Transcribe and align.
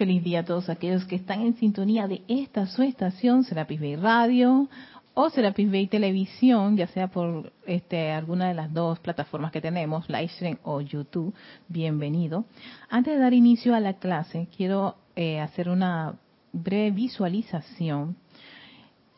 Feliz 0.00 0.24
día 0.24 0.40
a 0.40 0.44
todos 0.46 0.70
aquellos 0.70 1.04
que 1.04 1.16
están 1.16 1.42
en 1.42 1.56
sintonía 1.56 2.08
de 2.08 2.22
esta 2.26 2.64
su 2.64 2.82
estación, 2.82 3.44
Serapis 3.44 3.78
Bay 3.78 3.96
Radio 3.96 4.66
o 5.12 5.28
Serapis 5.28 5.70
Bay 5.70 5.88
Televisión, 5.88 6.78
ya 6.78 6.86
sea 6.86 7.08
por 7.08 7.52
este, 7.66 8.10
alguna 8.10 8.48
de 8.48 8.54
las 8.54 8.72
dos 8.72 8.98
plataformas 8.98 9.52
que 9.52 9.60
tenemos, 9.60 10.08
Livestream 10.08 10.56
o 10.62 10.80
YouTube. 10.80 11.34
Bienvenido. 11.68 12.46
Antes 12.88 13.12
de 13.12 13.20
dar 13.20 13.34
inicio 13.34 13.74
a 13.74 13.80
la 13.80 13.92
clase, 13.92 14.48
quiero 14.56 14.96
eh, 15.16 15.38
hacer 15.38 15.68
una 15.68 16.14
breve 16.54 16.92
visualización 16.92 18.16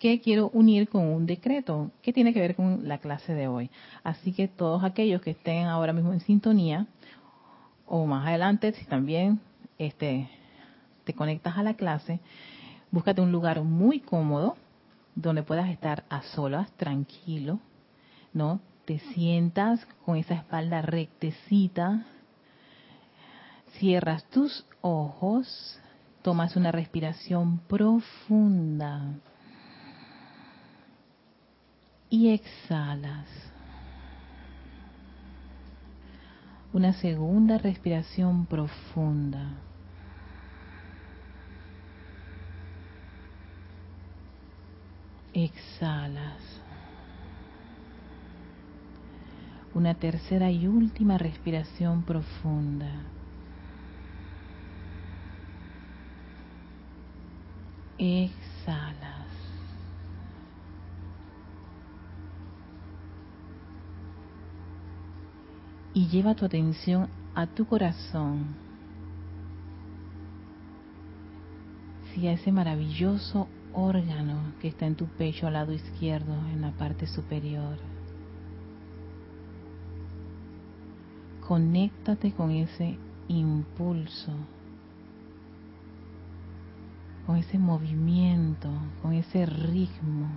que 0.01 0.21
quiero 0.21 0.51
unir 0.53 0.89
con 0.89 1.07
un 1.07 1.27
decreto 1.27 1.93
que 2.03 2.13
tiene 2.13 2.35
que 2.35 2.41
ver 2.41 2.57
con 2.57 2.89
la 2.89 2.99
clase 2.99 3.35
de 3.35 3.47
hoy. 3.47 3.71
Así 4.03 4.33
que 4.33 4.49
todos 4.49 4.83
aquellos 4.83 5.23
que 5.23 5.31
estén 5.31 5.67
ahora 5.67 5.93
mismo 5.93 6.13
en 6.13 6.19
sintonía 6.19 6.89
o 7.87 8.05
más 8.05 8.27
adelante, 8.27 8.73
si 8.73 8.85
también 8.87 9.39
este, 9.79 10.29
te 11.05 11.15
conectas 11.15 11.57
a 11.59 11.63
la 11.63 11.75
clase, 11.75 12.21
búscate 12.91 13.21
un 13.21 13.33
lugar 13.33 13.63
muy 13.63 14.01
cómodo 14.01 14.57
donde 15.15 15.43
puedas 15.43 15.69
estar 15.69 16.05
a 16.09 16.23
solas, 16.23 16.71
tranquilo, 16.73 17.59
¿no? 18.33 18.61
Te 18.85 18.99
sientas 18.99 19.87
con 20.05 20.17
esa 20.17 20.35
espalda 20.35 20.83
rectecita, 20.83 22.07
cierras 23.79 24.25
tus 24.25 24.65
ojos, 24.81 25.79
tomas 26.23 26.57
una 26.57 26.73
respiración 26.73 27.59
profunda 27.59 29.15
y 32.13 32.29
exhalas. 32.29 33.27
Una 36.73 36.93
segunda 36.95 37.59
respiración 37.59 38.47
profunda. 38.47 39.57
Exhalas. 45.35 46.41
Una 49.75 49.95
tercera 49.95 50.51
y 50.51 50.67
última 50.67 51.17
respiración 51.17 52.03
profunda. 52.03 52.91
Exhalas. 57.99 59.27
Y 65.95 66.09
lleva 66.09 66.35
tu 66.35 66.45
atención 66.45 67.09
a 67.35 67.47
tu 67.47 67.67
corazón. 67.67 68.57
Si 72.13 72.27
a 72.29 72.33
ese 72.33 72.53
maravilloso 72.53 73.49
órgano 73.75 74.53
que 74.61 74.69
está 74.69 74.87
en 74.87 74.97
tu 74.97 75.07
pecho 75.07 75.47
al 75.47 75.55
lado 75.55 75.73
izquierdo, 75.73 76.35
en 76.53 76.61
la 76.61 76.73
parte 76.73 77.07
superior. 77.07 77.79
Conéctate 81.47 82.33
con 82.33 82.51
ese 82.51 82.97
impulso, 83.29 84.33
con 87.27 87.37
ese 87.37 87.59
movimiento, 87.59 88.71
con 89.03 89.13
ese 89.13 89.47
ritmo. 89.47 90.29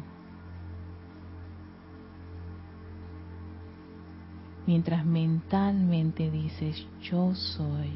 Mientras 4.65 5.05
mentalmente 5.05 6.31
dices, 6.31 6.87
yo 7.01 7.35
soy, 7.35 7.91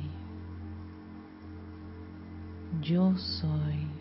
yo 2.84 3.18
soy 3.18 3.98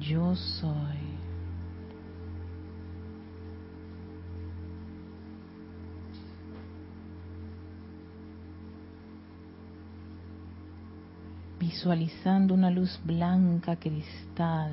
yo 0.00 0.34
soy. 0.34 1.16
Visualizando 11.58 12.54
una 12.54 12.70
luz 12.70 13.00
blanca 13.04 13.76
cristal. 13.76 14.72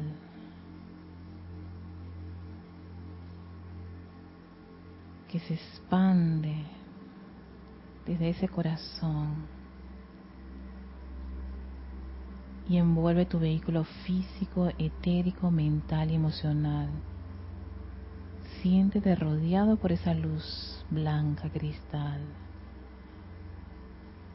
que 5.34 5.40
se 5.40 5.56
expande 5.56 6.54
desde 8.06 8.30
ese 8.30 8.48
corazón 8.48 9.48
y 12.68 12.78
envuelve 12.78 13.26
tu 13.26 13.40
vehículo 13.40 13.84
físico, 14.06 14.70
etérico, 14.78 15.52
mental 15.52 16.12
y 16.12 16.16
emocional. 16.16 16.90
Siéntete 18.62 19.16
rodeado 19.16 19.76
por 19.76 19.92
esa 19.92 20.14
luz 20.14 20.86
blanca 20.90 21.50
cristal. 21.50 22.22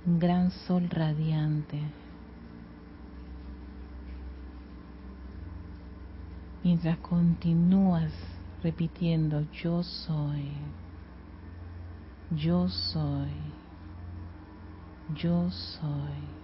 Un 0.04 0.18
gran 0.18 0.50
sol 0.50 0.88
radiante. 0.90 1.80
Mientras 6.62 6.98
continúas 6.98 8.12
repitiendo, 8.62 9.42
yo 9.52 9.82
soy, 9.82 10.52
yo 12.30 12.68
soy, 12.68 13.30
yo 15.14 15.50
soy. 15.50 16.38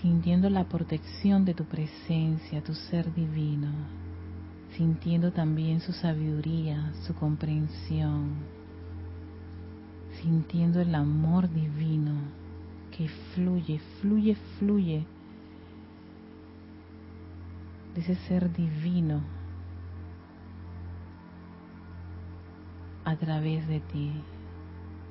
Sintiendo 0.00 0.48
la 0.48 0.64
protección 0.64 1.44
de 1.44 1.54
tu 1.54 1.64
presencia, 1.64 2.62
tu 2.62 2.74
ser 2.74 3.12
divino, 3.14 3.68
sintiendo 4.76 5.32
también 5.32 5.80
su 5.80 5.92
sabiduría, 5.92 6.92
su 7.06 7.14
comprensión, 7.14 8.36
sintiendo 10.22 10.80
el 10.80 10.94
amor 10.94 11.50
divino 11.52 12.12
que 12.96 13.08
fluye, 13.34 13.80
fluye, 14.00 14.36
fluye 14.58 15.06
de 17.94 18.00
ese 18.00 18.14
ser 18.26 18.52
divino 18.52 19.20
a 23.04 23.16
través 23.16 23.66
de 23.66 23.80
ti, 23.80 24.12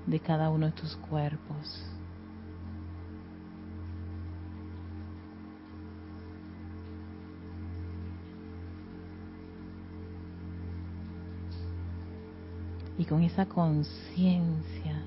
de 0.07 0.19
cada 0.19 0.49
uno 0.49 0.67
de 0.67 0.71
tus 0.71 0.95
cuerpos. 0.95 1.98
Y 12.99 13.05
con 13.05 13.23
esa 13.23 13.45
conciencia 13.47 15.01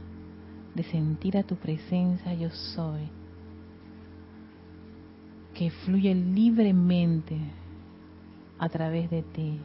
de 0.75 0.83
sentir 0.85 1.37
a 1.37 1.43
tu 1.43 1.57
presencia 1.57 2.33
yo 2.33 2.49
soy, 2.51 3.03
que 5.55 5.71
fluye 5.71 6.15
libremente 6.15 7.37
a 8.59 8.71
través 8.71 9.11
de 9.11 9.23
ti. 9.23 9.61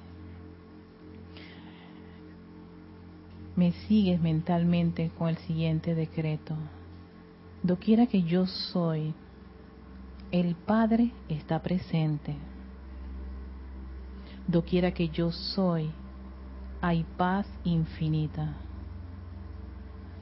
Me 3.55 3.71
sigues 3.87 4.19
mentalmente 4.19 5.09
con 5.17 5.29
el 5.29 5.37
siguiente 5.37 5.95
decreto. 5.95 6.53
Doquiera 7.63 8.07
que 8.07 8.23
yo 8.23 8.45
soy, 8.45 9.13
el 10.31 10.53
Padre 10.55 11.11
está 11.29 11.61
presente. 11.63 12.35
Doquiera 14.49 14.91
que 14.91 15.07
yo 15.07 15.31
soy, 15.31 15.91
hay 16.87 17.03
paz 17.17 17.45
infinita. 17.65 18.53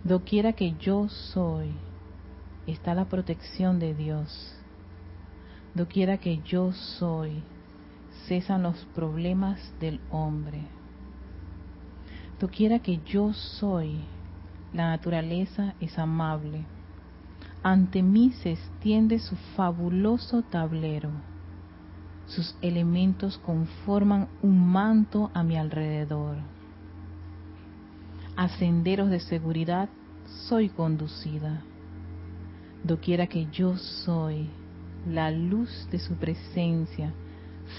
Doquiera 0.04 0.54
que 0.54 0.74
yo 0.80 1.08
soy, 1.10 1.72
está 2.66 2.96
la 2.96 3.06
protección 3.06 3.78
de 3.78 3.94
Dios. 3.94 4.56
Doquiera 5.76 6.18
que 6.18 6.42
yo 6.42 6.72
soy, 6.72 7.44
cesan 8.28 8.64
los 8.64 8.84
problemas 8.96 9.60
del 9.80 10.00
hombre. 10.10 10.62
Doquiera 12.40 12.80
que 12.80 13.00
yo 13.06 13.32
soy, 13.34 14.00
la 14.74 14.90
naturaleza 14.90 15.76
es 15.80 16.00
amable. 16.00 16.66
Ante 17.62 18.02
mí 18.02 18.32
se 18.42 18.54
extiende 18.54 19.20
su 19.20 19.36
fabuloso 19.56 20.42
tablero. 20.42 21.12
Sus 22.26 22.58
elementos 22.64 23.38
conforman 23.38 24.30
un 24.42 24.68
manto 24.68 25.30
a 25.36 25.44
mi 25.44 25.58
alrededor. 25.58 26.55
A 28.38 28.50
senderos 28.50 29.10
de 29.10 29.22
seguridad 29.22 29.88
soy 30.50 30.68
conducida. 30.68 31.64
Doquiera 32.84 33.28
que 33.28 33.48
yo 33.50 33.78
soy 33.78 34.50
la 35.10 35.32
luz 35.32 35.88
de 35.90 36.00
su 36.00 36.16
presencia, 36.16 37.14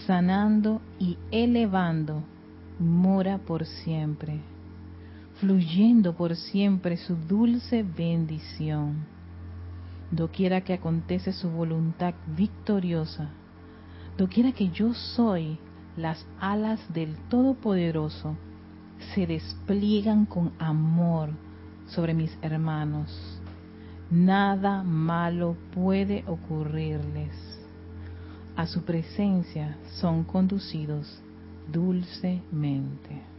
sanando 0.06 0.80
y 0.98 1.18
elevando, 1.30 2.22
mora 2.78 3.38
por 3.38 3.66
siempre. 3.66 4.40
fluyendo 5.40 6.14
por 6.16 6.34
siempre 6.36 6.96
su 6.96 7.14
dulce 7.14 7.82
bendición. 7.82 9.04
Doquiera 10.10 10.62
que 10.62 10.72
acontece 10.72 11.32
su 11.32 11.50
voluntad 11.50 12.14
victoriosa, 12.36 13.28
doquiera 14.16 14.52
que 14.52 14.70
yo 14.70 14.94
soy, 14.94 15.58
las 15.96 16.26
alas 16.40 16.80
del 16.92 17.16
Todopoderoso 17.28 18.36
se 19.14 19.26
despliegan 19.26 20.26
con 20.26 20.52
amor 20.58 21.30
sobre 21.86 22.14
mis 22.14 22.36
hermanos. 22.42 23.40
Nada 24.10 24.82
malo 24.82 25.56
puede 25.74 26.24
ocurrirles. 26.26 27.34
A 28.56 28.66
su 28.66 28.82
presencia 28.84 29.76
son 30.00 30.24
conducidos 30.24 31.20
dulcemente. 31.70 33.35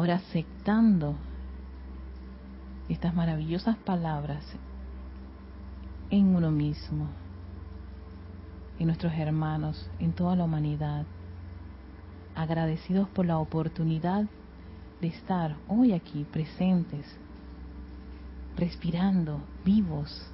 Ahora 0.00 0.14
aceptando 0.14 1.14
estas 2.88 3.14
maravillosas 3.14 3.76
palabras 3.76 4.42
en 6.08 6.34
uno 6.34 6.50
mismo, 6.50 7.06
en 8.78 8.86
nuestros 8.86 9.12
hermanos, 9.12 9.90
en 9.98 10.12
toda 10.12 10.36
la 10.36 10.44
humanidad, 10.44 11.04
agradecidos 12.34 13.10
por 13.10 13.26
la 13.26 13.36
oportunidad 13.36 14.24
de 15.02 15.08
estar 15.08 15.54
hoy 15.68 15.92
aquí 15.92 16.24
presentes, 16.32 17.04
respirando, 18.56 19.42
vivos, 19.66 20.26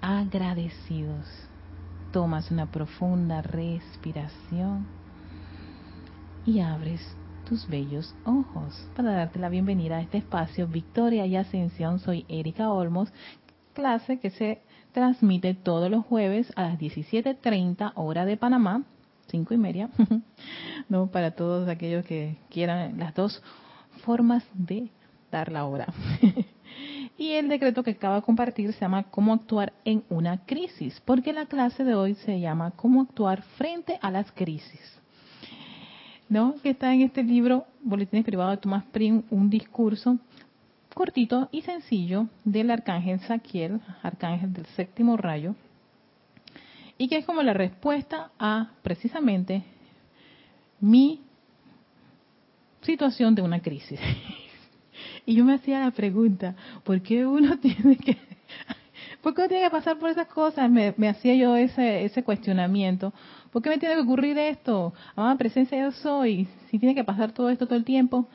agradecidos 0.00 1.26
tomas 2.12 2.50
una 2.50 2.70
profunda 2.70 3.40
respiración 3.40 4.86
y 6.44 6.60
abres 6.60 7.00
tus 7.48 7.66
bellos 7.66 8.14
ojos 8.26 8.86
para 8.94 9.12
darte 9.12 9.38
la 9.38 9.48
bienvenida 9.48 9.96
a 9.96 10.02
este 10.02 10.18
espacio 10.18 10.68
Victoria 10.68 11.24
y 11.24 11.36
Ascensión. 11.36 12.00
Soy 12.00 12.26
Erika 12.28 12.70
Olmos, 12.70 13.10
clase 13.72 14.20
que 14.20 14.28
se 14.28 14.60
transmite 14.92 15.54
todos 15.54 15.90
los 15.90 16.04
jueves 16.04 16.52
a 16.54 16.64
las 16.64 16.78
17.30 16.78 17.92
hora 17.94 18.26
de 18.26 18.36
Panamá, 18.36 18.82
cinco 19.28 19.54
y 19.54 19.58
media, 19.58 19.88
no 20.90 21.06
para 21.06 21.30
todos 21.30 21.66
aquellos 21.66 22.04
que 22.04 22.36
quieran 22.50 22.98
las 22.98 23.14
dos 23.14 23.42
formas 24.04 24.44
de 24.52 24.90
dar 25.30 25.50
la 25.50 25.64
hora. 25.64 25.86
Y 27.22 27.34
el 27.34 27.48
decreto 27.48 27.84
que 27.84 27.92
acaba 27.92 28.16
de 28.16 28.22
compartir 28.22 28.72
se 28.72 28.80
llama 28.80 29.04
Cómo 29.04 29.32
actuar 29.32 29.72
en 29.84 30.02
una 30.08 30.44
crisis, 30.44 31.00
porque 31.04 31.32
la 31.32 31.46
clase 31.46 31.84
de 31.84 31.94
hoy 31.94 32.16
se 32.16 32.40
llama 32.40 32.72
Cómo 32.72 33.00
actuar 33.00 33.42
frente 33.56 33.96
a 34.02 34.10
las 34.10 34.32
crisis. 34.32 34.80
¿No? 36.28 36.56
Que 36.64 36.70
está 36.70 36.92
en 36.92 37.02
este 37.02 37.22
libro, 37.22 37.64
Boletines 37.80 38.24
Privados 38.24 38.56
de 38.56 38.62
Tomás 38.62 38.82
Prim, 38.86 39.22
un 39.30 39.48
discurso 39.48 40.18
cortito 40.94 41.48
y 41.52 41.62
sencillo 41.62 42.26
del 42.42 42.72
arcángel 42.72 43.20
Saquiel, 43.20 43.80
arcángel 44.02 44.52
del 44.52 44.66
séptimo 44.74 45.16
rayo, 45.16 45.54
y 46.98 47.06
que 47.06 47.18
es 47.18 47.24
como 47.24 47.44
la 47.44 47.52
respuesta 47.52 48.32
a 48.36 48.72
precisamente 48.82 49.62
mi 50.80 51.20
situación 52.80 53.36
de 53.36 53.42
una 53.42 53.60
crisis. 53.62 54.00
Y 55.24 55.34
yo 55.34 55.44
me 55.44 55.54
hacía 55.54 55.80
la 55.80 55.90
pregunta, 55.90 56.54
¿por 56.84 57.00
qué 57.00 57.26
uno 57.26 57.58
tiene 57.60 57.96
que, 57.96 58.16
por 59.22 59.34
qué 59.34 59.42
uno 59.42 59.48
tiene 59.48 59.64
que 59.64 59.70
pasar 59.70 59.98
por 59.98 60.10
esas 60.10 60.26
cosas? 60.28 60.70
Me, 60.70 61.08
hacía 61.08 61.34
yo 61.34 61.56
ese, 61.56 62.04
ese 62.04 62.22
cuestionamiento. 62.24 63.12
¿Por 63.50 63.62
qué 63.62 63.70
me 63.70 63.78
tiene 63.78 63.94
que 63.96 64.00
ocurrir 64.02 64.38
esto? 64.38 64.92
Amada 65.14 65.36
presencia 65.36 65.78
yo 65.78 65.92
soy, 65.92 66.48
si 66.70 66.78
tiene 66.78 66.94
que 66.94 67.04
pasar 67.04 67.32
todo 67.32 67.50
esto 67.50 67.66
todo 67.66 67.76
el 67.76 67.84
tiempo, 67.84 68.26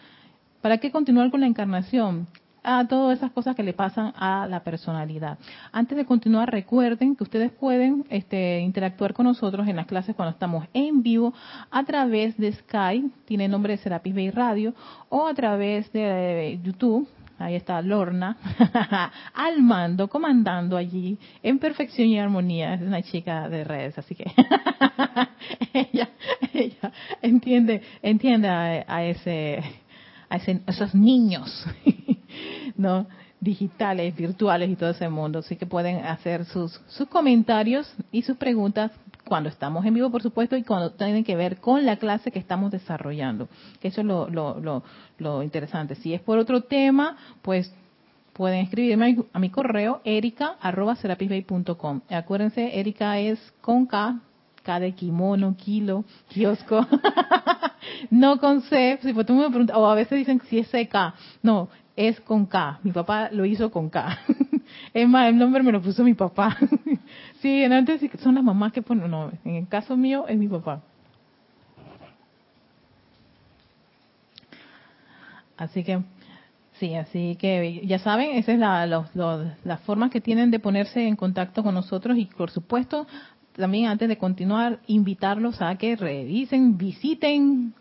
¿para 0.61 0.77
qué 0.77 0.91
continuar 0.91 1.31
con 1.31 1.41
la 1.41 1.47
encarnación? 1.47 2.27
A 2.69 2.85
todas 2.85 3.17
esas 3.17 3.31
cosas 3.31 3.55
que 3.55 3.63
le 3.63 3.71
pasan 3.71 4.11
a 4.17 4.45
la 4.45 4.59
personalidad. 4.59 5.39
Antes 5.71 5.97
de 5.97 6.05
continuar, 6.05 6.51
recuerden 6.51 7.15
que 7.15 7.23
ustedes 7.23 7.49
pueden 7.49 8.05
este, 8.09 8.59
interactuar 8.59 9.13
con 9.13 9.25
nosotros 9.25 9.65
en 9.69 9.77
las 9.77 9.85
clases 9.85 10.17
cuando 10.17 10.33
estamos 10.33 10.67
en 10.73 11.01
vivo 11.01 11.33
a 11.71 11.85
través 11.85 12.35
de 12.35 12.51
Skype, 12.51 13.09
tiene 13.23 13.47
nombre 13.47 13.77
de 13.77 13.77
Serapis 13.77 14.13
Bay 14.13 14.31
Radio, 14.31 14.73
o 15.07 15.27
a 15.27 15.33
través 15.33 15.89
de 15.93 16.59
YouTube, 16.61 17.07
ahí 17.39 17.55
está 17.55 17.81
Lorna, 17.81 18.35
al 19.33 19.61
mando, 19.61 20.09
comandando 20.09 20.75
allí, 20.75 21.17
en 21.43 21.59
perfección 21.59 22.09
y 22.09 22.19
armonía. 22.19 22.73
Es 22.73 22.81
una 22.81 23.01
chica 23.01 23.47
de 23.47 23.63
redes, 23.63 23.97
así 23.97 24.13
que 24.13 24.25
ella, 25.73 26.09
ella 26.51 26.91
entiende, 27.21 27.81
entiende 28.01 28.49
a, 28.49 29.05
ese, 29.05 29.63
a, 30.29 30.35
ese, 30.35 30.61
a 30.67 30.71
esos 30.71 30.93
niños 30.93 31.65
no 32.77 33.07
digitales, 33.39 34.15
virtuales 34.15 34.69
y 34.69 34.75
todo 34.75 34.89
ese 34.89 35.09
mundo. 35.09 35.39
Así 35.39 35.55
que 35.55 35.65
pueden 35.65 36.05
hacer 36.05 36.45
sus, 36.45 36.81
sus 36.87 37.07
comentarios 37.07 37.93
y 38.11 38.23
sus 38.23 38.37
preguntas 38.37 38.91
cuando 39.25 39.49
estamos 39.49 39.85
en 39.85 39.93
vivo, 39.93 40.09
por 40.09 40.23
supuesto, 40.23 40.55
y 40.55 40.63
cuando 40.63 40.91
tienen 40.91 41.23
que 41.23 41.35
ver 41.35 41.57
con 41.57 41.85
la 41.85 41.97
clase 41.97 42.31
que 42.31 42.39
estamos 42.39 42.71
desarrollando. 42.71 43.49
Eso 43.81 44.01
es 44.01 44.07
lo, 44.07 44.29
lo, 44.29 44.83
lo, 45.17 45.43
interesante. 45.43 45.95
Si 45.95 46.13
es 46.13 46.21
por 46.21 46.37
otro 46.39 46.61
tema, 46.61 47.17
pues 47.41 47.73
pueden 48.33 48.61
escribirme 48.61 49.17
a 49.33 49.39
mi, 49.39 49.49
correo 49.49 50.01
erica.com. 50.05 52.01
Acuérdense, 52.09 52.79
Erika 52.79 53.19
es 53.19 53.39
con 53.61 53.85
K, 53.85 54.19
K 54.63 54.79
de 54.79 54.93
kimono, 54.93 55.55
kilo, 55.57 56.05
kiosco. 56.29 56.87
no 58.11 58.39
con 58.39 58.61
C, 58.61 58.99
si 59.01 59.13
tú 59.13 59.33
me 59.33 59.49
preguntas, 59.49 59.75
o 59.75 59.87
a 59.87 59.95
veces 59.95 60.17
dicen 60.19 60.41
si 60.47 60.59
es 60.59 60.69
CK. 60.69 61.15
No, 61.41 61.67
es 61.97 62.21
con 62.21 62.45
K. 62.45 62.79
Mi 62.83 62.91
papá 62.91 63.29
lo 63.31 63.43
hizo 63.43 63.69
con 63.71 63.89
K. 63.89 64.19
es 64.93 65.09
más, 65.09 65.27
el 65.27 65.37
nombre 65.37 65.63
me 65.63 65.73
lo 65.73 65.81
puso 65.81 66.03
mi 66.03 66.13
papá. 66.13 66.55
sí, 67.41 67.63
antes 67.65 68.01
son 68.21 68.35
las 68.35 68.43
mamás 68.43 68.71
que 68.71 68.81
ponen, 68.81 69.11
no, 69.11 69.31
en 69.43 69.55
el 69.55 69.67
caso 69.67 69.97
mío 69.97 70.25
es 70.29 70.37
mi 70.37 70.47
papá. 70.47 70.81
Así 75.57 75.83
que, 75.83 75.99
sí, 76.73 76.93
así 76.93 77.35
que 77.39 77.81
ya 77.83 77.97
saben, 77.97 78.37
esa 78.37 78.53
es 78.53 78.59
la, 78.59 78.85
la 79.63 79.77
forma 79.77 80.11
que 80.11 80.21
tienen 80.21 80.51
de 80.51 80.59
ponerse 80.59 81.07
en 81.07 81.15
contacto 81.15 81.63
con 81.63 81.73
nosotros 81.73 82.15
y 82.15 82.25
por 82.25 82.51
supuesto 82.51 83.07
también 83.53 83.87
antes 83.87 84.07
de 84.07 84.19
continuar, 84.19 84.79
invitarlos 84.85 85.63
a 85.63 85.75
que 85.77 85.95
revisen, 85.95 86.77
visiten 86.77 87.73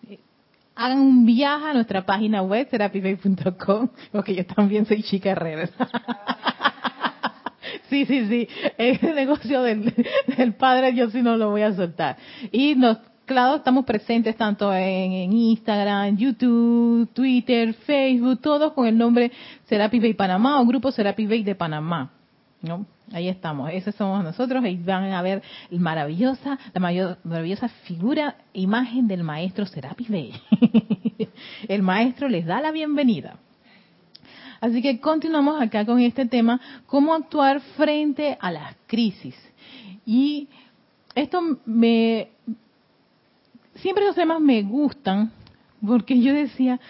hagan 0.76 1.00
un 1.00 1.26
viaje 1.26 1.66
a 1.66 1.73
nuestra 1.73 2.04
página 2.04 2.42
web, 2.42 2.68
terapibay.com, 2.68 3.88
porque 4.12 4.35
yo 4.35 4.47
también 4.47 4.87
soy 4.87 5.02
chica 5.02 5.30
herrera. 5.30 5.68
sí, 7.88 8.04
sí, 8.04 8.26
sí, 8.28 8.49
el 8.76 9.14
negocio 9.14 9.62
del, 9.62 9.92
padre 10.59 10.95
yo 10.95 11.11
sí 11.11 11.23
no 11.23 11.37
lo 11.37 11.50
voy 11.50 11.62
a 11.62 11.75
soltar. 11.75 12.18
Y 12.52 12.75
nos, 12.75 12.99
claro, 13.25 13.56
estamos 13.56 13.87
presentes 13.87 14.37
tanto 14.37 14.73
en, 14.73 15.33
Instagram, 15.33 16.16
YouTube, 16.18 17.09
Twitter, 17.14 17.73
Facebook, 17.73 18.40
todos 18.42 18.75
con 18.75 18.87
el 18.87 18.99
nombre 18.99 19.33
Serapi 19.64 19.99
Bay 19.99 20.14
Panamá 20.14 20.61
o 20.61 20.66
Grupo 20.66 20.92
Serapi 20.92 21.26
Bay 21.26 21.42
de 21.42 21.54
Panamá. 21.54 22.16
¿No? 22.67 22.87
Ahí 23.13 23.29
estamos, 23.29 23.71
esos 23.73 23.95
somos 23.95 24.23
nosotros 24.25 24.65
y 24.67 24.77
van 24.77 25.13
a 25.13 25.23
ver 25.23 25.43
maravillosa, 25.71 26.59
la 26.75 26.81
maravillosa 27.25 27.69
figura, 27.69 28.37
imagen 28.53 29.07
del 29.07 29.23
maestro 29.23 29.65
Serapis 29.65 30.09
Bey. 30.09 30.33
El 31.69 31.83
maestro 31.83 32.29
les 32.29 32.45
da 32.45 32.61
la 32.61 32.73
bienvenida. 32.73 33.39
Así 34.61 34.83
que 34.83 35.01
continuamos 35.01 35.61
acá 35.61 35.85
con 35.85 36.01
este 36.01 36.27
tema, 36.27 36.61
cómo 36.87 37.15
actuar 37.15 37.61
frente 37.77 38.37
a 38.41 38.51
las 38.51 38.75
crisis. 38.87 39.37
Y 40.05 40.49
esto 41.15 41.41
me, 41.65 42.29
siempre 43.77 44.05
los 44.05 44.15
temas 44.15 44.41
me 44.41 44.63
gustan 44.63 45.31
porque 45.87 46.21
yo 46.21 46.33
decía, 46.33 46.81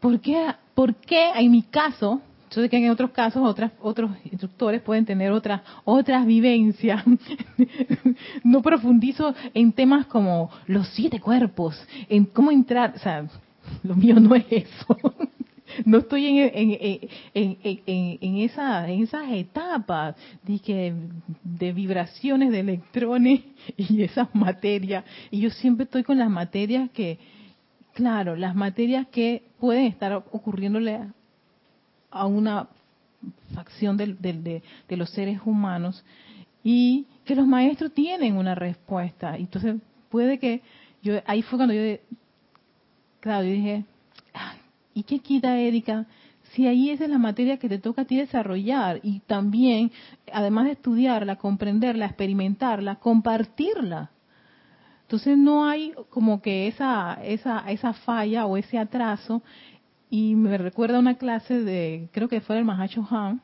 ¿por 0.00 0.20
qué, 0.20 0.54
por 0.74 0.94
qué 0.94 1.30
en 1.36 1.50
mi 1.50 1.62
caso 1.62 2.20
sé 2.60 2.68
que 2.68 2.76
en 2.76 2.90
otros 2.90 3.10
casos 3.10 3.42
otras, 3.44 3.72
otros 3.80 4.10
instructores 4.24 4.82
pueden 4.82 5.04
tener 5.04 5.32
otras 5.32 5.62
otras 5.84 6.26
vivencias. 6.26 7.02
no 8.44 8.62
profundizo 8.62 9.34
en 9.54 9.72
temas 9.72 10.06
como 10.06 10.50
los 10.66 10.88
siete 10.88 11.20
cuerpos, 11.20 11.80
en 12.08 12.24
cómo 12.24 12.50
entrar, 12.50 12.94
o 12.96 12.98
sea, 12.98 13.26
lo 13.82 13.94
mío 13.94 14.18
no 14.20 14.34
es 14.34 14.44
eso. 14.50 14.98
no 15.84 15.98
estoy 15.98 16.26
en, 16.26 16.50
en, 16.54 17.08
en, 17.34 18.18
en, 18.20 18.36
esa, 18.38 18.88
en 18.88 19.02
esas 19.02 19.30
etapas 19.30 20.16
de, 20.42 20.58
que, 20.58 20.94
de 21.42 21.72
vibraciones 21.72 22.50
de 22.50 22.60
electrones 22.60 23.42
y 23.76 24.02
esas 24.02 24.34
materias. 24.34 25.04
Y 25.30 25.40
yo 25.40 25.50
siempre 25.50 25.84
estoy 25.84 26.02
con 26.02 26.18
las 26.18 26.30
materias 26.30 26.90
que, 26.90 27.18
claro, 27.94 28.36
las 28.36 28.54
materias 28.54 29.06
que 29.08 29.42
pueden 29.58 29.86
estar 29.86 30.12
ocurriéndole 30.14 31.00
a 32.16 32.26
una 32.26 32.68
facción 33.54 33.96
de, 33.96 34.14
de, 34.14 34.96
los 34.96 35.10
seres 35.10 35.40
humanos 35.44 36.04
y 36.62 37.06
que 37.24 37.34
los 37.34 37.46
maestros 37.46 37.92
tienen 37.92 38.36
una 38.36 38.54
respuesta. 38.54 39.36
Entonces, 39.36 39.76
puede 40.10 40.38
que 40.38 40.62
yo, 41.02 41.14
ahí 41.26 41.42
fue 41.42 41.58
cuando 41.58 41.74
yo, 41.74 41.96
claro, 43.20 43.44
yo 43.44 43.52
dije, 43.52 43.84
¿y 44.94 45.02
qué 45.02 45.18
quita 45.18 45.58
Erika? 45.58 46.06
Si 46.52 46.66
ahí 46.66 46.90
esa 46.90 47.04
es 47.04 47.10
la 47.10 47.18
materia 47.18 47.58
que 47.58 47.68
te 47.68 47.78
toca 47.78 48.02
a 48.02 48.04
ti 48.04 48.16
desarrollar 48.16 49.00
y 49.02 49.20
también, 49.20 49.92
además 50.32 50.66
de 50.66 50.72
estudiarla, 50.72 51.36
comprenderla, 51.36 52.06
experimentarla, 52.06 52.96
compartirla. 52.96 54.10
Entonces 55.02 55.38
no 55.38 55.66
hay 55.66 55.92
como 56.10 56.42
que 56.42 56.66
esa, 56.66 57.18
esa, 57.22 57.70
esa 57.70 57.92
falla 57.92 58.46
o 58.46 58.56
ese 58.56 58.78
atraso. 58.78 59.42
Y 60.10 60.34
me 60.34 60.56
recuerda 60.58 60.98
una 60.98 61.16
clase 61.16 61.60
de, 61.62 62.08
creo 62.12 62.28
que 62.28 62.40
fue 62.40 62.58
el 62.58 62.64
Mahacho 62.64 63.06
Han, 63.10 63.40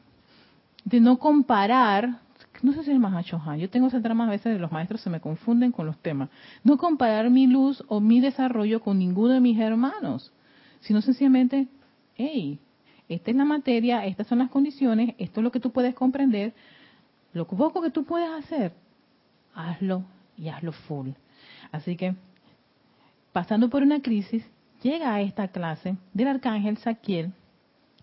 de 0.84 1.00
no 1.00 1.18
comparar 1.18 2.20
no 2.62 2.72
sé 2.72 2.84
si 2.84 2.92
el 2.92 3.00
Mahachohan, 3.00 3.58
yo 3.58 3.68
tengo 3.68 3.88
esa 3.88 4.00
trama 4.00 4.26
a 4.26 4.30
veces 4.30 4.52
de 4.52 4.58
los 4.60 4.70
maestros 4.70 5.00
se 5.00 5.10
me 5.10 5.20
confunden 5.20 5.72
con 5.72 5.84
los 5.84 5.98
temas. 5.98 6.30
No 6.62 6.78
comparar 6.78 7.28
mi 7.28 7.48
luz 7.48 7.82
o 7.88 8.00
mi 8.00 8.20
desarrollo 8.20 8.80
con 8.80 8.98
ninguno 8.98 9.34
de 9.34 9.40
mis 9.40 9.58
hermanos, 9.58 10.32
sino 10.80 11.02
sencillamente, 11.02 11.66
hey, 12.16 12.60
esta 13.08 13.32
es 13.32 13.36
la 13.36 13.44
materia, 13.44 14.06
estas 14.06 14.28
son 14.28 14.38
las 14.38 14.50
condiciones, 14.50 15.14
esto 15.18 15.40
es 15.40 15.44
lo 15.44 15.50
que 15.50 15.58
tú 15.58 15.72
puedes 15.72 15.94
comprender, 15.94 16.54
lo 17.32 17.46
poco 17.46 17.82
que 17.82 17.90
tú 17.90 18.04
puedes 18.04 18.30
hacer, 18.30 18.72
hazlo 19.54 20.04
y 20.36 20.48
hazlo 20.48 20.70
full. 20.72 21.10
Así 21.72 21.96
que, 21.96 22.14
pasando 23.32 23.70
por 23.70 23.82
una 23.82 24.02
crisis, 24.02 24.44
llega 24.82 25.14
a 25.14 25.20
esta 25.20 25.48
clase 25.48 25.96
del 26.12 26.28
arcángel 26.28 26.76
Saquiel, 26.78 27.32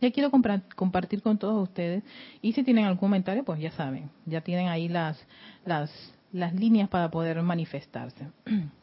ya 0.02 0.12
quiero 0.12 0.32
compartir 0.32 1.22
con 1.22 1.38
todos 1.38 1.62
ustedes 1.62 2.04
y 2.42 2.54
si 2.54 2.64
tienen 2.64 2.86
algún 2.86 3.00
comentario, 3.00 3.44
pues 3.44 3.60
ya 3.60 3.72
saben, 3.72 4.10
ya 4.26 4.42
tienen 4.42 4.70
ahí 4.70 4.88
las, 4.88 5.22
las, 5.66 5.92
las 6.32 6.54
líneas 6.54 6.88
para 6.90 7.12
poder 7.12 7.42
manifestarse. 7.42 8.28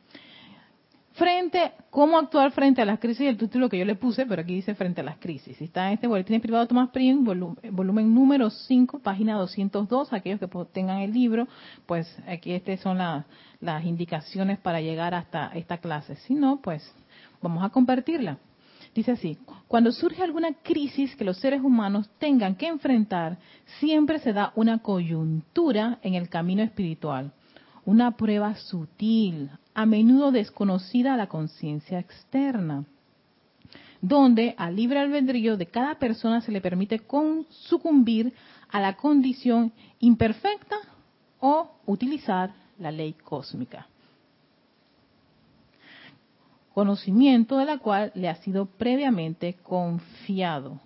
Frente, 1.17 1.73
¿cómo 1.89 2.19
actuar 2.19 2.51
frente 2.51 2.83
a 2.83 2.85
las 2.85 2.99
crisis? 2.99 3.27
El 3.27 3.39
título 3.39 3.71
que 3.71 3.79
yo 3.79 3.87
le 3.87 3.95
puse, 3.95 4.27
pero 4.27 4.43
aquí 4.43 4.57
dice 4.57 4.75
frente 4.75 5.01
a 5.01 5.05
las 5.05 5.17
crisis. 5.17 5.59
Está 5.63 5.87
en 5.87 5.95
este 5.95 6.07
boletín 6.07 6.43
privado 6.43 6.67
Tomás 6.67 6.91
Prim, 6.91 7.25
volumen, 7.25 8.15
número 8.15 8.51
5, 8.51 8.99
página 8.99 9.37
202. 9.37 10.13
Aquellos 10.13 10.39
que 10.39 10.47
tengan 10.75 10.99
el 10.99 11.15
libro, 11.15 11.49
pues 11.87 12.07
aquí 12.29 12.53
estas 12.53 12.81
son 12.81 12.99
las 12.99 13.85
indicaciones 13.87 14.59
para 14.59 14.83
llegar 14.83 15.15
hasta 15.15 15.47
esta 15.55 15.79
clase. 15.79 16.17
Si 16.17 16.35
no, 16.35 16.61
pues 16.61 16.95
vamos 17.49 17.65
a 17.65 17.71
compartirla. 17.71 18.39
Dice 18.95 19.13
así, 19.13 19.39
cuando 19.69 19.93
surge 19.93 20.23
alguna 20.23 20.55
crisis 20.55 21.15
que 21.17 21.25
los 21.25 21.37
seres 21.37 21.61
humanos 21.63 22.09
tengan 22.19 22.57
que 22.57 22.67
enfrentar, 22.67 23.39
siempre 23.79 24.19
se 24.19 24.33
da 24.33 24.53
una 24.57 24.79
coyuntura 24.79 25.99
en 26.03 26.15
el 26.15 26.29
camino 26.29 26.63
espiritual, 26.63 27.33
una 27.85 28.17
prueba 28.17 28.55
sutil, 28.57 29.51
a 29.75 29.87
menudo 29.87 30.33
desconocida 30.33 31.15
a 31.15 31.17
la 31.17 31.29
conciencia 31.29 31.99
externa, 31.99 32.85
donde 34.01 34.55
al 34.57 34.75
libre 34.75 34.99
albedrío 34.99 35.57
de 35.57 35.67
cada 35.67 35.97
persona 35.97 36.41
se 36.41 36.51
le 36.51 36.61
permite 36.61 37.03
sucumbir 37.51 38.33
a 38.71 38.81
la 38.81 38.97
condición 38.97 39.73
imperfecta 40.01 40.77
o 41.39 41.71
utilizar 41.87 42.55
la 42.79 42.91
ley 42.91 43.13
cósmica 43.13 43.87
conocimiento 46.77 47.57
de 47.57 47.65
la 47.65 47.79
cual 47.79 48.13
le 48.15 48.29
ha 48.29 48.35
sido 48.35 48.67
previamente 48.67 49.55
confiado 49.63 50.79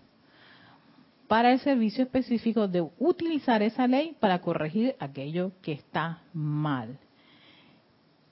para 1.27 1.51
el 1.51 1.59
servicio 1.59 2.05
específico 2.05 2.69
de 2.69 2.89
utilizar 3.01 3.61
esa 3.61 3.89
ley 3.89 4.17
para 4.21 4.41
corregir 4.41 4.95
aquello 5.01 5.51
que 5.63 5.73
está 5.73 6.23
mal 6.33 6.97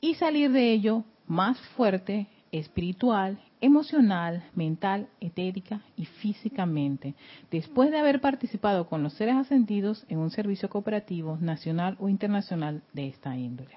y 0.00 0.15
salir 0.15 0.53
de 0.53 0.73
ello 0.73 1.03
más 1.27 1.59
fuerte, 1.77 2.29
espiritual, 2.53 3.41
emocional, 3.61 4.45
mental, 4.55 5.09
etérica 5.21 5.81
y 5.97 6.05
físicamente, 6.05 7.17
después 7.50 7.91
de 7.91 7.99
haber 7.99 8.21
participado 8.21 8.87
con 8.87 9.03
los 9.03 9.15
seres 9.15 9.35
ascendidos 9.35 10.07
en 10.09 10.19
un 10.19 10.31
servicio 10.31 10.71
cooperativo 10.71 11.37
nacional 11.41 11.97
o 11.99 12.09
internacional 12.09 12.83
de 12.93 13.09
esta 13.09 13.37
índole. 13.37 13.77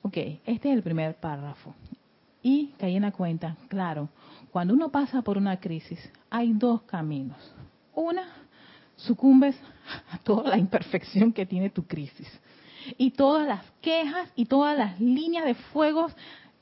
Ok, 0.00 0.16
este 0.16 0.70
es 0.70 0.76
el 0.76 0.82
primer 0.82 1.16
párrafo. 1.16 1.74
Y 2.42 2.68
caí 2.78 2.96
en 2.96 3.02
la 3.02 3.12
cuenta, 3.12 3.56
claro, 3.68 4.08
cuando 4.50 4.74
uno 4.74 4.90
pasa 4.90 5.22
por 5.22 5.36
una 5.36 5.60
crisis, 5.60 5.98
hay 6.30 6.52
dos 6.52 6.82
caminos. 6.82 7.38
Una, 7.94 8.24
sucumbes 8.96 9.56
a 10.10 10.18
toda 10.18 10.50
la 10.50 10.58
imperfección 10.58 11.32
que 11.32 11.46
tiene 11.46 11.70
tu 11.70 11.84
crisis. 11.84 12.28
Y 12.96 13.10
todas 13.10 13.46
las 13.46 13.64
quejas 13.82 14.30
y 14.36 14.46
todas 14.46 14.76
las 14.76 14.98
líneas 15.00 15.44
de 15.44 15.54
fuegos 15.54 16.12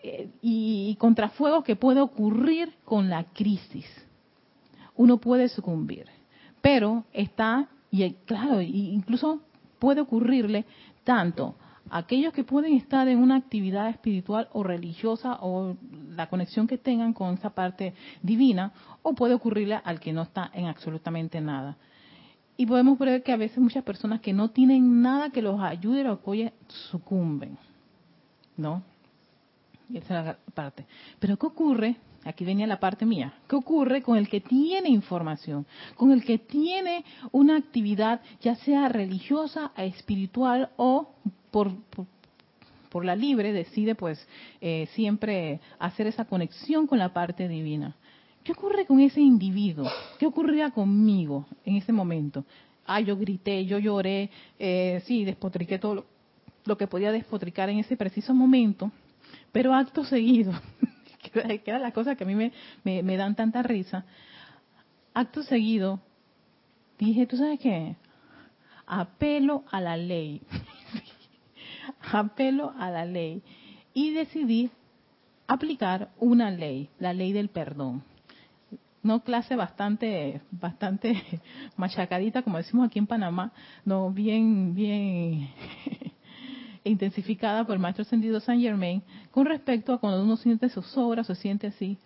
eh, 0.00 0.30
y, 0.42 0.96
contrafuegos 0.96 1.64
que 1.64 1.76
puede 1.76 2.00
ocurrir 2.00 2.74
con 2.84 3.08
la 3.08 3.24
crisis. 3.24 3.86
Uno 4.96 5.18
puede 5.18 5.48
sucumbir. 5.48 6.06
Pero 6.60 7.04
está, 7.12 7.68
y 7.90 8.10
claro, 8.24 8.60
incluso 8.60 9.40
puede 9.78 10.00
ocurrirle 10.00 10.64
tanto 11.04 11.54
aquellos 11.90 12.32
que 12.32 12.44
pueden 12.44 12.74
estar 12.74 13.08
en 13.08 13.18
una 13.18 13.36
actividad 13.36 13.88
espiritual 13.88 14.48
o 14.52 14.62
religiosa 14.62 15.38
o 15.40 15.76
la 16.10 16.28
conexión 16.28 16.66
que 16.66 16.78
tengan 16.78 17.12
con 17.12 17.34
esa 17.34 17.50
parte 17.50 17.94
divina, 18.22 18.72
o 19.02 19.14
puede 19.14 19.34
ocurrirle 19.34 19.80
al 19.84 20.00
que 20.00 20.12
no 20.12 20.22
está 20.22 20.50
en 20.52 20.66
absolutamente 20.66 21.40
nada. 21.40 21.76
Y 22.56 22.66
podemos 22.66 22.98
ver 22.98 23.22
que 23.22 23.32
a 23.32 23.36
veces 23.36 23.58
muchas 23.58 23.84
personas 23.84 24.20
que 24.20 24.32
no 24.32 24.50
tienen 24.50 25.00
nada 25.00 25.30
que 25.30 25.42
los 25.42 25.60
ayude 25.60 26.08
o 26.08 26.12
apoye 26.12 26.52
sucumben, 26.90 27.56
¿no? 28.56 28.82
Y 29.88 29.98
esa 29.98 30.20
es 30.20 30.26
la 30.26 30.38
parte. 30.54 30.84
Pero 31.20 31.36
¿qué 31.38 31.46
ocurre? 31.46 31.96
Aquí 32.24 32.44
venía 32.44 32.66
la 32.66 32.80
parte 32.80 33.06
mía. 33.06 33.32
¿Qué 33.48 33.56
ocurre 33.56 34.02
con 34.02 34.18
el 34.18 34.28
que 34.28 34.40
tiene 34.40 34.88
información? 34.90 35.66
Con 35.96 36.10
el 36.10 36.24
que 36.24 36.38
tiene 36.38 37.04
una 37.30 37.56
actividad, 37.56 38.20
ya 38.40 38.56
sea 38.56 38.88
religiosa, 38.88 39.72
espiritual 39.76 40.70
o 40.76 41.14
por, 41.50 41.72
por, 42.90 43.04
la 43.04 43.14
libre 43.14 43.52
decide 43.52 43.94
pues 43.94 44.26
eh, 44.60 44.88
siempre 44.94 45.60
hacer 45.78 46.06
esa 46.06 46.24
conexión 46.24 46.86
con 46.86 46.98
la 46.98 47.12
parte 47.12 47.48
divina. 47.48 47.94
¿Qué 48.42 48.52
ocurre 48.52 48.86
con 48.86 49.00
ese 49.00 49.20
individuo? 49.20 49.90
¿Qué 50.18 50.26
ocurría 50.26 50.70
conmigo 50.70 51.46
en 51.64 51.76
ese 51.76 51.92
momento? 51.92 52.44
Ah, 52.86 53.00
yo 53.00 53.16
grité, 53.16 53.66
yo 53.66 53.78
lloré, 53.78 54.30
eh, 54.58 55.02
sí, 55.04 55.24
despotriqué 55.24 55.78
todo 55.78 56.06
lo, 56.64 56.78
que 56.78 56.86
podía 56.86 57.12
despotricar 57.12 57.68
en 57.68 57.78
ese 57.78 57.96
preciso 57.96 58.34
momento, 58.34 58.90
pero 59.52 59.74
acto 59.74 60.04
seguido, 60.04 60.52
que 61.32 61.62
era 61.66 61.78
la 61.78 61.92
cosa 61.92 62.16
que 62.16 62.24
a 62.24 62.26
mí 62.26 62.34
me, 62.34 62.52
me, 62.84 63.02
me 63.02 63.16
dan 63.18 63.34
tanta 63.34 63.62
risa, 63.62 64.06
acto 65.12 65.42
seguido 65.42 66.00
dije, 66.98 67.26
¿tú 67.26 67.36
sabes 67.36 67.60
qué? 67.60 67.96
Apelo 68.86 69.64
a 69.70 69.80
la 69.80 69.96
ley. 69.96 70.40
Apelo 72.12 72.72
a 72.78 72.90
la 72.90 73.04
ley 73.04 73.42
y 73.94 74.12
decidí 74.12 74.70
aplicar 75.46 76.10
una 76.18 76.50
ley, 76.50 76.88
la 76.98 77.12
ley 77.12 77.32
del 77.32 77.48
perdón. 77.48 78.04
No 79.02 79.20
clase 79.22 79.56
bastante, 79.56 80.40
bastante 80.50 81.40
machacadita, 81.76 82.42
como 82.42 82.58
decimos 82.58 82.86
aquí 82.86 82.98
en 82.98 83.06
Panamá, 83.06 83.52
no 83.84 84.10
bien, 84.10 84.74
bien 84.74 85.48
intensificada 86.84 87.64
por 87.64 87.74
el 87.74 87.80
maestro 87.80 88.04
sentido 88.04 88.40
Saint 88.40 88.62
Germain, 88.62 89.02
con 89.30 89.46
respecto 89.46 89.92
a 89.92 89.98
cuando 89.98 90.22
uno 90.22 90.36
siente 90.36 90.68
sus 90.68 90.96
obras, 90.96 91.26
se 91.26 91.34
siente 91.34 91.68
así, 91.68 91.96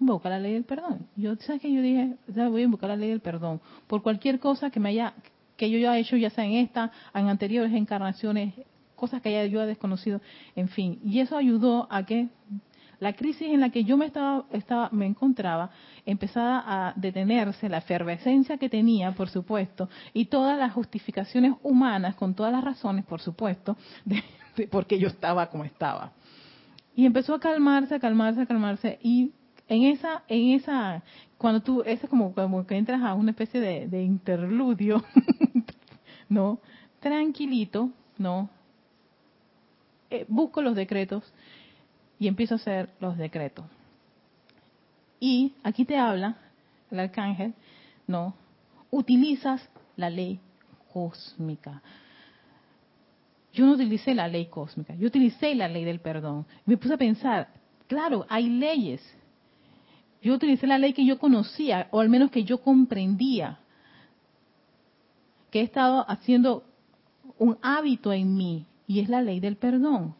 invoca 0.00 0.28
la 0.28 0.38
ley 0.38 0.54
del 0.54 0.64
perdón. 0.64 1.06
Yo, 1.16 1.36
¿sabes 1.36 1.60
que 1.62 1.72
Yo 1.72 1.82
dije, 1.82 2.16
voy 2.26 2.62
a 2.62 2.64
invocar 2.64 2.90
la 2.90 2.96
ley 2.96 3.10
del 3.10 3.20
perdón 3.20 3.60
por 3.86 4.02
cualquier 4.02 4.40
cosa 4.40 4.70
que 4.70 4.80
me 4.80 4.88
haya, 4.88 5.14
que 5.56 5.70
yo 5.70 5.76
haya 5.78 5.98
hecho, 5.98 6.16
ya 6.16 6.30
sea 6.30 6.44
en 6.44 6.54
esta, 6.54 6.90
en 7.14 7.28
anteriores 7.28 7.72
encarnaciones, 7.72 8.54
cosas 9.00 9.22
que 9.22 9.50
yo 9.50 9.62
he 9.62 9.66
desconocido, 9.66 10.20
en 10.54 10.68
fin. 10.68 11.00
Y 11.04 11.20
eso 11.20 11.36
ayudó 11.36 11.88
a 11.90 12.04
que 12.04 12.28
la 13.00 13.14
crisis 13.14 13.48
en 13.48 13.60
la 13.60 13.70
que 13.70 13.82
yo 13.82 13.96
me 13.96 14.06
estaba, 14.06 14.44
estaba, 14.52 14.90
me 14.92 15.06
encontraba 15.06 15.70
empezara 16.06 16.62
a 16.66 16.92
detenerse, 16.96 17.68
la 17.68 17.78
efervescencia 17.78 18.58
que 18.58 18.68
tenía, 18.68 19.12
por 19.12 19.28
supuesto, 19.28 19.88
y 20.12 20.26
todas 20.26 20.58
las 20.58 20.72
justificaciones 20.72 21.54
humanas, 21.62 22.14
con 22.14 22.34
todas 22.34 22.52
las 22.52 22.62
razones, 22.62 23.04
por 23.06 23.20
supuesto, 23.20 23.76
de, 24.04 24.22
de 24.56 24.68
por 24.68 24.86
qué 24.86 24.98
yo 24.98 25.08
estaba 25.08 25.48
como 25.48 25.64
estaba. 25.64 26.12
Y 26.94 27.06
empezó 27.06 27.34
a 27.34 27.40
calmarse, 27.40 27.94
a 27.94 28.00
calmarse, 28.00 28.42
a 28.42 28.46
calmarse, 28.46 28.98
y 29.02 29.32
en 29.70 29.84
esa, 29.84 30.24
en 30.26 30.50
esa, 30.50 31.02
cuando 31.38 31.62
tú, 31.62 31.82
es 31.86 32.00
como, 32.08 32.34
como 32.34 32.66
que 32.66 32.76
entras 32.76 33.02
a 33.02 33.14
una 33.14 33.30
especie 33.30 33.60
de, 33.60 34.02
interludio, 34.02 35.02
¿no? 36.28 36.58
Tranquilito, 36.98 37.90
¿no? 38.18 38.50
Eh, 40.10 40.26
busco 40.28 40.60
los 40.60 40.74
decretos 40.74 41.24
y 42.18 42.28
empiezo 42.28 42.54
a 42.54 42.56
hacer 42.56 42.90
los 43.00 43.16
decretos. 43.16 43.64
Y 45.20 45.54
aquí 45.62 45.84
te 45.84 45.96
habla 45.96 46.36
el 46.90 47.00
arcángel, 47.00 47.54
¿no? 48.06 48.34
Utilizas 48.90 49.68
la 49.96 50.10
ley 50.10 50.40
cósmica. 50.92 51.82
Yo 53.52 53.66
no 53.66 53.72
utilicé 53.72 54.14
la 54.14 54.28
ley 54.28 54.46
cósmica, 54.46 54.94
yo 54.94 55.08
utilicé 55.08 55.54
la 55.54 55.68
ley 55.68 55.84
del 55.84 56.00
perdón. 56.00 56.46
Me 56.66 56.76
puse 56.76 56.94
a 56.94 56.98
pensar, 56.98 57.48
claro, 57.86 58.26
hay 58.28 58.48
leyes. 58.48 59.02
Yo 60.22 60.34
utilicé 60.34 60.66
la 60.66 60.78
ley 60.78 60.92
que 60.92 61.04
yo 61.04 61.18
conocía, 61.18 61.88
o 61.90 62.00
al 62.00 62.08
menos 62.08 62.30
que 62.30 62.44
yo 62.44 62.58
comprendía, 62.58 63.58
que 65.50 65.60
he 65.60 65.64
estado 65.64 66.08
haciendo 66.08 66.64
un 67.38 67.58
hábito 67.62 68.12
en 68.12 68.36
mí, 68.36 68.66
y 68.90 68.98
es 68.98 69.08
la 69.08 69.22
ley 69.22 69.38
del 69.38 69.54
perdón. 69.54 70.16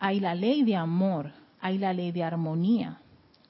Hay 0.00 0.18
la 0.18 0.34
ley 0.34 0.64
de 0.64 0.74
amor, 0.74 1.30
hay 1.60 1.78
la 1.78 1.92
ley 1.92 2.10
de 2.10 2.24
armonía, 2.24 3.00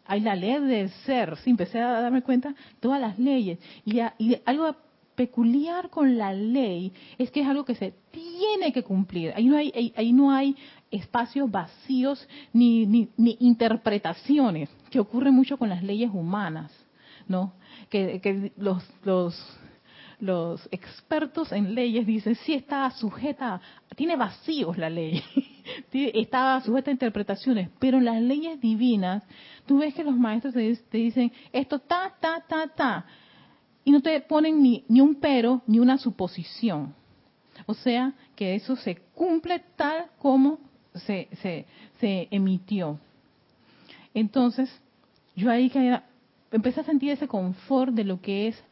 hay 0.05 0.21
la 0.21 0.37
ley 0.37 0.61
del 0.61 0.91
ser. 1.07 1.39
Sí, 1.39 1.49
empecé 1.49 1.81
a 1.81 2.03
darme 2.03 2.21
cuenta 2.21 2.55
todas 2.79 3.01
las 3.01 3.19
leyes. 3.19 3.59
Y, 3.87 4.01
y 4.19 4.37
algo 4.45 4.77
peculiar 5.15 5.89
con 5.89 6.19
la 6.19 6.35
ley 6.35 6.93
es 7.17 7.31
que 7.31 7.41
es 7.41 7.47
algo 7.47 7.65
que 7.65 7.75
se 7.75 7.95
tiene 8.11 8.71
que 8.71 8.83
cumplir. 8.83 9.33
Ahí 9.35 9.47
no 9.47 9.57
hay, 9.57 9.95
ahí, 9.97 10.13
no 10.13 10.31
hay 10.31 10.55
espacios 10.91 11.51
vacíos 11.51 12.29
ni, 12.53 12.85
ni, 12.85 13.09
interpretaciones, 13.41 14.69
que 14.91 15.01
ocurre 15.01 15.31
mucho 15.31 15.57
con 15.57 15.71
las 15.71 15.83
leyes 15.83 16.11
humanas, 16.13 16.71
¿no? 17.27 17.55
Que, 17.89 18.53
los, 18.59 18.85
los, 19.05 19.59
los 20.21 20.69
expertos 20.71 21.53
en 21.53 21.75
leyes 21.75 22.07
dicen, 22.07 22.35
sí 22.37 22.55
está 22.55 22.91
sujeta, 22.91 23.61
tiene 23.97 24.17
vacíos 24.17 24.77
la 24.77 24.91
ley, 24.91 25.23
está 25.93 26.61
sujeta 26.61 26.91
a 26.91 26.93
interpretaciones, 26.93 27.71
pero 27.79 27.99
en 27.99 28.05
las 28.05 28.21
leyes 28.21 28.61
divinas, 28.61 29.23
tú 29.67 29.79
ves 29.79 29.95
que 29.95 30.05
los 30.05 30.17
maestros 30.17 30.55
te 30.55 30.99
dicen, 30.99 31.33
esto 31.53 31.79
ta, 31.79 32.15
ta, 32.21 32.45
ta, 32.49 32.69
ta, 32.69 33.07
y 33.85 33.91
no 33.91 34.03
te 34.03 34.21
ponen 34.21 34.63
ni, 34.63 34.85
ni 34.89 35.01
un 35.01 35.15
pero 35.15 35.63
ni 35.67 35.79
una 35.79 35.99
suposición. 35.99 36.95
O 37.67 37.75
sea, 37.75 38.13
que 38.37 38.55
eso 38.55 38.77
se 38.77 38.97
cumple 39.15 39.63
tal 39.77 40.07
como 40.19 40.59
se, 40.95 41.29
se, 41.43 41.67
se 42.01 42.29
emitió. 42.31 42.99
Entonces, 44.15 44.71
yo 45.35 45.51
ahí 45.51 45.71
que 45.71 46.01
empecé 46.51 46.81
a 46.81 46.85
sentir 46.85 47.11
ese 47.11 47.29
confort 47.29 47.95
de 47.95 48.05
lo 48.05 48.21
que 48.21 48.49
es 48.49 48.65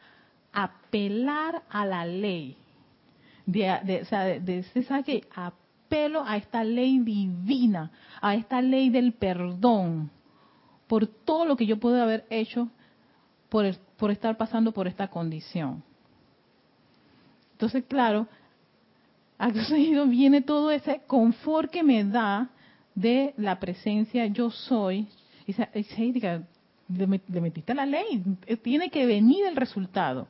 apelar 0.63 1.63
a 1.69 1.85
la 1.85 2.05
ley. 2.05 2.57
De, 3.45 3.79
de, 3.83 4.01
o 4.01 4.05
sea, 4.05 4.23
de, 4.23 4.39
de, 4.39 5.03
que 5.05 5.23
apelo 5.33 6.23
a 6.25 6.37
esta 6.37 6.63
ley 6.63 6.99
divina, 6.99 7.91
a 8.21 8.35
esta 8.35 8.61
ley 8.61 8.89
del 8.89 9.13
perdón, 9.13 10.11
por 10.87 11.07
todo 11.07 11.45
lo 11.45 11.55
que 11.55 11.65
yo 11.65 11.79
puedo 11.79 12.01
haber 12.01 12.25
hecho 12.29 12.69
por 13.49 13.65
el 13.65 13.77
por 13.97 14.11
estar 14.11 14.37
pasando 14.37 14.71
por 14.71 14.87
esta 14.87 15.07
condición. 15.07 15.83
Entonces, 17.53 17.83
claro, 17.87 18.27
seguido 19.67 20.05
viene 20.05 20.41
todo 20.41 20.71
ese 20.71 21.01
confort 21.07 21.71
que 21.71 21.83
me 21.83 22.03
da 22.03 22.49
de 22.93 23.33
la 23.37 23.59
presencia 23.59 24.27
yo 24.27 24.51
soy. 24.51 25.07
Y 25.47 25.55
le 26.89 27.41
metiste 27.41 27.73
la 27.73 27.85
ley, 27.85 28.23
tiene 28.61 28.89
que 28.89 29.05
venir 29.05 29.45
el 29.45 29.55
resultado. 29.55 30.27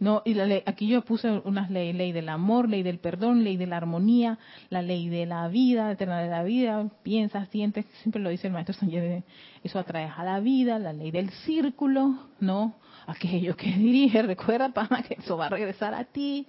No, 0.00 0.22
y 0.24 0.32
la 0.32 0.46
ley, 0.46 0.62
aquí 0.64 0.88
yo 0.88 1.02
puse 1.02 1.30
unas 1.44 1.70
leyes, 1.70 1.94
ley 1.94 2.12
del 2.12 2.30
amor, 2.30 2.70
ley 2.70 2.82
del 2.82 2.98
perdón, 2.98 3.44
ley 3.44 3.58
de 3.58 3.66
la 3.66 3.76
armonía, 3.76 4.38
la 4.70 4.80
ley 4.80 5.10
de 5.10 5.26
la 5.26 5.46
vida, 5.48 5.92
eterna 5.92 6.20
de 6.20 6.30
la 6.30 6.42
vida, 6.42 6.88
piensas, 7.02 7.50
sientes, 7.50 7.84
siempre 8.00 8.22
lo 8.22 8.30
dice 8.30 8.46
el 8.46 8.54
maestro 8.54 8.74
San 8.74 8.90
eso 9.62 9.78
atrae 9.78 10.06
a 10.06 10.24
la 10.24 10.40
vida, 10.40 10.78
la 10.78 10.94
ley 10.94 11.10
del 11.10 11.28
círculo, 11.44 12.18
¿no? 12.40 12.76
Aquello 13.06 13.54
que 13.56 13.72
dirige, 13.72 14.22
recuerda, 14.22 14.70
pana, 14.70 15.02
que 15.02 15.16
eso 15.18 15.36
va 15.36 15.46
a 15.46 15.50
regresar 15.50 15.92
a 15.92 16.04
ti. 16.04 16.46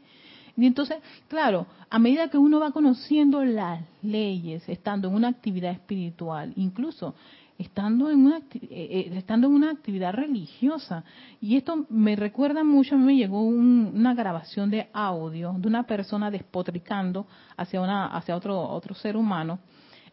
Y 0.56 0.66
entonces, 0.66 0.98
claro, 1.28 1.68
a 1.90 2.00
medida 2.00 2.30
que 2.30 2.38
uno 2.38 2.60
va 2.62 2.72
conociendo 2.72 3.44
las 3.44 3.82
leyes, 4.02 4.68
estando 4.70 5.10
en 5.10 5.16
una 5.16 5.28
actividad 5.28 5.72
espiritual, 5.72 6.54
incluso 6.56 7.16
estando 7.62 8.10
en 8.10 8.26
una 8.26 8.38
eh, 8.38 8.70
eh, 8.72 9.12
estando 9.16 9.48
en 9.48 9.54
una 9.54 9.72
actividad 9.72 10.14
religiosa. 10.14 11.04
Y 11.40 11.58
esto 11.58 11.86
me 11.90 12.16
recuerda 12.16 12.64
mucho 12.64 12.96
a 12.96 12.98
mí 12.98 13.06
me 13.06 13.16
llegó 13.16 13.42
una 13.42 14.14
grabación 14.14 14.70
de 14.70 14.90
audio 14.94 15.54
de 15.58 15.68
una 15.68 15.84
persona 15.84 16.32
despotricando 16.32 17.28
hacia 17.56 17.82
una 17.82 18.08
hacia 18.08 18.36
otro 18.36 18.60
otro 18.60 18.96
ser 18.96 19.16
humano. 19.16 19.60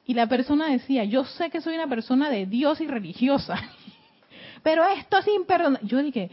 Y 0.04 0.14
la 0.14 0.26
persona 0.26 0.68
decía 0.70 1.04
yo 1.04 1.24
sé 1.24 1.50
que 1.50 1.60
soy 1.60 1.74
una 1.74 1.88
persona 1.88 2.30
de 2.30 2.46
Dios 2.46 2.80
y 2.80 2.86
religiosa 2.86 3.56
pero 4.62 4.84
esto 4.84 5.18
es 5.18 5.28
imperdonable 5.28 5.86
yo 5.86 6.02
dije 6.02 6.30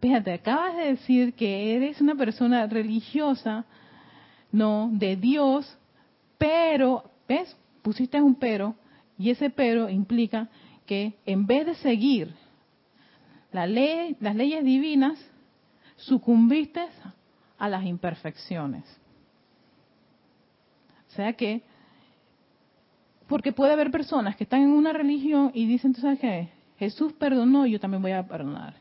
fíjate 0.00 0.32
acabas 0.32 0.76
de 0.76 0.84
decir 0.84 1.34
que 1.34 1.76
eres 1.76 2.00
una 2.00 2.14
persona 2.14 2.66
religiosa 2.66 3.64
no 4.52 4.90
de 4.92 5.16
Dios 5.16 5.78
pero 6.38 7.04
ves 7.28 7.56
pusiste 7.82 8.20
un 8.20 8.34
pero 8.34 8.74
y 9.18 9.30
ese 9.30 9.50
pero 9.50 9.88
implica 9.88 10.48
que 10.86 11.18
en 11.26 11.46
vez 11.46 11.66
de 11.66 11.74
seguir 11.76 12.34
las 13.52 13.68
leyes 13.68 14.64
divinas, 14.64 15.18
sucumbiste 15.96 16.86
a 17.58 17.68
las 17.68 17.84
imperfecciones. 17.84 18.84
O 21.08 21.10
sea 21.12 21.32
que, 21.32 21.62
porque 23.26 23.52
puede 23.52 23.72
haber 23.72 23.90
personas 23.90 24.36
que 24.36 24.44
están 24.44 24.62
en 24.62 24.70
una 24.70 24.92
religión 24.92 25.50
y 25.54 25.66
dicen, 25.66 25.92
¿tú 25.92 26.00
sabes 26.00 26.20
qué? 26.20 26.50
Jesús 26.78 27.12
perdonó, 27.14 27.66
yo 27.66 27.80
también 27.80 28.02
voy 28.02 28.12
a 28.12 28.26
perdonar. 28.26 28.74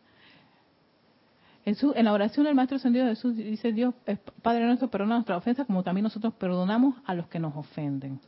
en 1.65 2.05
la 2.05 2.13
oración 2.13 2.45
del 2.45 2.55
Maestro 2.55 2.77
Ascendido 2.77 3.07
Jesús 3.07 3.35
dice 3.35 3.71
Dios, 3.71 3.95
Padre 4.41 4.65
nuestro, 4.65 4.89
perdona 4.89 5.15
nuestra 5.15 5.37
ofensa 5.37 5.65
como 5.65 5.83
también 5.83 6.03
nosotros 6.03 6.33
perdonamos 6.35 6.95
a 7.05 7.15
los 7.15 7.27
que 7.27 7.39
nos 7.39 7.55
ofenden. 7.55 8.19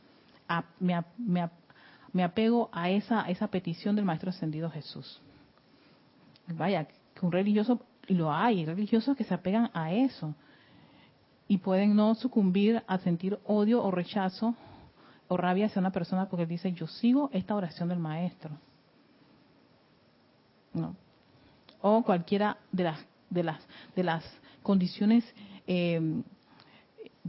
me, 0.80 1.00
me, 1.18 1.48
me 2.12 2.24
apego 2.24 2.68
a 2.72 2.90
esa, 2.90 3.28
esa 3.28 3.48
petición 3.48 3.96
del 3.96 4.04
Maestro 4.04 4.30
Ascendido 4.30 4.70
Jesús. 4.70 5.20
Vaya, 6.48 6.84
que 6.84 7.26
un 7.26 7.32
religioso, 7.32 7.80
y 8.08 8.14
lo 8.14 8.32
hay, 8.32 8.64
religiosos 8.64 9.16
que 9.16 9.24
se 9.24 9.34
apegan 9.34 9.70
a 9.72 9.92
eso 9.92 10.34
y 11.46 11.58
pueden 11.58 11.94
no 11.94 12.14
sucumbir 12.14 12.82
a 12.86 12.98
sentir 12.98 13.38
odio 13.44 13.82
o 13.82 13.90
rechazo 13.90 14.54
o 15.28 15.36
rabia 15.36 15.66
hacia 15.66 15.80
una 15.80 15.92
persona 15.92 16.28
porque 16.28 16.46
dice, 16.46 16.72
yo 16.72 16.86
sigo 16.86 17.30
esta 17.32 17.54
oración 17.54 17.88
del 17.88 17.98
Maestro. 17.98 18.50
No. 20.72 20.96
O 21.80 22.02
cualquiera 22.02 22.58
de 22.72 22.84
las, 22.84 23.06
de 23.30 23.42
las, 23.44 23.68
de 23.94 24.02
las 24.02 24.24
condiciones 24.62 25.24
eh, 25.66 26.22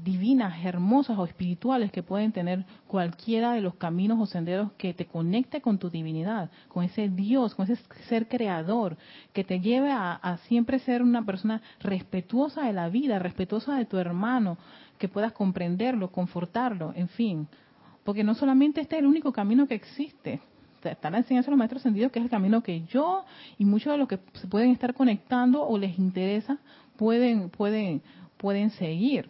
divinas, 0.03 0.65
hermosas 0.65 1.17
o 1.17 1.25
espirituales 1.25 1.91
que 1.91 2.03
pueden 2.03 2.31
tener 2.31 2.65
cualquiera 2.87 3.53
de 3.53 3.61
los 3.61 3.75
caminos 3.75 4.19
o 4.19 4.25
senderos 4.25 4.71
que 4.73 4.93
te 4.93 5.05
conecte 5.05 5.61
con 5.61 5.77
tu 5.77 5.89
divinidad, 5.89 6.49
con 6.67 6.83
ese 6.83 7.09
Dios, 7.09 7.55
con 7.55 7.69
ese 7.69 7.81
ser 8.07 8.27
creador, 8.27 8.97
que 9.33 9.43
te 9.43 9.59
lleve 9.59 9.91
a, 9.91 10.37
siempre 10.47 10.79
ser 10.79 11.01
una 11.01 11.23
persona 11.23 11.61
respetuosa 11.79 12.63
de 12.63 12.73
la 12.73 12.89
vida, 12.89 13.19
respetuosa 13.19 13.75
de 13.75 13.85
tu 13.85 13.97
hermano, 13.97 14.57
que 14.97 15.07
puedas 15.07 15.33
comprenderlo, 15.33 16.11
confortarlo, 16.11 16.93
en 16.95 17.07
fin. 17.09 17.47
Porque 18.03 18.23
no 18.23 18.33
solamente 18.33 18.81
este 18.81 18.95
es 18.95 19.01
el 19.01 19.07
único 19.07 19.31
camino 19.31 19.67
que 19.67 19.75
existe, 19.75 20.41
está 20.83 21.11
la 21.11 21.19
enseñanza 21.19 21.47
de 21.47 21.51
los 21.51 21.57
maestros 21.59 21.81
ascendidos, 21.81 22.11
que 22.11 22.19
es 22.19 22.25
el 22.25 22.31
camino 22.31 22.63
que 22.63 22.83
yo 22.85 23.23
y 23.59 23.65
muchos 23.65 23.91
de 23.91 23.99
los 23.99 24.07
que 24.07 24.19
se 24.33 24.47
pueden 24.47 24.71
estar 24.71 24.95
conectando 24.95 25.63
o 25.67 25.77
les 25.77 25.99
interesa 25.99 26.57
pueden, 26.97 27.49
pueden, 27.49 28.01
pueden 28.37 28.71
seguir 28.71 29.29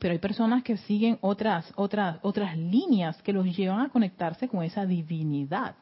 pero 0.00 0.12
hay 0.12 0.18
personas 0.18 0.64
que 0.64 0.76
siguen 0.78 1.18
otras 1.20 1.72
otras 1.76 2.18
otras 2.22 2.56
líneas 2.56 3.22
que 3.22 3.32
los 3.32 3.44
llevan 3.56 3.80
a 3.80 3.88
conectarse 3.90 4.48
con 4.48 4.64
esa 4.64 4.84
divinidad. 4.86 5.76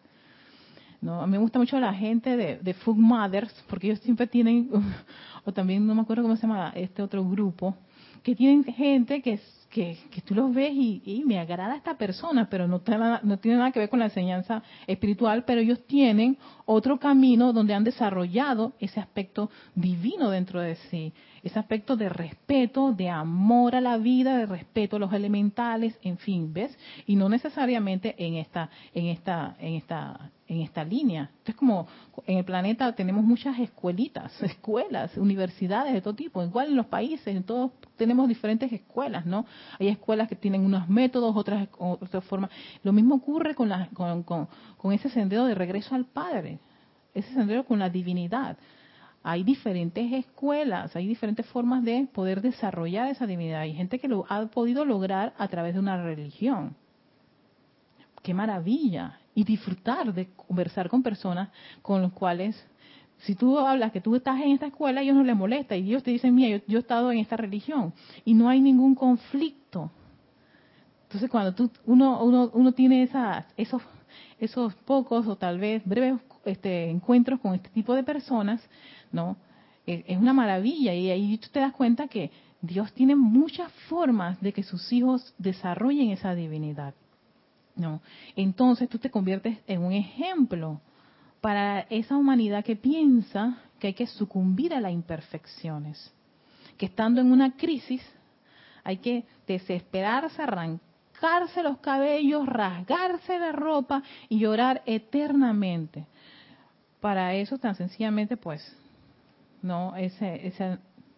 ¿no? 1.00 1.24
Me 1.26 1.38
gusta 1.38 1.58
mucho 1.60 1.78
la 1.78 1.94
gente 1.94 2.36
de, 2.36 2.58
de 2.58 2.74
Food 2.74 2.96
Mothers, 2.96 3.54
porque 3.68 3.86
ellos 3.86 4.00
siempre 4.00 4.26
tienen, 4.26 4.68
o 5.44 5.52
también 5.52 5.86
no 5.86 5.94
me 5.94 6.02
acuerdo 6.02 6.24
cómo 6.24 6.36
se 6.36 6.42
llama 6.42 6.72
este 6.74 7.00
otro 7.00 7.24
grupo, 7.24 7.76
que 8.22 8.34
tienen 8.34 8.64
gente 8.64 9.22
que 9.22 9.38
que, 9.70 9.98
que 10.10 10.22
tú 10.22 10.34
los 10.34 10.54
ves 10.54 10.72
y, 10.74 11.22
me 11.26 11.38
agrada 11.38 11.76
esta 11.76 11.98
persona, 11.98 12.48
pero 12.48 12.66
no, 12.66 12.80
no 13.22 13.38
tiene 13.38 13.58
nada 13.58 13.70
que 13.70 13.80
ver 13.80 13.90
con 13.90 13.98
la 13.98 14.06
enseñanza 14.06 14.62
espiritual, 14.86 15.44
pero 15.44 15.60
ellos 15.60 15.84
tienen 15.86 16.38
otro 16.64 16.98
camino 16.98 17.52
donde 17.52 17.74
han 17.74 17.84
desarrollado 17.84 18.72
ese 18.78 19.00
aspecto 19.00 19.50
divino 19.74 20.30
dentro 20.30 20.60
de 20.60 20.76
sí, 20.90 21.12
ese 21.42 21.58
aspecto 21.58 21.96
de 21.96 22.08
respeto, 22.08 22.92
de 22.92 23.08
amor 23.08 23.74
a 23.74 23.80
la 23.80 23.96
vida, 23.98 24.36
de 24.38 24.46
respeto 24.46 24.96
a 24.96 24.98
los 24.98 25.12
elementales, 25.12 25.98
en 26.02 26.18
fin, 26.18 26.52
¿ves? 26.52 26.76
Y 27.06 27.16
no 27.16 27.28
necesariamente 27.28 28.14
en 28.18 28.34
esta, 28.34 28.70
en 28.94 29.06
esta, 29.06 29.56
en 29.60 29.74
esta, 29.74 30.30
en 30.46 30.62
esta 30.62 30.84
línea. 30.84 31.30
Entonces, 31.30 31.54
como 31.56 31.86
en 32.26 32.38
el 32.38 32.44
planeta 32.44 32.94
tenemos 32.94 33.24
muchas 33.24 33.58
escuelitas, 33.58 34.42
escuelas, 34.42 35.16
universidades 35.16 35.92
de 35.92 36.00
todo 36.00 36.14
tipo, 36.14 36.42
igual 36.42 36.68
en 36.68 36.76
los 36.76 36.86
países, 36.86 37.28
en 37.28 37.44
todos 37.44 37.72
tenemos 37.96 38.28
diferentes 38.28 38.72
escuelas, 38.72 39.26
¿no? 39.26 39.46
Hay 39.78 39.88
escuelas 39.88 40.28
que 40.28 40.36
tienen 40.36 40.64
unos 40.64 40.88
métodos, 40.88 41.36
otras 41.36 41.68
otras 41.78 42.24
formas. 42.24 42.50
Lo 42.82 42.92
mismo 42.92 43.16
ocurre 43.16 43.54
con, 43.54 43.68
la, 43.68 43.88
con, 43.94 44.22
con, 44.22 44.92
ese 44.92 45.08
sendero 45.10 45.44
de 45.44 45.54
regreso 45.54 45.94
al 45.94 46.04
Padre, 46.04 46.58
ese 47.14 47.32
sendero 47.34 47.64
con 47.64 47.78
la 47.78 47.90
divinidad. 47.90 48.56
Hay 49.22 49.42
diferentes 49.42 50.12
escuelas, 50.12 50.94
hay 50.94 51.06
diferentes 51.06 51.44
formas 51.46 51.84
de 51.84 52.08
poder 52.12 52.40
desarrollar 52.40 53.08
esa 53.08 53.26
divinidad. 53.26 53.60
Hay 53.60 53.74
gente 53.74 53.98
que 53.98 54.08
lo 54.08 54.24
ha 54.28 54.46
podido 54.46 54.84
lograr 54.84 55.34
a 55.36 55.48
través 55.48 55.74
de 55.74 55.80
una 55.80 56.02
religión. 56.02 56.76
¡Qué 58.22 58.34
maravilla! 58.34 59.18
Y 59.34 59.44
disfrutar 59.44 60.12
de 60.12 60.28
conversar 60.34 60.88
con 60.88 61.02
personas 61.02 61.50
con 61.82 62.02
los 62.02 62.12
cuales 62.12 62.56
si 63.18 63.34
tú 63.34 63.58
hablas 63.58 63.92
que 63.92 64.00
tú 64.00 64.14
estás 64.16 64.40
en 64.40 64.52
esta 64.52 64.66
escuela, 64.66 65.02
ellos 65.02 65.16
no 65.16 65.24
les 65.24 65.36
molesta 65.36 65.76
y 65.76 65.88
ellos 65.88 66.02
te 66.02 66.10
dicen, 66.10 66.34
mira, 66.34 66.60
yo, 66.66 66.78
he 66.78 66.80
estado 66.80 67.10
en 67.10 67.18
esta 67.18 67.36
religión 67.36 67.92
y 68.24 68.34
no 68.34 68.48
hay 68.48 68.60
ningún 68.60 68.94
conflicto. 68.94 69.90
Entonces, 71.04 71.30
cuando 71.30 71.54
tú, 71.54 71.70
uno, 71.86 72.22
uno, 72.22 72.50
uno 72.52 72.72
tiene 72.72 73.02
esas, 73.02 73.46
esos, 73.56 73.82
esos 74.38 74.74
pocos 74.74 75.26
o 75.26 75.36
tal 75.36 75.58
vez 75.58 75.82
breves 75.84 76.20
este, 76.44 76.90
encuentros 76.90 77.40
con 77.40 77.54
este 77.54 77.70
tipo 77.70 77.94
de 77.94 78.04
personas, 78.04 78.62
¿no? 79.10 79.36
Es, 79.86 80.04
es 80.06 80.18
una 80.18 80.32
maravilla 80.32 80.94
y 80.94 81.10
ahí 81.10 81.38
tú 81.38 81.48
te 81.50 81.60
das 81.60 81.72
cuenta 81.72 82.08
que 82.08 82.30
Dios 82.60 82.92
tiene 82.92 83.16
muchas 83.16 83.72
formas 83.88 84.40
de 84.40 84.52
que 84.52 84.62
sus 84.62 84.92
hijos 84.92 85.34
desarrollen 85.38 86.10
esa 86.10 86.34
divinidad. 86.34 86.94
¿no? 87.78 88.02
Entonces 88.36 88.88
tú 88.88 88.98
te 88.98 89.10
conviertes 89.10 89.58
en 89.66 89.82
un 89.82 89.92
ejemplo 89.92 90.80
para 91.40 91.80
esa 91.90 92.16
humanidad 92.16 92.64
que 92.64 92.76
piensa 92.76 93.58
que 93.78 93.88
hay 93.88 93.94
que 93.94 94.06
sucumbir 94.06 94.74
a 94.74 94.80
las 94.80 94.92
imperfecciones, 94.92 96.12
que 96.76 96.86
estando 96.86 97.20
en 97.20 97.30
una 97.30 97.56
crisis 97.56 98.02
hay 98.84 98.96
que 98.98 99.24
desesperarse, 99.46 100.42
arrancarse 100.42 101.62
los 101.62 101.78
cabellos, 101.78 102.46
rasgarse 102.46 103.38
la 103.38 103.52
ropa 103.52 104.02
y 104.28 104.38
llorar 104.38 104.82
eternamente. 104.86 106.06
Para 107.00 107.34
eso 107.34 107.58
tan 107.58 107.74
sencillamente 107.74 108.36
pues 108.36 108.76
no 109.62 109.94
ese, 109.96 110.52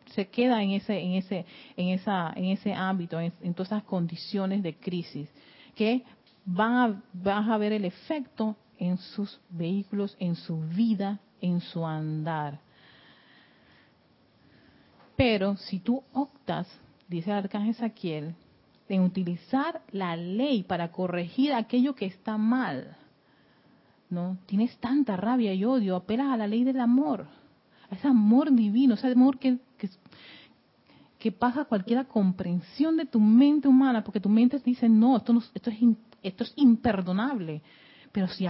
se 0.06 0.28
queda 0.28 0.62
en 0.62 0.70
ese 0.72 0.98
en 0.98 1.12
ese 1.12 1.46
en 1.76 1.88
esa 1.88 2.32
en 2.34 2.46
ese 2.46 2.74
ámbito 2.74 3.20
en, 3.20 3.54
todas 3.54 3.68
esas 3.68 3.84
condiciones 3.84 4.62
de 4.62 4.74
crisis 4.74 5.28
que 5.74 6.02
van 6.44 6.72
a, 6.74 7.02
van 7.12 7.50
a 7.50 7.58
ver 7.58 7.72
el 7.72 7.84
efecto 7.84 8.56
en 8.80 8.98
sus 8.98 9.38
vehículos, 9.50 10.16
en 10.18 10.34
su 10.34 10.58
vida, 10.60 11.20
en 11.40 11.60
su 11.60 11.86
andar. 11.86 12.58
Pero 15.16 15.56
si 15.56 15.78
tú 15.78 16.02
optas, 16.12 16.66
dice 17.06 17.30
el 17.30 17.36
arcángel 17.36 17.74
Saquiel, 17.74 18.34
en 18.88 19.02
utilizar 19.02 19.82
la 19.92 20.16
ley 20.16 20.62
para 20.64 20.90
corregir 20.90 21.52
aquello 21.52 21.94
que 21.94 22.06
está 22.06 22.38
mal, 22.38 22.96
¿no? 24.08 24.38
Tienes 24.46 24.76
tanta 24.78 25.16
rabia 25.16 25.54
y 25.54 25.64
odio, 25.64 25.94
apelas 25.94 26.32
a 26.32 26.36
la 26.36 26.48
ley 26.48 26.64
del 26.64 26.80
amor, 26.80 27.26
a 27.90 27.94
ese 27.94 28.08
amor 28.08 28.50
divino, 28.52 28.94
ese 28.94 29.12
amor 29.12 29.38
que, 29.38 29.58
que, 31.18 31.30
pasa 31.30 31.66
cualquier 31.66 32.06
comprensión 32.06 32.96
de 32.96 33.04
tu 33.04 33.20
mente 33.20 33.68
humana, 33.68 34.02
porque 34.02 34.20
tu 34.20 34.28
mente 34.28 34.58
dice, 34.64 34.88
no, 34.88 35.18
esto, 35.18 35.38
es, 35.38 35.52
esto 36.22 36.44
es 36.44 36.52
imperdonable. 36.56 37.62
Pero 38.10 38.26
si 38.26 38.46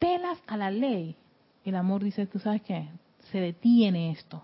apelas 0.00 0.38
a 0.46 0.56
la 0.56 0.70
ley, 0.70 1.14
el 1.62 1.76
amor 1.76 2.02
dice, 2.02 2.26
tú 2.26 2.38
sabes 2.38 2.62
qué, 2.62 2.88
se 3.30 3.38
detiene 3.38 4.10
esto. 4.12 4.42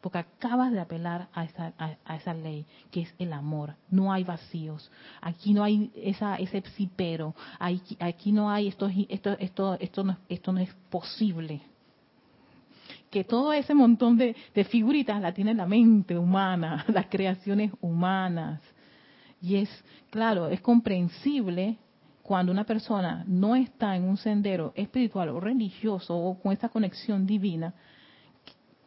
Porque 0.00 0.18
acabas 0.18 0.72
de 0.72 0.80
apelar 0.80 1.28
a 1.32 1.44
esa, 1.44 1.72
a, 1.78 2.16
esa 2.16 2.34
ley, 2.34 2.64
que 2.90 3.02
es 3.02 3.14
el 3.18 3.32
amor. 3.32 3.76
No 3.90 4.12
hay 4.12 4.24
vacíos. 4.24 4.90
Aquí 5.20 5.52
no 5.52 5.62
hay 5.62 5.90
esa, 5.94 6.36
ese 6.36 6.62
psipero. 6.74 7.34
Aquí, 7.58 7.96
aquí 8.00 8.32
no 8.32 8.50
hay 8.50 8.68
esto, 8.68 8.90
esto, 9.08 9.36
esto, 9.38 9.76
esto, 9.78 10.04
no, 10.04 10.16
esto 10.28 10.52
no 10.52 10.60
es 10.60 10.74
posible. 10.88 11.60
Que 13.10 13.24
todo 13.24 13.52
ese 13.52 13.74
montón 13.74 14.16
de, 14.16 14.34
de 14.54 14.64
figuritas 14.64 15.20
la 15.20 15.34
tiene 15.34 15.52
la 15.54 15.66
mente 15.66 16.16
humana, 16.16 16.84
las 16.88 17.06
creaciones 17.06 17.70
humanas. 17.82 18.60
Y 19.42 19.56
es, 19.56 19.84
claro, 20.10 20.48
es 20.48 20.62
comprensible 20.62 21.76
cuando 22.30 22.52
una 22.52 22.62
persona 22.62 23.24
no 23.26 23.56
está 23.56 23.96
en 23.96 24.04
un 24.04 24.16
sendero 24.16 24.72
espiritual 24.76 25.30
o 25.30 25.40
religioso 25.40 26.16
o 26.16 26.38
con 26.38 26.52
esta 26.52 26.68
conexión 26.68 27.26
divina, 27.26 27.74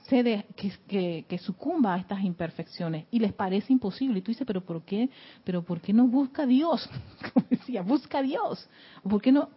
se 0.04 0.46
que, 0.56 1.26
que, 1.28 1.38
sucumba 1.40 1.94
a 1.94 1.98
estas 1.98 2.24
imperfecciones 2.24 3.06
y 3.12 3.20
les 3.20 3.34
parece 3.34 3.74
imposible. 3.74 4.20
Y 4.20 4.22
tú 4.22 4.32
dices, 4.32 4.48
pero 4.48 4.64
¿por 4.64 4.84
qué? 4.84 5.10
¿Pero 5.44 5.62
por 5.62 5.82
qué 5.82 5.92
no 5.92 6.08
busca 6.08 6.44
a 6.44 6.46
Dios? 6.46 6.90
Como 7.34 7.46
decía, 7.50 7.82
busca 7.82 8.20
a 8.20 8.22
Dios. 8.22 8.66
¿Por 9.04 9.22
qué 9.22 9.34
no? 9.34 9.50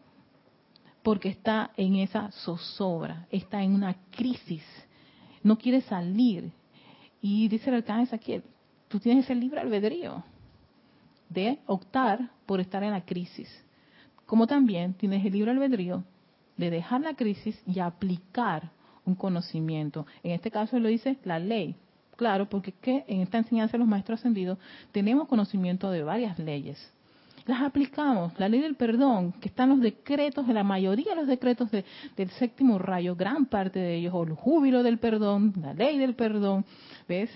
Porque 1.04 1.28
está 1.28 1.70
en 1.76 1.94
esa 1.94 2.32
zozobra, 2.32 3.28
está 3.30 3.62
en 3.62 3.72
una 3.72 3.94
crisis, 4.10 4.64
no 5.44 5.56
quiere 5.56 5.80
salir. 5.82 6.50
Y 7.22 7.46
dice 7.46 7.70
el 7.70 7.76
arcángel 7.76 8.18
aquí, 8.18 8.42
tú 8.88 8.98
tienes 8.98 9.30
el 9.30 9.38
libre 9.38 9.60
albedrío 9.60 10.24
de 11.28 11.60
optar 11.66 12.32
por 12.46 12.58
estar 12.58 12.82
en 12.82 12.90
la 12.90 13.04
crisis 13.04 13.62
como 14.26 14.46
también 14.46 14.94
tienes 14.94 15.24
el 15.24 15.32
libre 15.32 15.52
albedrío 15.52 16.04
de 16.56 16.70
dejar 16.70 17.00
la 17.00 17.14
crisis 17.14 17.60
y 17.66 17.80
aplicar 17.80 18.70
un 19.04 19.14
conocimiento. 19.14 20.06
En 20.22 20.32
este 20.32 20.50
caso 20.50 20.78
lo 20.78 20.88
dice 20.88 21.16
la 21.24 21.38
ley. 21.38 21.76
Claro, 22.16 22.48
porque 22.48 22.72
que 22.72 23.04
en 23.08 23.20
esta 23.20 23.38
enseñanza 23.38 23.72
de 23.72 23.78
los 23.78 23.88
maestros 23.88 24.20
ascendidos 24.20 24.58
tenemos 24.90 25.28
conocimiento 25.28 25.90
de 25.90 26.02
varias 26.02 26.38
leyes. 26.38 26.92
Las 27.44 27.62
aplicamos. 27.62 28.32
La 28.38 28.48
ley 28.48 28.60
del 28.60 28.74
perdón, 28.74 29.32
que 29.32 29.48
están 29.48 29.68
los 29.68 29.80
decretos, 29.80 30.48
de 30.48 30.54
la 30.54 30.64
mayoría 30.64 31.10
de 31.10 31.16
los 31.16 31.28
decretos 31.28 31.70
del 31.70 32.30
séptimo 32.30 32.78
rayo, 32.78 33.14
gran 33.14 33.46
parte 33.46 33.78
de 33.78 33.96
ellos, 33.96 34.14
o 34.14 34.24
el 34.24 34.32
júbilo 34.32 34.82
del 34.82 34.98
perdón, 34.98 35.52
la 35.60 35.72
ley 35.72 35.98
del 35.98 36.14
perdón. 36.14 36.64
¿Ves? 37.06 37.30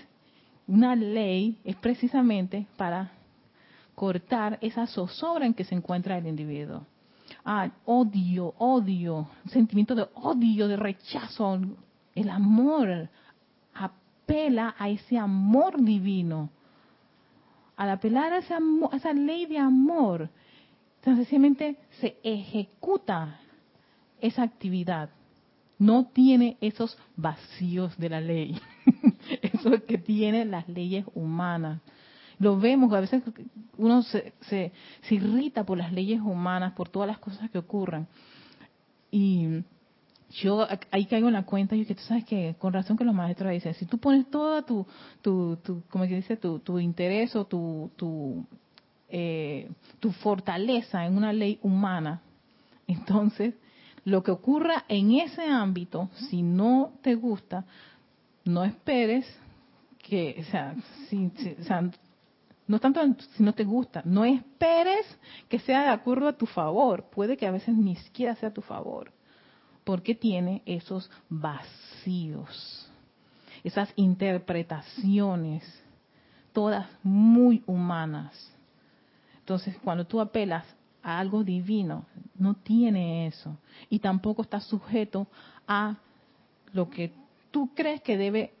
Una 0.67 0.95
ley 0.95 1.57
es 1.63 1.75
precisamente 1.77 2.65
para 2.75 3.11
cortar 4.01 4.57
esa 4.61 4.87
zozobra 4.87 5.45
en 5.45 5.53
que 5.53 5.63
se 5.63 5.75
encuentra 5.75 6.17
el 6.17 6.25
individuo. 6.25 6.87
Ah, 7.45 7.69
odio, 7.85 8.55
odio, 8.57 9.27
sentimiento 9.51 9.93
de 9.93 10.07
odio, 10.15 10.67
de 10.67 10.75
rechazo. 10.75 11.59
El 12.15 12.29
amor 12.31 13.09
apela 13.75 14.73
a 14.79 14.89
ese 14.89 15.19
amor 15.19 15.79
divino. 15.83 16.49
Al 17.77 17.91
apelar 17.91 18.33
a 18.33 18.39
esa, 18.39 18.57
esa 18.91 19.13
ley 19.13 19.45
de 19.45 19.59
amor, 19.59 20.31
sencillamente 21.03 21.77
se 21.99 22.17
ejecuta 22.23 23.39
esa 24.19 24.41
actividad. 24.41 25.11
No 25.77 26.05
tiene 26.05 26.57
esos 26.59 26.97
vacíos 27.15 27.95
de 27.99 28.09
la 28.09 28.19
ley, 28.19 28.59
eso 29.43 29.85
que 29.85 29.99
tienen 29.99 30.49
las 30.49 30.67
leyes 30.67 31.05
humanas 31.13 31.81
lo 32.41 32.59
vemos, 32.59 32.91
a 32.91 32.99
veces 32.99 33.21
uno 33.77 34.01
se, 34.01 34.33
se, 34.41 34.71
irrita 35.11 35.63
por 35.63 35.77
las 35.77 35.93
leyes 35.93 36.19
humanas, 36.19 36.73
por 36.73 36.89
todas 36.89 37.07
las 37.07 37.19
cosas 37.19 37.51
que 37.51 37.59
ocurran. 37.59 38.07
Y 39.11 39.63
yo 40.41 40.65
ahí 40.89 41.05
caigo 41.05 41.27
en 41.27 41.33
la 41.33 41.45
cuenta 41.45 41.75
y 41.75 41.85
que 41.85 41.93
tú 41.93 42.01
sabes 42.01 42.25
que 42.25 42.55
con 42.57 42.73
razón 42.73 42.97
que 42.97 43.03
los 43.03 43.13
maestros 43.13 43.51
dicen, 43.51 43.75
si 43.75 43.85
tú 43.85 43.99
pones 43.99 44.27
toda 44.31 44.63
tu, 44.63 44.87
tu, 45.21 45.57
tu 45.57 45.83
como 45.89 46.07
que 46.07 46.15
dice, 46.15 46.35
tu, 46.35 46.57
tu 46.59 46.79
interés 46.79 47.35
o 47.35 47.45
tu, 47.45 47.91
tu, 47.95 48.43
eh, 49.09 49.69
tu 49.99 50.11
fortaleza 50.11 51.05
en 51.05 51.17
una 51.17 51.31
ley 51.31 51.59
humana, 51.61 52.21
entonces 52.87 53.53
lo 54.03 54.23
que 54.23 54.31
ocurra 54.31 54.85
en 54.87 55.11
ese 55.11 55.43
ámbito, 55.43 56.09
si 56.29 56.41
no 56.41 56.93
te 57.03 57.13
gusta, 57.13 57.65
no 58.45 58.63
esperes 58.63 59.27
que, 59.99 60.43
si, 61.07 61.31
o 61.59 61.63
sea 61.63 61.91
no 62.71 62.79
tanto 62.79 63.01
si 63.35 63.43
no 63.43 63.53
te 63.53 63.65
gusta, 63.65 64.01
no 64.05 64.23
esperes 64.23 65.05
que 65.49 65.59
sea 65.59 65.81
de 65.83 65.89
acuerdo 65.89 66.29
a 66.29 66.37
tu 66.37 66.45
favor, 66.45 67.03
puede 67.09 67.35
que 67.35 67.45
a 67.45 67.51
veces 67.51 67.75
ni 67.75 67.97
siquiera 67.97 68.33
sea 68.35 68.47
a 68.47 68.53
tu 68.53 68.61
favor, 68.61 69.11
porque 69.83 70.15
tiene 70.15 70.61
esos 70.65 71.11
vacíos, 71.29 72.89
esas 73.63 73.91
interpretaciones. 73.97 75.63
todas 76.53 76.85
muy 77.01 77.63
humanas. 77.65 78.53
Entonces, 79.39 79.75
cuando 79.83 80.05
tú 80.05 80.19
apelas 80.19 80.65
a 81.01 81.17
algo 81.17 81.45
divino, 81.45 82.05
no 82.35 82.55
tiene 82.55 83.25
eso. 83.27 83.57
Y 83.89 83.99
tampoco 83.99 84.41
está 84.41 84.59
sujeto 84.59 85.27
a 85.65 85.95
lo 86.73 86.89
que 86.89 87.13
tú 87.51 87.73
crees 87.73 88.01
que 88.01 88.17
debe, 88.17 88.53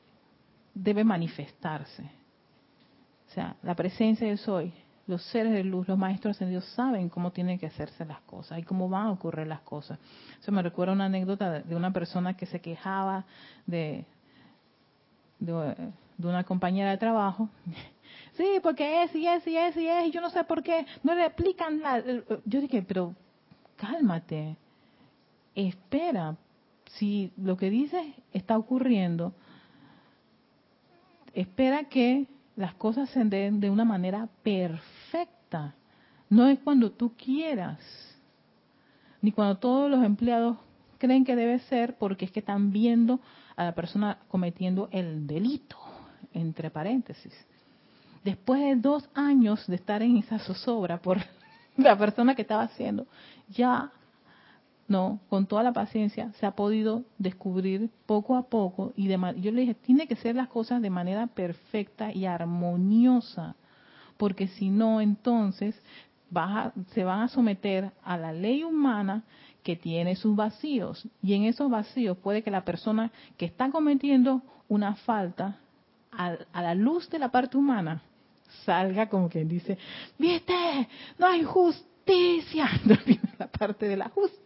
debe 0.73 1.03
manifestarse. 1.03 2.20
O 3.31 3.33
sea, 3.33 3.55
la 3.63 3.75
presencia 3.75 4.27
de 4.27 4.35
soy, 4.35 4.73
los 5.07 5.23
seres 5.27 5.53
de 5.53 5.63
luz, 5.63 5.87
los 5.87 5.97
maestros 5.97 6.35
ascendidos 6.35 6.65
saben 6.75 7.07
cómo 7.07 7.31
tienen 7.31 7.57
que 7.57 7.65
hacerse 7.65 8.03
las 8.03 8.19
cosas 8.21 8.59
y 8.59 8.63
cómo 8.63 8.89
van 8.89 9.07
a 9.07 9.11
ocurrir 9.11 9.47
las 9.47 9.61
cosas. 9.61 9.97
Eso 10.41 10.51
me 10.51 10.61
recuerda 10.61 10.91
una 10.91 11.05
anécdota 11.05 11.61
de 11.61 11.73
una 11.73 11.93
persona 11.93 12.35
que 12.35 12.45
se 12.45 12.59
quejaba 12.59 13.23
de, 13.65 14.03
de, 15.39 15.91
una 16.21 16.43
compañera 16.43 16.91
de 16.91 16.97
trabajo. 16.97 17.49
Sí, 18.33 18.59
porque 18.63 19.03
es 19.03 19.13
y 19.13 19.27
es 19.27 19.45
y 19.45 19.57
es 19.57 19.77
y 19.77 19.87
es, 19.87 20.07
y 20.07 20.11
yo 20.11 20.21
no 20.21 20.29
sé 20.29 20.43
por 20.45 20.63
qué 20.63 20.85
no 21.03 21.13
le 21.13 21.25
aplican 21.25 21.81
la... 21.81 22.01
Yo 22.45 22.61
dije, 22.61 22.81
pero 22.81 23.13
cálmate, 23.75 24.55
espera, 25.53 26.35
si 26.91 27.31
lo 27.37 27.57
que 27.57 27.69
dices 27.69 28.05
está 28.33 28.57
ocurriendo, 28.57 29.33
espera 31.33 31.83
que 31.85 32.25
las 32.61 32.75
cosas 32.75 33.09
se 33.09 33.25
den 33.25 33.59
de 33.59 33.71
una 33.71 33.83
manera 33.83 34.29
perfecta. 34.43 35.73
No 36.29 36.47
es 36.47 36.59
cuando 36.59 36.91
tú 36.91 37.13
quieras, 37.17 37.79
ni 39.19 39.31
cuando 39.31 39.57
todos 39.57 39.89
los 39.89 40.03
empleados 40.03 40.57
creen 40.99 41.25
que 41.25 41.35
debe 41.35 41.57
ser 41.61 41.97
porque 41.97 42.25
es 42.25 42.31
que 42.31 42.39
están 42.39 42.71
viendo 42.71 43.19
a 43.55 43.63
la 43.63 43.73
persona 43.73 44.19
cometiendo 44.27 44.89
el 44.91 45.25
delito, 45.25 45.75
entre 46.33 46.69
paréntesis. 46.69 47.33
Después 48.23 48.61
de 48.61 48.75
dos 48.75 49.09
años 49.15 49.65
de 49.65 49.75
estar 49.75 50.03
en 50.03 50.17
esa 50.17 50.37
zozobra 50.37 51.01
por 51.01 51.17
la 51.77 51.97
persona 51.97 52.35
que 52.35 52.43
estaba 52.43 52.61
haciendo, 52.61 53.07
ya 53.49 53.91
no, 54.91 55.21
con 55.29 55.47
toda 55.47 55.63
la 55.63 55.71
paciencia 55.71 56.31
se 56.33 56.45
ha 56.45 56.51
podido 56.51 57.03
descubrir 57.17 57.89
poco 58.05 58.35
a 58.35 58.43
poco 58.43 58.91
y 58.97 59.07
yo 59.07 59.51
le 59.51 59.61
dije, 59.61 59.73
tiene 59.73 60.05
que 60.05 60.17
ser 60.17 60.35
las 60.35 60.49
cosas 60.49 60.81
de 60.81 60.89
manera 60.89 61.27
perfecta 61.27 62.13
y 62.13 62.25
armoniosa, 62.25 63.55
porque 64.17 64.47
si 64.49 64.69
no, 64.69 64.99
entonces 64.99 65.81
se 66.93 67.03
van 67.03 67.21
a 67.21 67.27
someter 67.29 67.91
a 68.03 68.17
la 68.17 68.33
ley 68.33 68.63
humana 68.63 69.23
que 69.63 69.75
tiene 69.77 70.15
sus 70.15 70.35
vacíos 70.35 71.07
y 71.23 71.33
en 71.35 71.43
esos 71.43 71.69
vacíos 71.69 72.17
puede 72.17 72.43
que 72.43 72.51
la 72.51 72.65
persona 72.65 73.11
que 73.37 73.45
está 73.45 73.71
cometiendo 73.71 74.41
una 74.67 74.95
falta 74.95 75.57
a, 76.11 76.35
a 76.51 76.61
la 76.61 76.75
luz 76.75 77.09
de 77.09 77.19
la 77.19 77.29
parte 77.29 77.57
humana 77.57 78.01
salga 78.65 79.07
como 79.07 79.29
quien 79.29 79.47
dice, 79.47 79.77
viste, 80.19 80.53
no 81.17 81.27
hay 81.27 81.43
justicia, 81.43 82.69
la 83.39 83.47
parte 83.47 83.87
de 83.87 83.95
la 83.95 84.09
justicia 84.09 84.40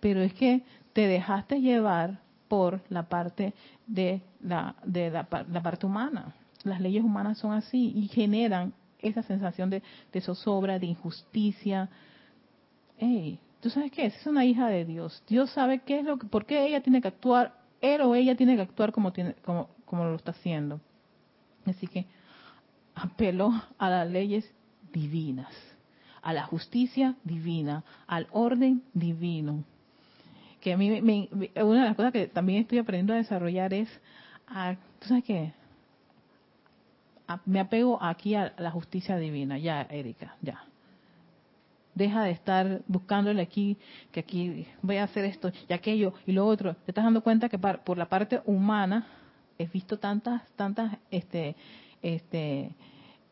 pero 0.00 0.20
es 0.20 0.34
que 0.34 0.62
te 0.92 1.06
dejaste 1.06 1.60
llevar 1.60 2.20
por 2.48 2.80
la 2.88 3.08
parte 3.08 3.54
de 3.86 4.22
la, 4.40 4.76
de 4.84 5.10
la, 5.10 5.24
parte 5.28 5.86
humana. 5.86 6.34
Las 6.62 6.80
leyes 6.80 7.02
humanas 7.02 7.38
son 7.38 7.52
así 7.52 7.92
y 7.94 8.08
generan 8.08 8.72
esa 8.98 9.22
sensación 9.22 9.70
de, 9.70 9.82
zozobra, 10.20 10.78
de 10.78 10.86
injusticia. 10.86 11.88
Hey, 12.96 13.38
¿tú 13.60 13.70
sabes 13.70 13.90
qué? 13.92 14.06
Es 14.06 14.26
una 14.26 14.44
hija 14.44 14.68
de 14.68 14.84
Dios. 14.84 15.22
Dios 15.26 15.50
sabe 15.50 15.80
qué 15.80 16.00
es 16.00 16.04
lo 16.04 16.18
que, 16.18 16.26
por 16.26 16.46
qué 16.46 16.66
ella 16.66 16.82
tiene 16.82 17.00
que 17.00 17.08
actuar, 17.08 17.54
él 17.80 18.00
o 18.02 18.14
ella 18.14 18.36
tiene 18.36 18.56
que 18.56 18.62
actuar 18.62 18.92
como, 18.92 19.12
tiene, 19.12 19.34
como, 19.44 19.68
lo 19.90 20.14
está 20.14 20.30
haciendo. 20.30 20.80
Así 21.66 21.86
que 21.86 22.06
apelo 22.94 23.52
a 23.78 23.90
las 23.90 24.10
leyes 24.10 24.48
divinas 24.92 25.73
a 26.24 26.32
la 26.32 26.44
justicia 26.44 27.14
divina, 27.22 27.84
al 28.06 28.26
orden 28.32 28.82
divino. 28.94 29.62
Que 30.60 30.72
a 30.72 30.76
mí 30.78 31.02
me, 31.02 31.28
una 31.62 31.82
de 31.82 31.88
las 31.88 31.96
cosas 31.96 32.12
que 32.12 32.26
también 32.26 32.62
estoy 32.62 32.78
aprendiendo 32.78 33.12
a 33.12 33.16
desarrollar 33.16 33.74
es, 33.74 33.88
a, 34.48 34.74
¿tú 34.98 35.08
sabes 35.08 35.24
qué? 35.24 35.52
me 37.46 37.60
apego 37.60 38.02
aquí 38.02 38.34
a 38.34 38.54
la 38.58 38.70
justicia 38.70 39.16
divina, 39.16 39.58
ya, 39.58 39.82
Erika, 39.82 40.36
ya. 40.42 40.64
Deja 41.94 42.24
de 42.24 42.32
estar 42.32 42.82
buscándole 42.86 43.40
aquí, 43.40 43.76
que 44.10 44.20
aquí 44.20 44.66
voy 44.82 44.96
a 44.96 45.04
hacer 45.04 45.24
esto 45.24 45.52
y 45.68 45.72
aquello 45.72 46.14
y 46.26 46.32
lo 46.32 46.46
otro. 46.46 46.74
Te 46.74 46.90
estás 46.90 47.04
dando 47.04 47.22
cuenta 47.22 47.48
que 47.48 47.58
por 47.58 47.96
la 47.96 48.08
parte 48.08 48.40
humana 48.46 49.06
he 49.58 49.66
visto 49.66 49.98
tantas, 49.98 50.42
tantas, 50.56 50.96
este, 51.10 51.54
este, 52.02 52.72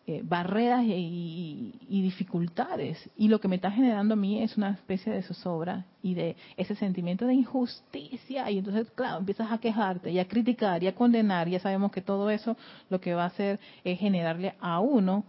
eh, 0.04 0.20
barreras 0.24 0.82
y, 0.84 1.72
dificultades. 1.88 3.08
Y 3.16 3.28
lo 3.28 3.40
que 3.40 3.46
me 3.46 3.54
está 3.54 3.70
generando 3.70 4.14
a 4.14 4.16
mí 4.16 4.42
es 4.42 4.56
una 4.56 4.70
especie 4.70 5.12
de 5.12 5.22
zozobra 5.22 5.86
y 6.02 6.14
de 6.14 6.34
ese 6.56 6.74
sentimiento 6.74 7.24
de 7.24 7.34
injusticia. 7.34 8.50
Y 8.50 8.58
entonces, 8.58 8.90
claro, 8.96 9.18
empiezas 9.18 9.52
a 9.52 9.58
quejarte 9.58 10.10
y 10.10 10.18
a 10.18 10.26
criticar 10.26 10.82
y 10.82 10.88
a 10.88 10.94
condenar. 10.96 11.48
Ya 11.48 11.60
sabemos 11.60 11.92
que 11.92 12.00
todo 12.00 12.30
eso 12.30 12.56
lo 12.90 13.00
que 13.00 13.14
va 13.14 13.22
a 13.24 13.26
hacer 13.26 13.60
es 13.84 14.00
generarle 14.00 14.54
a 14.60 14.80
uno 14.80 15.24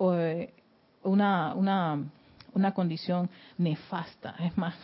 eh, 0.00 0.54
una, 1.02 1.54
una, 1.54 2.02
una 2.54 2.72
condición 2.72 3.28
nefasta. 3.58 4.36
Es 4.40 4.56
más, 4.56 4.74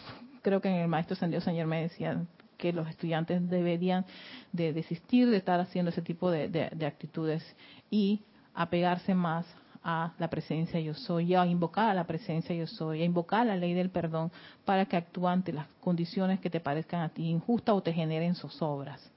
creo 0.42 0.60
que 0.60 0.68
en 0.68 0.76
el 0.82 0.88
maestro 0.88 1.16
San 1.16 1.30
Dios 1.30 1.46
me 1.46 1.80
decía 1.80 2.22
que 2.58 2.74
los 2.74 2.86
estudiantes 2.90 3.48
deberían 3.48 4.04
de 4.52 4.74
desistir 4.74 5.30
de 5.30 5.38
estar 5.38 5.58
haciendo 5.60 5.90
ese 5.92 6.02
tipo 6.02 6.30
de, 6.30 6.50
de 6.50 6.86
actitudes 6.86 7.42
y 7.90 8.20
apegarse 8.54 9.14
más 9.14 9.46
a 9.82 10.12
la 10.18 10.28
presencia 10.28 10.78
yo 10.80 10.94
soy, 10.94 11.34
a 11.34 11.46
invocar 11.46 11.90
a 11.90 11.94
la 11.94 12.04
presencia 12.04 12.54
yo 12.54 12.66
soy, 12.66 13.02
a 13.02 13.04
invocar 13.04 13.46
la 13.46 13.56
ley 13.56 13.72
del 13.72 13.90
perdón 13.90 14.30
para 14.64 14.84
que 14.84 14.96
actúe 14.96 15.26
ante 15.26 15.52
las 15.52 15.66
condiciones 15.80 16.40
que 16.40 16.50
te 16.50 16.60
parezcan 16.60 17.00
a 17.00 17.08
ti 17.08 17.28
injustas 17.28 17.74
o 17.74 17.82
te 17.82 17.92
generen 17.92 18.34
zozobras. 18.34 19.10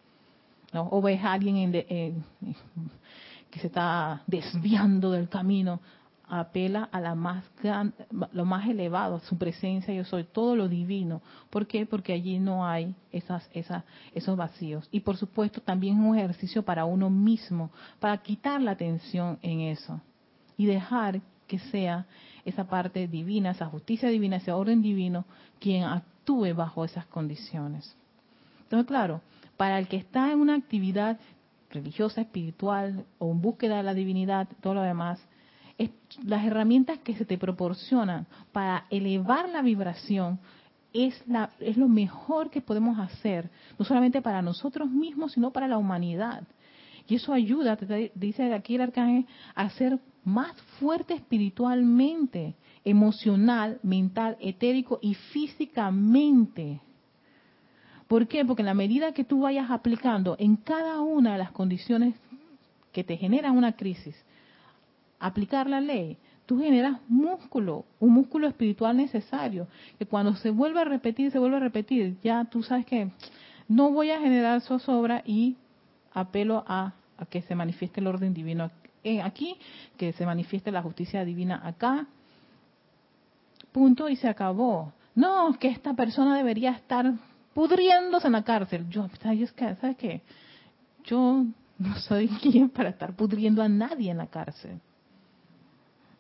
¿no? 0.71 0.87
O 0.91 1.01
ves 1.01 1.21
a 1.23 1.33
alguien 1.33 1.57
en 1.57 2.23
que 3.51 3.59
se 3.59 3.67
está 3.67 4.23
desviando 4.25 5.11
del 5.11 5.29
camino, 5.29 5.79
apela 6.27 6.89
a 6.91 6.99
la 6.99 7.15
más 7.15 7.43
lo 8.31 8.45
más 8.45 8.67
elevado, 8.67 9.19
su 9.19 9.37
presencia 9.37 9.93
yo 9.93 10.03
soy, 10.05 10.23
todo 10.23 10.55
lo 10.55 10.67
divino. 10.67 11.21
¿Por 11.49 11.67
qué? 11.67 11.85
Porque 11.85 12.13
allí 12.13 12.39
no 12.39 12.65
hay 12.65 12.95
esas, 13.11 13.49
esas, 13.53 13.83
esos 14.13 14.35
vacíos. 14.35 14.87
Y 14.91 15.01
por 15.01 15.17
supuesto 15.17 15.61
también 15.61 15.95
es 15.99 16.05
un 16.05 16.17
ejercicio 16.17 16.63
para 16.63 16.85
uno 16.85 17.09
mismo, 17.09 17.71
para 17.99 18.17
quitar 18.17 18.61
la 18.61 18.71
atención 18.71 19.37
en 19.41 19.61
eso 19.61 20.01
y 20.57 20.65
dejar 20.65 21.21
que 21.47 21.59
sea 21.59 22.05
esa 22.45 22.65
parte 22.65 23.07
divina, 23.07 23.51
esa 23.51 23.67
justicia 23.67 24.09
divina, 24.09 24.37
ese 24.37 24.51
orden 24.51 24.81
divino, 24.81 25.25
quien 25.59 25.83
actúe 25.83 26.53
bajo 26.55 26.85
esas 26.85 27.05
condiciones. 27.05 27.95
Entonces, 28.63 28.87
claro, 28.87 29.21
para 29.57 29.77
el 29.77 29.87
que 29.87 29.97
está 29.97 30.31
en 30.31 30.39
una 30.39 30.55
actividad 30.55 31.19
religiosa, 31.69 32.21
espiritual 32.21 33.05
o 33.19 33.31
en 33.31 33.41
búsqueda 33.41 33.77
de 33.77 33.83
la 33.83 33.93
divinidad, 33.93 34.47
todo 34.61 34.75
lo 34.75 34.81
demás, 34.81 35.19
las 36.23 36.45
herramientas 36.45 36.99
que 36.99 37.15
se 37.15 37.25
te 37.25 37.37
proporcionan 37.37 38.27
para 38.51 38.85
elevar 38.89 39.49
la 39.49 39.61
vibración 39.61 40.39
es, 40.93 41.27
la, 41.27 41.49
es 41.59 41.75
lo 41.77 41.87
mejor 41.87 42.49
que 42.49 42.61
podemos 42.61 42.99
hacer, 42.99 43.49
no 43.79 43.85
solamente 43.85 44.21
para 44.21 44.41
nosotros 44.41 44.89
mismos, 44.89 45.33
sino 45.33 45.51
para 45.51 45.67
la 45.67 45.77
humanidad. 45.77 46.43
Y 47.07 47.15
eso 47.15 47.33
ayuda, 47.33 47.75
te 47.75 48.11
dice 48.15 48.53
aquí 48.53 48.75
el 48.75 48.81
arcángel, 48.81 49.25
a 49.55 49.69
ser 49.71 49.99
más 50.23 50.53
fuerte 50.79 51.13
espiritualmente, 51.15 52.55
emocional, 52.85 53.79
mental, 53.83 54.37
etérico 54.39 54.99
y 55.01 55.15
físicamente. 55.15 56.79
¿Por 58.07 58.27
qué? 58.27 58.45
Porque 58.45 58.61
en 58.61 58.67
la 58.67 58.73
medida 58.73 59.13
que 59.13 59.23
tú 59.23 59.41
vayas 59.41 59.71
aplicando 59.71 60.35
en 60.39 60.55
cada 60.55 61.01
una 61.01 61.33
de 61.33 61.39
las 61.39 61.51
condiciones 61.51 62.15
que 62.91 63.03
te 63.03 63.17
generan 63.17 63.57
una 63.57 63.73
crisis, 63.73 64.15
aplicar 65.23 65.69
la 65.69 65.79
ley, 65.79 66.17
tú 66.45 66.59
generas 66.59 66.99
músculo, 67.07 67.85
un 67.99 68.11
músculo 68.11 68.47
espiritual 68.47 68.97
necesario, 68.97 69.67
que 69.97 70.05
cuando 70.05 70.35
se 70.35 70.49
vuelve 70.49 70.81
a 70.81 70.85
repetir, 70.85 71.31
se 71.31 71.39
vuelve 71.39 71.57
a 71.57 71.61
repetir, 71.61 72.17
ya 72.21 72.43
tú 72.45 72.61
sabes 72.61 72.85
que 72.85 73.09
no 73.69 73.91
voy 73.91 74.11
a 74.11 74.19
generar 74.19 74.59
zozobra 74.61 75.23
y 75.25 75.55
apelo 76.13 76.65
a, 76.67 76.93
que 77.29 77.41
se 77.43 77.55
manifieste 77.55 78.01
el 78.01 78.07
orden 78.07 78.33
divino 78.33 78.69
aquí, 79.23 79.55
que 79.97 80.11
se 80.11 80.25
manifieste 80.25 80.71
la 80.71 80.81
justicia 80.81 81.23
divina 81.23 81.61
acá, 81.63 82.05
punto 83.71 84.09
y 84.09 84.17
se 84.17 84.27
acabó. 84.27 84.91
No, 85.15 85.53
que 85.57 85.69
esta 85.69 85.93
persona 85.93 86.35
debería 86.35 86.71
estar 86.71 87.13
pudriéndose 87.53 88.27
en 88.27 88.33
la 88.33 88.43
cárcel. 88.43 88.89
Yo, 88.89 89.07
¿sabes 89.21 89.95
qué? 89.97 90.21
Yo 91.05 91.45
no 91.77 91.95
soy 91.95 92.27
quien 92.41 92.69
para 92.69 92.89
estar 92.89 93.15
pudriendo 93.15 93.61
a 93.61 93.69
nadie 93.69 94.11
en 94.11 94.17
la 94.17 94.27
cárcel. 94.27 94.81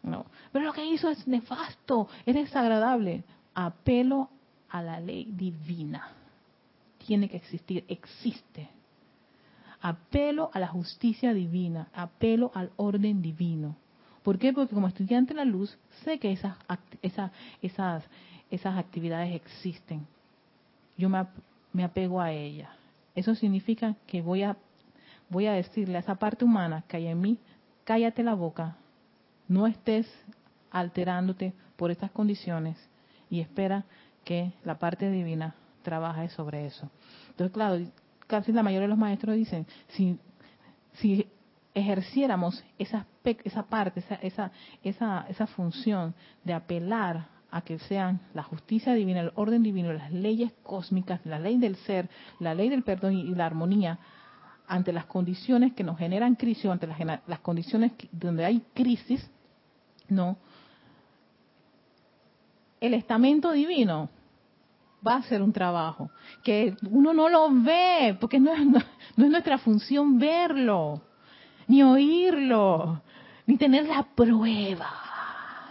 No. 0.03 0.25
Pero 0.51 0.65
lo 0.65 0.73
que 0.73 0.85
hizo 0.85 1.09
es 1.09 1.25
nefasto, 1.27 2.07
es 2.25 2.35
desagradable. 2.35 3.23
Apelo 3.55 4.29
a 4.69 4.81
la 4.81 4.99
ley 4.99 5.27
divina. 5.31 6.09
Tiene 7.05 7.29
que 7.29 7.37
existir, 7.37 7.85
existe. 7.87 8.69
apelo 9.81 10.49
a 10.53 10.59
la 10.59 10.67
justicia 10.67 11.33
divina, 11.33 11.89
apelo 11.93 12.51
al 12.53 12.71
orden 12.77 13.21
divino. 13.21 13.75
¿Por 14.23 14.39
qué? 14.39 14.53
Porque 14.53 14.73
como 14.73 14.87
estudiante 14.87 15.33
de 15.33 15.39
la 15.39 15.45
luz 15.45 15.77
sé 16.03 16.17
que 16.19 16.31
esas, 16.31 16.57
esas, 17.01 17.31
esas, 17.61 18.03
esas 18.49 18.77
actividades 18.77 19.35
existen. 19.35 20.07
Yo 20.97 21.09
me, 21.09 21.25
me 21.73 21.83
apego 21.83 22.21
a 22.21 22.31
ellas. 22.31 22.69
Eso 23.15 23.35
significa 23.35 23.95
que 24.07 24.21
voy 24.21 24.43
a, 24.43 24.55
voy 25.29 25.47
a 25.47 25.53
decirle 25.53 25.97
a 25.97 25.99
esa 25.99 26.15
parte 26.15 26.45
humana 26.45 26.83
que 26.87 26.97
hay 26.97 27.07
en 27.07 27.19
mí, 27.19 27.37
cállate 27.83 28.23
la 28.23 28.33
boca, 28.33 28.77
no 29.53 29.67
estés 29.67 30.07
alterándote 30.71 31.53
por 31.75 31.91
estas 31.91 32.11
condiciones 32.11 32.77
y 33.29 33.39
espera 33.39 33.85
que 34.23 34.53
la 34.63 34.79
parte 34.79 35.09
divina 35.11 35.55
trabaje 35.83 36.29
sobre 36.29 36.65
eso. 36.65 36.89
Entonces, 37.29 37.53
claro, 37.53 37.85
casi 38.27 38.51
la 38.51 38.63
mayoría 38.63 38.87
de 38.87 38.89
los 38.89 38.97
maestros 38.97 39.35
dicen, 39.35 39.67
si, 39.89 40.17
si 40.93 41.27
ejerciéramos 41.73 42.63
esa, 42.79 43.05
esa 43.23 43.63
parte, 43.63 43.99
esa, 43.99 44.15
esa, 44.15 44.51
esa, 44.83 45.25
esa 45.29 45.47
función 45.47 46.15
de 46.43 46.53
apelar 46.53 47.27
a 47.51 47.61
que 47.61 47.77
sean 47.77 48.21
la 48.33 48.41
justicia 48.41 48.93
divina, 48.93 49.19
el 49.19 49.31
orden 49.35 49.61
divino, 49.61 49.93
las 49.93 50.11
leyes 50.11 50.51
cósmicas, 50.63 51.23
la 51.25 51.37
ley 51.37 51.57
del 51.57 51.75
ser, 51.75 52.09
la 52.39 52.55
ley 52.55 52.69
del 52.69 52.81
perdón 52.81 53.13
y 53.13 53.35
la 53.35 53.45
armonía, 53.45 53.99
ante 54.67 54.91
las 54.93 55.05
condiciones 55.05 55.73
que 55.73 55.83
nos 55.83 55.99
generan 55.99 56.35
crisis, 56.35 56.65
ante 56.65 56.87
las, 56.87 56.97
las 57.27 57.39
condiciones 57.41 57.91
donde 58.11 58.45
hay 58.45 58.63
crisis, 58.73 59.29
no. 60.07 60.37
El 62.79 62.93
estamento 62.93 63.51
divino 63.51 64.09
va 65.05 65.15
a 65.15 65.17
hacer 65.17 65.41
un 65.41 65.51
trabajo 65.51 66.09
que 66.43 66.75
uno 66.89 67.13
no 67.13 67.29
lo 67.29 67.49
ve, 67.51 68.17
porque 68.19 68.39
no 68.39 68.53
es, 68.53 68.65
no, 68.65 68.79
es 68.79 69.31
nuestra 69.31 69.57
función 69.57 70.17
verlo, 70.17 71.01
ni 71.67 71.83
oírlo, 71.83 73.01
ni 73.45 73.57
tener 73.57 73.85
la 73.85 74.03
prueba. 74.03 74.89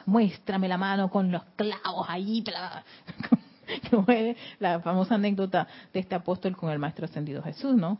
Muéstrame 0.05 0.69
la 0.69 0.79
mano 0.79 1.11
con 1.11 1.31
los 1.31 1.45
clavos 1.57 2.07
allí, 2.09 2.45
la 4.59 4.81
famosa 4.81 5.15
anécdota 5.15 5.67
de 5.93 6.01
este 6.01 6.15
apóstol 6.15 6.57
con 6.57 6.71
el 6.71 6.79
Maestro 6.79 7.05
Ascendido 7.05 7.43
Jesús, 7.43 7.75
¿no? 7.75 7.99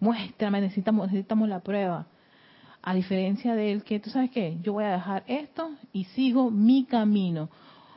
Muéstrame, 0.00 0.60
necesitamos, 0.60 1.06
necesitamos 1.06 1.48
la 1.48 1.60
prueba. 1.60 2.06
A 2.82 2.94
diferencia 2.94 3.54
de 3.54 3.80
que 3.82 4.00
tú 4.00 4.10
sabes 4.10 4.30
qué, 4.30 4.58
yo 4.62 4.72
voy 4.72 4.84
a 4.84 4.92
dejar 4.92 5.22
esto 5.28 5.70
y 5.92 6.04
sigo 6.04 6.50
mi 6.50 6.84
camino 6.84 7.48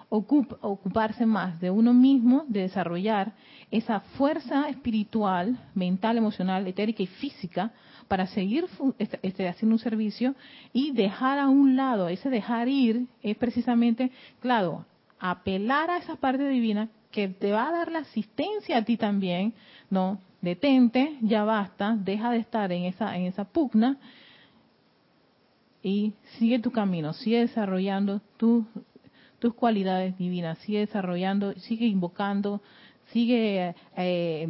ocuparse 0.09 1.25
más 1.25 1.59
de 1.59 1.71
uno 1.71 1.93
mismo, 1.93 2.45
de 2.47 2.61
desarrollar 2.61 3.33
esa 3.71 3.99
fuerza 3.99 4.69
espiritual, 4.69 5.57
mental, 5.73 6.17
emocional, 6.17 6.67
etérica 6.67 7.03
y 7.03 7.07
física 7.07 7.71
para 8.07 8.27
seguir 8.27 8.65
este, 8.99 9.19
este, 9.23 9.47
haciendo 9.47 9.75
un 9.75 9.79
servicio 9.79 10.35
y 10.71 10.91
dejar 10.91 11.39
a 11.39 11.49
un 11.49 11.75
lado, 11.75 12.07
ese 12.07 12.29
dejar 12.29 12.67
ir 12.67 13.07
es 13.23 13.35
precisamente, 13.37 14.11
claro, 14.39 14.85
apelar 15.19 15.89
a 15.89 15.97
esa 15.97 16.15
parte 16.15 16.47
divina 16.47 16.89
que 17.11 17.27
te 17.27 17.51
va 17.51 17.67
a 17.67 17.71
dar 17.71 17.91
la 17.91 17.99
asistencia 17.99 18.77
a 18.77 18.83
ti 18.83 18.97
también, 18.97 19.53
¿no? 19.89 20.19
Detente, 20.41 21.17
ya 21.21 21.43
basta, 21.43 21.97
deja 21.97 22.29
de 22.29 22.37
estar 22.37 22.71
en 22.71 22.83
esa, 22.83 23.17
en 23.17 23.25
esa 23.25 23.45
pugna 23.45 23.97
y 25.85 26.13
sigue 26.39 26.57
tu 26.57 26.71
camino, 26.71 27.13
sigue 27.13 27.41
desarrollando 27.41 28.19
tu 28.37 28.65
tus 29.37 29.53
cualidades 29.53 30.17
divinas, 30.17 30.57
sigue 30.59 30.79
desarrollando, 30.79 31.53
sigue 31.59 31.85
invocando, 31.85 32.63
sigue 33.11 33.75
eh, 33.95 34.47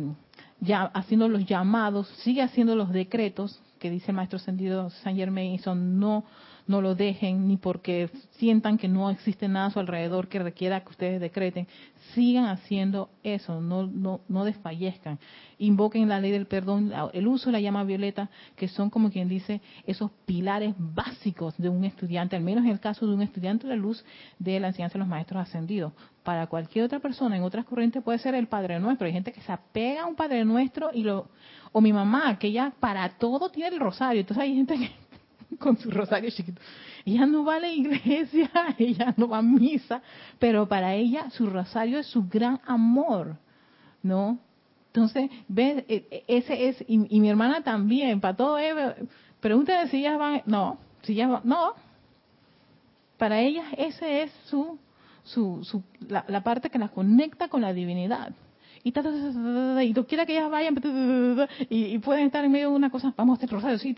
ya 0.61 0.83
haciendo 0.83 1.27
los 1.27 1.45
llamados, 1.45 2.07
sigue 2.23 2.41
haciendo 2.41 2.77
los 2.77 2.93
decretos 2.93 3.61
que 3.79 3.89
dice 3.89 4.11
el 4.11 4.15
maestro 4.15 4.39
sentido 4.39 4.89
San 4.89 5.17
Germain 5.17 5.51
y 5.51 5.57
son 5.57 5.99
no 5.99 6.23
no 6.67 6.81
lo 6.81 6.95
dejen 6.95 7.47
ni 7.47 7.57
porque 7.57 8.09
sientan 8.31 8.77
que 8.77 8.87
no 8.87 9.09
existe 9.09 9.47
nada 9.47 9.67
a 9.67 9.71
su 9.71 9.79
alrededor 9.79 10.27
que 10.27 10.39
requiera 10.39 10.81
que 10.81 10.89
ustedes 10.89 11.21
decreten. 11.21 11.67
Sigan 12.13 12.45
haciendo 12.45 13.09
eso, 13.23 13.61
no, 13.61 13.87
no, 13.87 14.21
no 14.27 14.45
desfallezcan. 14.45 15.19
Invoquen 15.57 16.09
la 16.09 16.19
ley 16.19 16.31
del 16.31 16.47
perdón, 16.47 16.91
el 17.13 17.27
uso 17.27 17.47
de 17.47 17.53
la 17.53 17.59
llama 17.59 17.83
violeta, 17.83 18.29
que 18.55 18.67
son 18.67 18.89
como 18.89 19.11
quien 19.11 19.29
dice 19.29 19.61
esos 19.85 20.11
pilares 20.25 20.73
básicos 20.77 21.55
de 21.57 21.69
un 21.69 21.85
estudiante, 21.85 22.35
al 22.35 22.43
menos 22.43 22.65
en 22.65 22.71
el 22.71 22.79
caso 22.79 23.07
de 23.07 23.13
un 23.13 23.21
estudiante 23.21 23.67
de 23.67 23.75
la 23.75 23.81
luz 23.81 24.03
de 24.39 24.59
la 24.59 24.67
enseñanza 24.67 24.93
de 24.93 24.99
los 24.99 25.07
maestros 25.07 25.41
ascendidos. 25.41 25.93
Para 26.23 26.47
cualquier 26.47 26.85
otra 26.85 26.99
persona 26.99 27.37
en 27.37 27.43
otras 27.43 27.65
corrientes 27.65 28.01
puede 28.01 28.17
ser 28.17 28.33
el 28.33 28.47
Padre 28.47 28.79
Nuestro. 28.79 29.05
Hay 29.05 29.13
gente 29.13 29.31
que 29.31 29.41
se 29.41 29.51
apega 29.51 30.03
a 30.03 30.05
un 30.07 30.15
Padre 30.15 30.43
Nuestro 30.43 30.89
y 30.91 31.03
lo 31.03 31.27
o 31.77 31.81
mi 31.81 31.91
mamá, 31.91 32.39
que 32.39 32.53
ya 32.53 32.71
para 32.79 33.09
todo 33.17 33.49
tiene 33.49 33.75
el 33.75 33.81
rosario. 33.81 34.21
Entonces 34.21 34.41
hay 34.41 34.55
gente 34.55 34.77
que 34.77 34.91
con 35.59 35.77
su 35.77 35.89
rosario 35.89 36.29
chiquito. 36.29 36.61
Ella 37.05 37.25
no 37.25 37.43
va 37.43 37.55
a 37.55 37.59
la 37.59 37.69
iglesia, 37.69 38.49
ella 38.77 39.13
no 39.17 39.27
va 39.27 39.39
a 39.39 39.41
misa, 39.41 40.01
pero 40.39 40.67
para 40.67 40.95
ella 40.95 41.29
su 41.31 41.47
rosario 41.47 41.99
es 41.99 42.07
su 42.07 42.27
gran 42.27 42.59
amor, 42.65 43.37
¿no? 44.01 44.39
Entonces, 44.87 45.29
ves, 45.47 45.83
e, 45.89 46.07
e, 46.09 46.23
ese 46.27 46.69
es, 46.69 46.83
y, 46.87 46.97
mi 46.97 47.29
hermana 47.29 47.61
también, 47.61 48.21
para 48.21 48.35
todo, 48.35 48.57
pregúntale 49.41 49.89
si 49.89 49.97
ellas 49.97 50.17
van, 50.17 50.41
no, 50.45 50.77
si 51.01 51.13
ellas 51.13 51.31
van, 51.31 51.41
no, 51.43 51.73
para 53.17 53.39
ellas 53.41 53.65
ese 53.77 54.23
es 54.23 54.31
su, 54.45 54.79
su, 55.23 55.63
su 55.63 55.83
la, 56.07 56.41
parte 56.43 56.69
que 56.69 56.79
las 56.79 56.91
conecta 56.91 57.49
con 57.49 57.61
la 57.61 57.73
divinidad 57.73 58.33
y, 58.83 58.91
ta, 58.91 59.03
y 59.83 59.93
tú 59.93 60.05
quieres 60.05 60.27
que 60.27 60.37
ellas 60.37 60.49
vayan 60.49 60.75
y, 61.69 61.85
y, 61.95 61.99
pueden 61.99 62.27
estar 62.27 62.45
en 62.45 62.51
medio 62.51 62.69
de 62.69 62.75
una 62.75 62.89
cosa, 62.89 63.13
vamos 63.17 63.35
a 63.35 63.37
hacer 63.37 63.49
rosario, 63.49 63.77
sí, 63.77 63.93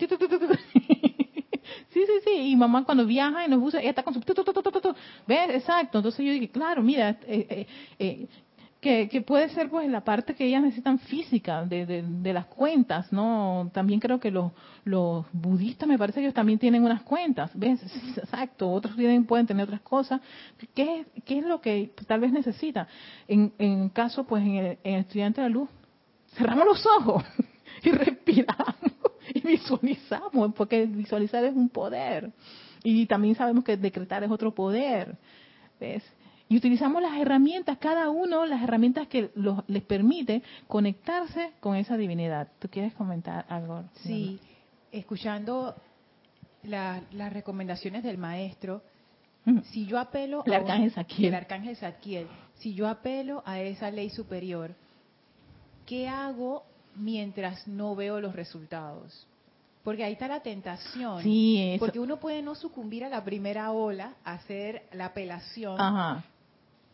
Sí, 1.90 2.00
sí, 2.06 2.12
sí. 2.24 2.30
Y 2.50 2.56
mamá 2.56 2.84
cuando 2.84 3.06
viaja 3.06 3.44
en 3.44 3.50
los 3.50 3.60
buses, 3.60 3.80
ella 3.80 3.90
está 3.90 4.02
con 4.02 4.14
su... 4.14 4.20
¿Ves? 5.26 5.50
Exacto. 5.50 5.98
Entonces 5.98 6.24
yo 6.24 6.32
dije, 6.32 6.48
claro, 6.48 6.82
mira, 6.82 7.10
eh, 7.26 7.46
eh, 7.48 7.66
eh, 7.98 8.28
que, 8.80 9.08
que, 9.08 9.22
puede 9.22 9.48
ser 9.48 9.68
pues 9.70 9.88
la 9.90 10.04
parte 10.04 10.34
que 10.34 10.44
ellas 10.46 10.62
necesitan 10.62 11.00
física 11.00 11.64
de, 11.64 11.84
de, 12.02 12.32
las 12.32 12.46
cuentas, 12.46 13.12
¿no? 13.12 13.70
También 13.74 13.98
creo 13.98 14.20
que 14.20 14.30
los, 14.30 14.52
los 14.84 15.26
budistas 15.32 15.88
me 15.88 15.98
parece 15.98 16.20
que 16.20 16.26
ellos 16.26 16.34
también 16.34 16.60
tienen 16.60 16.84
unas 16.84 17.02
cuentas, 17.02 17.50
¿ves? 17.54 17.80
Exacto, 18.16 18.70
otros 18.70 18.94
tienen, 18.94 19.24
pueden 19.24 19.46
tener 19.46 19.64
otras 19.64 19.80
cosas. 19.80 20.20
¿Qué, 20.74 21.06
¿Qué 21.24 21.38
es 21.38 21.44
lo 21.44 21.60
que 21.60 21.92
tal 22.06 22.20
vez 22.20 22.32
necesita? 22.32 22.86
En, 23.26 23.52
en 23.58 23.88
caso, 23.88 24.24
pues 24.24 24.44
en 24.44 24.54
el, 24.54 24.78
en 24.84 24.94
el 24.94 25.00
estudiante 25.00 25.40
de 25.40 25.48
la 25.48 25.54
luz, 25.54 25.68
cerramos 26.36 26.64
los 26.64 26.86
ojos 27.00 27.24
y 27.82 27.90
respiramos 27.90 28.76
y 29.38 29.40
visualizamos, 29.46 30.54
porque 30.54 30.86
visualizar 30.86 31.44
es 31.44 31.54
un 31.54 31.68
poder. 31.68 32.32
Y 32.82 33.06
también 33.06 33.34
sabemos 33.34 33.64
que 33.64 33.76
decretar 33.76 34.22
es 34.24 34.30
otro 34.30 34.54
poder. 34.54 35.16
¿Ves? 35.80 36.02
Y 36.48 36.56
utilizamos 36.56 37.02
las 37.02 37.18
herramientas, 37.20 37.76
cada 37.78 38.08
uno, 38.08 38.46
las 38.46 38.62
herramientas 38.62 39.06
que 39.06 39.30
les 39.66 39.82
permite 39.82 40.42
conectarse 40.66 41.52
con 41.60 41.76
esa 41.76 41.96
divinidad. 41.96 42.48
¿Tú 42.58 42.68
quieres 42.68 42.94
comentar 42.94 43.44
algo? 43.50 43.84
Sí, 44.02 44.40
escuchando 44.90 45.74
las 46.62 47.32
recomendaciones 47.32 48.02
del 48.02 48.16
maestro, 48.16 48.82
si 49.64 49.86
yo 49.86 49.98
apelo 49.98 50.42
el 50.46 50.54
arcángel 50.54 50.90
Saquiel. 50.90 51.28
el 51.28 51.34
arcángel 51.34 51.76
Saquiel, 51.76 52.26
si 52.54 52.74
yo 52.74 52.88
apelo 52.88 53.42
a 53.46 53.60
esa 53.60 53.90
ley 53.90 54.10
superior, 54.10 54.74
¿qué 55.86 56.08
hago 56.08 56.64
mientras 56.98 57.66
no 57.66 57.94
veo 57.94 58.20
los 58.20 58.34
resultados. 58.34 59.26
Porque 59.84 60.04
ahí 60.04 60.12
está 60.12 60.28
la 60.28 60.40
tentación. 60.40 61.22
Sí, 61.22 61.76
Porque 61.78 61.98
uno 61.98 62.18
puede 62.18 62.42
no 62.42 62.54
sucumbir 62.54 63.04
a 63.04 63.08
la 63.08 63.24
primera 63.24 63.72
ola, 63.72 64.16
hacer 64.24 64.82
la 64.92 65.06
apelación, 65.06 65.78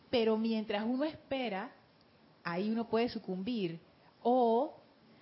pero 0.09 0.37
mientras 0.37 0.85
uno 0.85 1.03
espera, 1.03 1.71
ahí 2.43 2.69
uno 2.69 2.87
puede 2.87 3.09
sucumbir. 3.09 3.79
O 4.23 4.75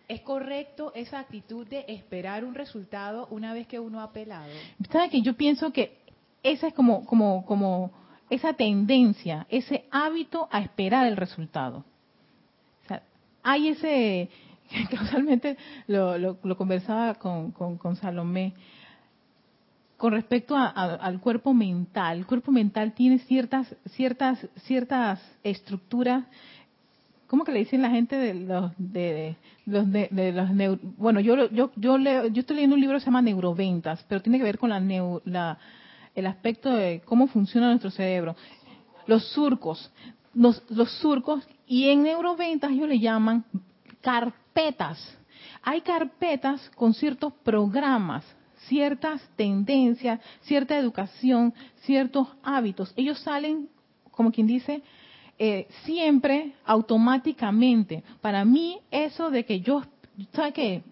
es 0.08 0.22
correcto 0.22 0.92
esa 0.94 1.20
actitud 1.20 1.66
de 1.68 1.86
esperar 1.88 2.44
un 2.44 2.54
resultado 2.54 3.28
una 3.32 3.54
vez 3.54 3.68
que 3.68 3.80
uno 3.80 4.02
ha 4.02 4.04
apelado. 4.04 4.52
¿Sabes 4.92 5.10
que 5.10 5.22
Yo 5.22 5.36
pienso 5.36 5.72
que 5.72 5.98
esa 6.44 6.68
es 6.68 6.74
como, 6.74 7.06
como, 7.06 7.46
como 7.46 7.92
esa 8.30 8.54
tendencia, 8.54 9.48
ese 9.50 9.86
hábito 9.92 10.48
a 10.52 10.62
esperar 10.62 11.08
el 11.08 11.18
resultado. 11.18 11.86
O 12.84 12.88
sea, 12.88 13.04
hay 13.42 13.70
ese, 13.70 14.30
casualmente 14.90 15.58
lo, 15.88 16.18
lo, 16.18 16.58
conversaba 16.58 17.16
con, 17.16 17.52
con, 17.52 17.96
Salomé, 17.96 18.54
con 19.98 20.14
respecto 20.14 20.56
al 20.58 21.20
cuerpo 21.20 21.54
mental. 21.54 22.20
El 22.20 22.26
cuerpo 22.26 22.52
mental 22.52 22.94
tiene 22.94 23.20
ciertas, 23.20 23.76
ciertas, 23.92 24.48
ciertas 24.64 25.22
estructuras. 25.44 26.26
¿Cómo 27.28 27.46
que 27.46 27.52
le 27.52 27.60
dicen 27.60 27.82
la 27.82 27.90
gente 27.90 28.16
de 28.16 28.34
los 28.34 28.72
de, 28.78 29.36
los 29.66 29.92
de, 29.92 30.32
los 30.32 30.80
bueno 30.98 31.20
yo 31.20 31.50
yo 31.50 31.72
yo 31.76 31.98
leo, 31.98 32.28
yo 32.28 32.42
estoy 32.42 32.58
leyendo 32.58 32.76
un 32.76 32.82
libro 32.82 32.98
que 32.98 33.00
se 33.00 33.08
llama 33.08 33.24
Neuroventas, 33.24 34.06
pero 34.08 34.22
tiene 34.22 34.38
que 34.38 34.44
ver 34.44 34.60
con 34.60 34.70
la, 34.70 34.80
la 35.26 35.58
el 36.14 36.28
aspecto 36.28 36.70
de 36.76 37.02
cómo 37.06 37.28
funciona 37.28 37.70
nuestro 37.70 37.90
cerebro. 37.90 38.36
Los 39.08 39.32
surcos, 39.32 39.92
los, 40.36 40.62
los 40.70 40.92
surcos 41.00 41.48
y 41.66 41.90
en 41.90 42.04
neuroventas 42.04 42.72
ellos 42.72 42.88
le 42.88 43.00
llaman 43.00 43.46
carpetas. 44.04 45.18
hay 45.64 45.82
carpetas 45.82 46.70
con 46.76 46.94
ciertos 46.94 47.34
programas, 47.44 48.24
ciertas 48.68 49.22
tendencias, 49.36 50.20
cierta 50.42 50.78
educación, 50.78 51.54
ciertos 51.82 52.28
hábitos. 52.44 52.94
Ellos 52.96 53.20
salen, 53.20 53.70
como 54.12 54.32
quien 54.32 54.46
dice, 54.46 54.84
eh, 55.40 55.68
siempre 55.84 56.54
automáticamente. 56.66 58.04
Para 58.22 58.46
mí, 58.46 58.80
eso 58.92 59.32
de 59.32 59.46
que 59.46 59.62
yo, 59.62 59.84
¿sabe 60.34 60.52
qué? 60.52 60.84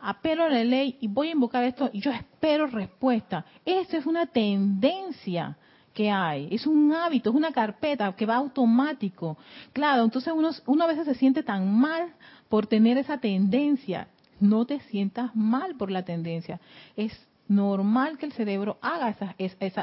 Apelo 0.00 0.44
a 0.44 0.48
la 0.48 0.64
ley 0.64 0.96
y 1.00 1.08
voy 1.08 1.28
a 1.28 1.32
invocar 1.32 1.64
esto 1.64 1.88
y 1.92 2.00
yo 2.00 2.10
espero 2.10 2.66
respuesta. 2.66 3.44
Esa 3.64 3.96
es 3.96 4.06
una 4.06 4.26
tendencia 4.26 5.56
que 5.98 6.12
hay. 6.12 6.46
Es 6.52 6.64
un 6.64 6.92
hábito, 6.92 7.30
es 7.30 7.34
una 7.34 7.50
carpeta 7.50 8.12
que 8.12 8.24
va 8.24 8.36
automático. 8.36 9.36
Claro, 9.72 10.04
entonces 10.04 10.32
uno, 10.32 10.50
uno 10.66 10.84
a 10.84 10.86
veces 10.86 11.06
se 11.06 11.16
siente 11.16 11.42
tan 11.42 11.76
mal 11.76 12.12
por 12.48 12.68
tener 12.68 12.96
esa 12.98 13.18
tendencia. 13.18 14.06
No 14.38 14.64
te 14.64 14.78
sientas 14.78 15.34
mal 15.34 15.74
por 15.74 15.90
la 15.90 16.04
tendencia. 16.04 16.60
Es 16.96 17.12
normal 17.48 18.16
que 18.16 18.26
el 18.26 18.32
cerebro 18.32 18.78
haga 18.80 19.08
esas, 19.08 19.34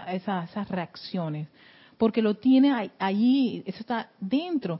esas, 0.07 0.69
reacciones, 0.69 1.49
porque 1.97 2.21
lo 2.21 2.35
tiene 2.35 2.89
allí, 2.97 3.61
eso 3.65 3.81
está 3.81 4.09
dentro. 4.21 4.79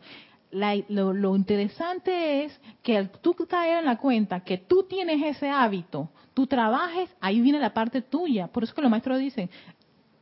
lo, 0.52 1.12
lo, 1.12 1.36
interesante 1.36 2.46
es 2.46 2.62
que 2.82 2.98
al 2.98 3.10
tú 3.10 3.36
caer 3.36 3.80
en 3.80 3.86
la 3.86 3.98
cuenta 3.98 4.40
que 4.40 4.58
tú 4.58 4.84
tienes 4.84 5.22
ese 5.22 5.50
hábito, 5.50 6.10
tú 6.34 6.48
trabajes, 6.48 7.10
ahí 7.20 7.42
viene 7.42 7.60
la 7.60 7.74
parte 7.74 8.02
tuya. 8.02 8.48
Por 8.48 8.64
eso 8.64 8.74
que 8.74 8.82
los 8.82 8.92
maestros 8.92 9.20
dicen, 9.20 9.50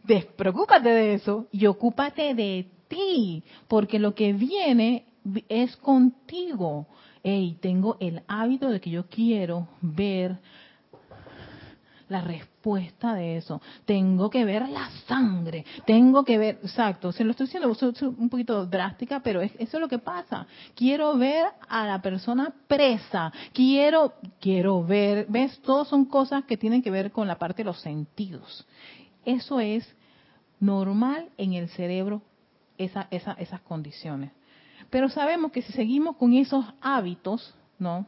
despreocúpate 0.04 0.90
de 0.90 1.14
eso 1.16 1.48
y 1.52 1.66
ocúpate 1.66 2.34
de 2.34 2.68
ti, 2.88 3.44
porque 3.68 4.00
lo 4.00 4.14
que 4.14 4.34
viene 4.34 5.06
es 5.50 5.76
contigo. 5.78 6.88
Hey, 7.24 7.58
tengo 7.62 7.98
el 8.00 8.22
hábito 8.28 8.70
de 8.70 8.82
que 8.82 8.90
yo 8.90 9.08
quiero 9.08 9.70
ver 9.82 10.38
la 12.10 12.22
respuesta 12.22 13.14
de 13.16 13.38
eso. 13.38 13.62
Tengo 13.86 14.30
que 14.30 14.46
ver 14.46 14.68
la 14.70 14.90
sangre. 15.08 15.66
Tengo 15.86 16.24
que 16.24 16.38
ver, 16.38 16.60
exacto, 16.62 17.12
se 17.12 17.24
lo 17.24 17.32
estoy 17.32 17.48
diciendo 17.48 17.76
un 18.18 18.30
poquito 18.30 18.66
drástica, 18.66 19.22
pero 19.22 19.42
eso 19.42 19.54
es 19.60 19.74
lo 19.74 19.88
que 19.88 20.00
pasa. 20.00 20.46
Quiero 20.76 21.18
ver 21.18 21.46
a 21.68 21.88
la 21.88 22.02
persona 22.02 22.54
presa. 22.68 23.32
Quiero, 23.54 24.14
quiero 24.40 24.84
ver, 24.84 25.26
ves, 25.30 25.60
todos 25.62 25.88
son 25.88 26.06
cosas 26.06 26.44
que 26.44 26.58
tienen 26.58 26.84
que 26.84 26.92
ver 26.92 27.12
con 27.12 27.28
la 27.28 27.40
parte 27.40 27.64
de 27.64 27.66
los 27.66 27.80
sentidos. 27.80 28.66
Eso 29.26 29.60
es 29.60 29.88
normal 30.60 31.30
en 31.38 31.54
el 31.54 31.70
cerebro, 31.70 32.22
esa, 32.78 33.08
esas 33.12 33.62
condiciones. 33.62 34.32
Pero 34.90 35.10
sabemos 35.10 35.52
que 35.52 35.62
si 35.62 35.72
seguimos 35.74 36.16
con 36.18 36.34
esos 36.34 36.66
hábitos, 36.82 37.56
¿no? 37.80 38.06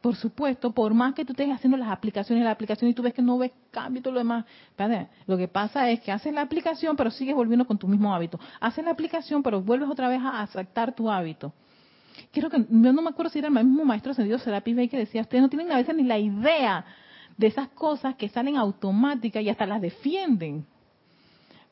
Por 0.00 0.14
supuesto, 0.14 0.70
por 0.70 0.94
más 0.94 1.14
que 1.14 1.24
tú 1.24 1.32
estés 1.32 1.50
haciendo 1.50 1.76
las 1.76 1.88
aplicaciones, 1.88 2.44
la 2.44 2.52
aplicación 2.52 2.88
y 2.88 2.94
tú 2.94 3.02
ves 3.02 3.12
que 3.12 3.22
no 3.22 3.38
ves 3.38 3.50
cambio 3.72 3.98
y 4.00 4.02
todo 4.02 4.14
lo 4.14 4.20
demás, 4.20 4.44
lo 5.26 5.36
que 5.36 5.48
pasa 5.48 5.90
es 5.90 6.00
que 6.00 6.12
haces 6.12 6.32
la 6.32 6.42
aplicación 6.42 6.96
pero 6.96 7.10
sigues 7.10 7.34
volviendo 7.34 7.66
con 7.66 7.76
tu 7.76 7.88
mismo 7.88 8.14
hábito. 8.14 8.38
Haces 8.60 8.84
la 8.84 8.92
aplicación 8.92 9.42
pero 9.42 9.60
vuelves 9.60 9.88
otra 9.90 10.08
vez 10.08 10.20
a 10.20 10.42
aceptar 10.42 10.94
tu 10.94 11.10
hábito. 11.10 11.52
Quiero 12.30 12.50
que, 12.50 12.58
yo 12.58 12.92
no 12.92 13.02
me 13.02 13.10
acuerdo 13.10 13.30
si 13.30 13.40
era 13.40 13.48
el 13.48 13.54
mismo 13.54 13.84
maestro 13.84 14.12
ascendido 14.12 14.38
Serapis 14.38 14.76
Bey 14.76 14.88
que 14.88 14.96
decía, 14.96 15.22
ustedes 15.22 15.42
no 15.42 15.48
tienen 15.48 15.72
a 15.72 15.76
veces 15.76 15.94
ni 15.96 16.04
la 16.04 16.18
idea 16.18 16.84
de 17.36 17.46
esas 17.46 17.68
cosas 17.68 18.16
que 18.16 18.28
salen 18.28 18.56
automáticas 18.56 19.42
y 19.42 19.48
hasta 19.48 19.66
las 19.66 19.80
defienden. 19.80 20.66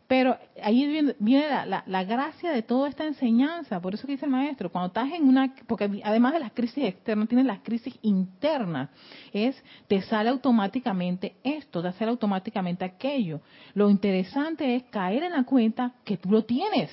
Pero 0.06 0.36
ahí 0.62 0.86
viene, 0.86 1.46
la, 1.86 2.04
gracia 2.04 2.50
de 2.50 2.62
toda 2.62 2.90
esta 2.90 3.06
enseñanza, 3.06 3.80
por 3.80 3.94
eso 3.94 4.06
que 4.06 4.12
dice 4.12 4.26
el 4.26 4.32
maestro, 4.32 4.70
cuando 4.70 4.88
estás 4.88 5.10
en 5.10 5.26
una, 5.26 5.54
porque 5.66 6.02
además 6.04 6.34
de 6.34 6.40
las 6.40 6.52
crisis 6.52 6.84
externas, 6.84 7.26
tienes 7.26 7.46
las 7.46 7.60
crisis 7.60 7.98
internas, 8.02 8.90
es, 9.32 9.56
te 9.88 10.02
sale 10.02 10.28
automáticamente 10.28 11.36
esto, 11.42 11.82
te 11.82 11.90
sale 11.92 12.10
automáticamente 12.10 12.84
aquello. 12.84 13.40
Lo 13.72 13.88
interesante 13.88 14.76
es 14.76 14.82
caer 14.84 15.22
en 15.22 15.32
la 15.32 15.44
cuenta 15.44 15.94
que 16.04 16.18
tú 16.18 16.30
lo 16.30 16.44
tienes, 16.44 16.90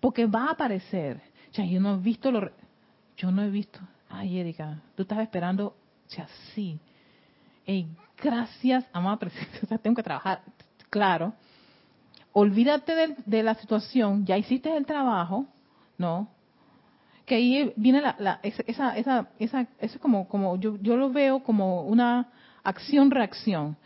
porque 0.00 0.26
va 0.26 0.48
a 0.48 0.50
aparecer. 0.50 1.22
O 1.50 1.54
sea, 1.54 1.64
yo 1.64 1.80
no 1.80 1.94
he 1.94 1.98
visto 1.98 2.30
lo, 2.30 2.50
yo 3.16 3.30
no 3.30 3.42
he 3.42 3.48
visto, 3.48 3.80
ay 4.10 4.38
Erika, 4.38 4.82
tú 4.96 5.04
estás 5.04 5.20
esperando, 5.20 5.68
o 5.68 6.10
sea, 6.10 6.28
sí, 6.54 6.78
gracias, 8.22 8.86
amada 8.92 9.18
presencia, 9.18 9.78
tengo 9.82 9.96
que 9.96 10.02
trabajar, 10.02 10.42
claro, 10.90 11.34
olvídate 12.32 13.16
de, 13.24 13.42
la 13.42 13.54
situación, 13.54 14.26
ya 14.26 14.36
hiciste 14.36 14.76
el 14.76 14.86
trabajo, 14.86 15.46
¿no? 15.96 16.28
Que 17.26 17.36
ahí 17.36 17.72
viene 17.76 18.02
la, 18.02 18.40
esa, 18.42 18.90
esa, 18.96 19.28
esa, 19.38 19.66
eso 19.78 19.98
como, 19.98 20.28
como 20.28 20.56
yo, 20.56 20.76
yo 20.82 20.96
lo 20.96 21.10
veo 21.10 21.42
como 21.42 21.82
una 21.82 22.28
acción-reacción. 22.64 23.76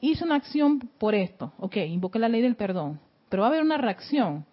Hice 0.00 0.24
una 0.24 0.34
acción 0.34 0.80
por 0.98 1.14
esto, 1.14 1.54
ok, 1.58 1.76
invoqué 1.76 2.18
la 2.18 2.28
ley 2.28 2.42
del 2.42 2.56
perdón, 2.56 3.00
pero 3.30 3.42
va 3.42 3.48
a 3.48 3.50
haber 3.50 3.62
una 3.62 3.78
reacción. 3.78 4.44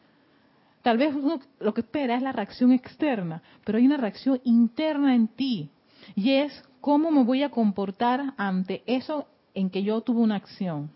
Tal 0.84 0.98
vez 0.98 1.14
lo 1.60 1.74
que 1.74 1.82
espera 1.82 2.16
es 2.16 2.22
la 2.22 2.32
reacción 2.32 2.72
externa, 2.72 3.42
pero 3.66 3.78
hay 3.78 3.86
una 3.86 3.98
reacción 3.98 4.40
interna 4.44 5.14
en 5.14 5.28
ti. 5.28 5.70
Y 6.16 6.34
es 6.34 6.64
cómo 6.82 7.12
me 7.12 7.24
voy 7.24 7.44
a 7.44 7.50
comportar 7.50 8.34
ante 8.38 8.84
eso 8.88 9.28
en 9.54 9.70
que 9.70 9.84
yo 9.84 10.02
tuve 10.02 10.20
una 10.20 10.36
acción. 10.36 10.92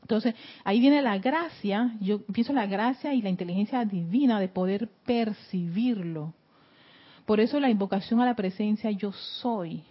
Entonces, 0.00 0.34
ahí 0.64 0.80
viene 0.80 1.00
la 1.00 1.18
gracia, 1.18 1.94
yo 2.00 2.24
pienso 2.26 2.52
la 2.52 2.66
gracia 2.66 3.14
y 3.14 3.22
la 3.22 3.28
inteligencia 3.28 3.84
divina 3.84 4.40
de 4.40 4.48
poder 4.48 4.88
percibirlo. 5.06 6.34
Por 7.24 7.38
eso 7.38 7.60
la 7.60 7.70
invocación 7.70 8.20
a 8.20 8.26
la 8.26 8.34
presencia 8.34 8.90
yo 8.90 9.12
soy, 9.12 9.84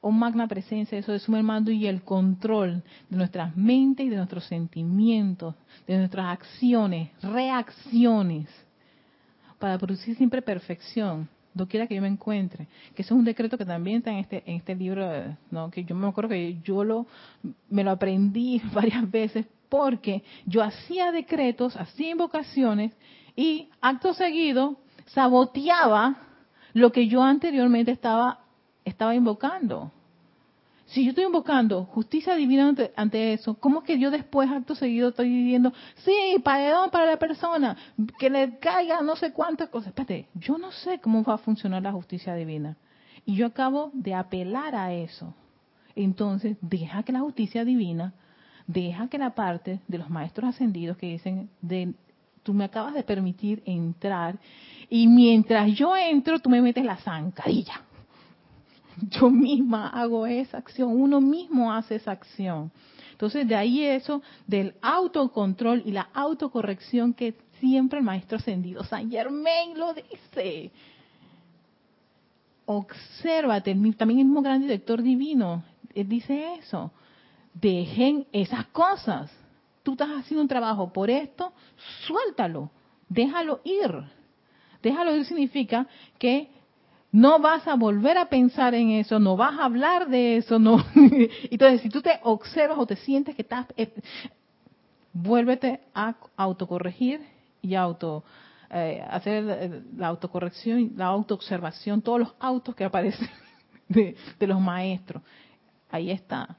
o 0.00 0.10
magna 0.10 0.46
presencia, 0.46 0.98
eso 0.98 1.12
de 1.12 1.18
sumo 1.18 1.42
mando 1.42 1.70
y 1.70 1.86
el 1.86 2.02
control 2.02 2.82
de 3.08 3.16
nuestras 3.16 3.56
mentes 3.56 4.06
y 4.06 4.10
de 4.10 4.16
nuestros 4.16 4.44
sentimientos, 4.44 5.54
de 5.86 5.96
nuestras 5.96 6.26
acciones, 6.26 7.10
reacciones, 7.22 8.48
para 9.58 9.78
producir 9.78 10.14
siempre 10.16 10.42
perfección, 10.42 11.28
doquiera 11.58 11.86
que 11.86 11.94
yo 11.94 12.00
me 12.00 12.08
encuentre. 12.08 12.66
Que 12.94 13.02
eso 13.02 13.14
es 13.14 13.18
un 13.18 13.24
decreto 13.24 13.58
que 13.58 13.66
también 13.66 13.98
está 13.98 14.10
en 14.10 14.18
este, 14.18 14.42
en 14.46 14.56
este 14.56 14.74
libro, 14.74 15.06
¿no? 15.50 15.70
que 15.70 15.84
yo 15.84 15.94
me 15.94 16.08
acuerdo 16.08 16.30
que 16.30 16.58
yo 16.64 16.84
lo, 16.84 17.06
me 17.68 17.84
lo 17.84 17.90
aprendí 17.90 18.62
varias 18.72 19.10
veces 19.10 19.46
porque 19.68 20.22
yo 20.46 20.62
hacía 20.62 21.12
decretos, 21.12 21.76
hacía 21.76 22.10
invocaciones 22.10 22.92
y 23.36 23.68
acto 23.82 24.14
seguido 24.14 24.78
saboteaba 25.06 26.16
lo 26.72 26.92
que 26.92 27.06
yo 27.06 27.22
anteriormente 27.22 27.90
estaba, 27.90 28.40
estaba 28.84 29.14
invocando. 29.14 29.92
Si 30.88 31.04
yo 31.04 31.10
estoy 31.10 31.24
invocando 31.24 31.84
justicia 31.84 32.34
divina 32.34 32.74
ante, 32.96 33.32
eso, 33.34 33.54
¿cómo 33.60 33.80
es 33.80 33.84
que 33.84 33.98
yo 33.98 34.10
después, 34.10 34.50
acto 34.50 34.74
seguido, 34.74 35.10
estoy 35.10 35.28
diciendo, 35.28 35.70
sí, 35.96 36.36
perdón 36.42 36.90
para 36.90 37.04
la 37.04 37.18
persona, 37.18 37.76
que 38.18 38.30
le 38.30 38.58
caiga 38.58 39.02
no 39.02 39.14
sé 39.14 39.34
cuántas 39.34 39.68
cosas? 39.68 39.88
Espérate, 39.88 40.28
yo 40.34 40.56
no 40.56 40.72
sé 40.72 40.98
cómo 40.98 41.22
va 41.22 41.34
a 41.34 41.38
funcionar 41.38 41.82
la 41.82 41.92
justicia 41.92 42.34
divina. 42.34 42.78
Y 43.26 43.34
yo 43.34 43.46
acabo 43.46 43.90
de 43.92 44.14
apelar 44.14 44.74
a 44.74 44.94
eso. 44.94 45.34
Entonces, 45.94 46.56
deja 46.62 47.02
que 47.02 47.12
la 47.12 47.20
justicia 47.20 47.66
divina, 47.66 48.14
deja 48.66 49.08
que 49.08 49.18
la 49.18 49.34
parte 49.34 49.80
de 49.88 49.98
los 49.98 50.08
maestros 50.08 50.48
ascendidos 50.48 50.96
que 50.96 51.08
dicen, 51.08 51.50
de, 51.60 51.92
tú 52.42 52.54
me 52.54 52.64
acabas 52.64 52.94
de 52.94 53.02
permitir 53.02 53.62
entrar, 53.66 54.38
y 54.88 55.06
mientras 55.06 55.70
yo 55.74 55.94
entro, 55.94 56.38
tú 56.38 56.48
me 56.48 56.62
metes 56.62 56.82
la 56.82 56.96
zancadilla 56.96 57.82
yo 59.10 59.30
misma 59.30 59.88
hago 59.88 60.26
esa 60.26 60.58
acción, 60.58 60.90
uno 60.90 61.20
mismo 61.20 61.72
hace 61.72 61.96
esa 61.96 62.12
acción. 62.12 62.70
Entonces 63.12 63.48
de 63.48 63.56
ahí 63.56 63.82
eso 63.84 64.22
del 64.46 64.74
autocontrol 64.80 65.82
y 65.84 65.90
la 65.90 66.08
autocorrección 66.14 67.14
que 67.14 67.34
siempre 67.58 67.98
el 67.98 68.04
maestro 68.04 68.38
ascendido 68.38 68.84
San 68.84 69.10
Germain 69.10 69.76
lo 69.76 69.92
dice. 69.92 70.70
Obsérvate, 72.66 73.74
también 73.96 74.20
el 74.20 74.26
mismo 74.26 74.42
gran 74.42 74.60
director 74.60 75.02
divino 75.02 75.64
él 75.94 76.08
dice 76.08 76.54
eso. 76.54 76.92
Dejen 77.54 78.26
esas 78.32 78.66
cosas. 78.66 79.30
Tú 79.82 79.92
estás 79.92 80.10
haciendo 80.10 80.42
un 80.42 80.48
trabajo 80.48 80.92
por 80.92 81.10
esto, 81.10 81.52
suéltalo, 82.06 82.70
déjalo 83.08 83.60
ir. 83.64 83.90
Déjalo 84.82 85.16
ir 85.16 85.24
significa 85.24 85.86
que 86.18 86.50
no 87.10 87.38
vas 87.38 87.66
a 87.66 87.74
volver 87.74 88.18
a 88.18 88.28
pensar 88.28 88.74
en 88.74 88.90
eso, 88.90 89.18
no 89.18 89.36
vas 89.36 89.58
a 89.58 89.64
hablar 89.64 90.08
de 90.08 90.36
eso, 90.36 90.58
no. 90.58 90.84
Entonces, 91.50 91.80
si 91.80 91.88
tú 91.88 92.02
te 92.02 92.20
observas 92.22 92.78
o 92.78 92.86
te 92.86 92.96
sientes 92.96 93.34
que 93.34 93.42
estás, 93.42 93.66
eh, 93.76 93.92
vuélvete 95.12 95.80
a 95.94 96.14
autocorregir 96.36 97.20
y 97.62 97.74
auto 97.74 98.24
eh, 98.70 99.02
hacer 99.08 99.82
la 99.96 100.08
autocorrección, 100.08 100.92
la 100.96 101.06
autoobservación, 101.06 102.02
todos 102.02 102.20
los 102.20 102.34
autos 102.38 102.74
que 102.74 102.84
aparecen 102.84 103.28
de, 103.88 104.14
de 104.38 104.46
los 104.46 104.60
maestros. 104.60 105.22
Ahí 105.90 106.10
está. 106.10 106.56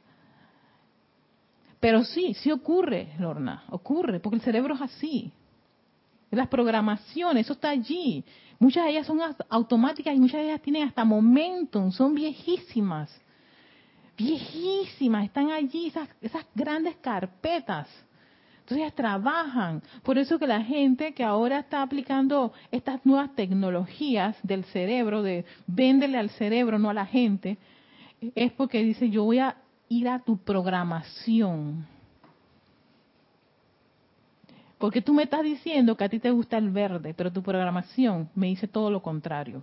Pero 1.80 2.04
sí, 2.04 2.34
sí 2.34 2.52
ocurre, 2.52 3.14
Lorna, 3.20 3.64
ocurre, 3.70 4.20
porque 4.20 4.38
el 4.38 4.41
cerebro 4.41 4.76
es 4.76 4.82
así. 4.82 5.32
las 6.32 6.47
programaciones, 6.47 7.45
eso 7.45 7.54
está 7.54 7.70
allí. 7.70 8.26
Muchas 8.60 8.84
de 8.84 8.91
ellas 8.91 9.07
son 9.07 9.20
automáticas 9.49 10.14
y 10.14 10.20
muchas 10.20 10.41
de 10.41 10.49
ellas 10.49 10.62
tienen 10.62 10.88
hasta 10.88 11.05
momentum, 11.05 11.91
son 11.91 12.14
viejísimas. 12.14 13.10
Viejísimas, 14.18 15.24
están 15.24 15.49
allí 15.49 15.88
esas, 15.88 16.10
esas 16.22 16.45
grandes 16.53 16.97
carpetas. 16.97 17.88
Entonces 18.60 18.80
ellas 18.80 18.95
trabajan. 18.95 19.82
Por 20.03 20.18
eso 20.18 20.38
que 20.38 20.45
la 20.45 20.62
gente 20.62 21.14
que 21.14 21.24
ahora 21.24 21.60
está 21.60 21.82
aplicando 21.82 22.51
estas 22.70 23.03
nuevas 23.05 23.34
tecnologías 23.34 24.36
del 24.43 24.66
cerebro, 24.66 25.24
de 25.24 25.45
véndele 25.66 26.18
al 26.18 26.30
cerebro, 26.32 26.78
no 26.78 26.89
a 26.89 26.93
la 26.93 27.05
gente, 27.05 27.57
es 28.36 28.51
porque 28.51 28.84
dice, 28.84 29.10
yo 29.10 29.24
voy 29.24 29.39
a 29.39 29.55
ir 29.88 30.10
a 30.10 30.20
tu 30.20 30.38
programación 30.38 31.88
porque 34.80 35.02
tú 35.02 35.14
me 35.14 35.24
estás 35.24 35.44
diciendo 35.44 35.96
que 35.96 36.06
a 36.06 36.10
ti 36.10 36.20
te 36.20 36.32
gusta 36.32 36.58
el 36.58 36.70
verde, 36.72 37.14
pero 37.14 37.32
tu 37.32 37.44
programación 37.44 38.30
me 38.34 38.48
dice 38.48 38.68
todo 38.68 38.90
lo 38.90 39.04
contrario. 39.04 39.62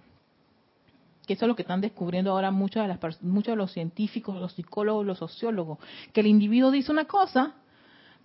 Que 1.27 1.33
eso 1.33 1.47
es 1.47 1.49
lo 1.49 1.57
que 1.57 1.62
están 1.62 1.81
descubriendo 1.81 2.31
ahora 2.31 2.51
muchos 2.51 2.83
de, 2.83 2.89
las, 2.89 3.23
muchos 3.23 3.53
de 3.53 3.57
los 3.57 3.73
científicos, 3.73 4.39
los 4.39 4.53
psicólogos, 4.53 5.07
los 5.07 5.19
sociólogos, 5.19 5.79
que 6.12 6.21
el 6.21 6.27
individuo 6.27 6.71
dice 6.71 6.93
una 6.93 7.07
cosa, 7.07 7.55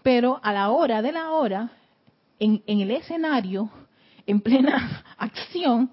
pero 0.03 0.41
a 0.43 0.51
la 0.51 0.69
hora 0.69 1.01
de 1.01 1.13
la 1.13 1.31
hora, 1.31 1.71
en, 2.39 2.61
en 2.67 2.81
el 2.81 2.91
escenario, 2.91 3.69
en 4.27 4.41
plena 4.41 5.03
acción, 5.17 5.91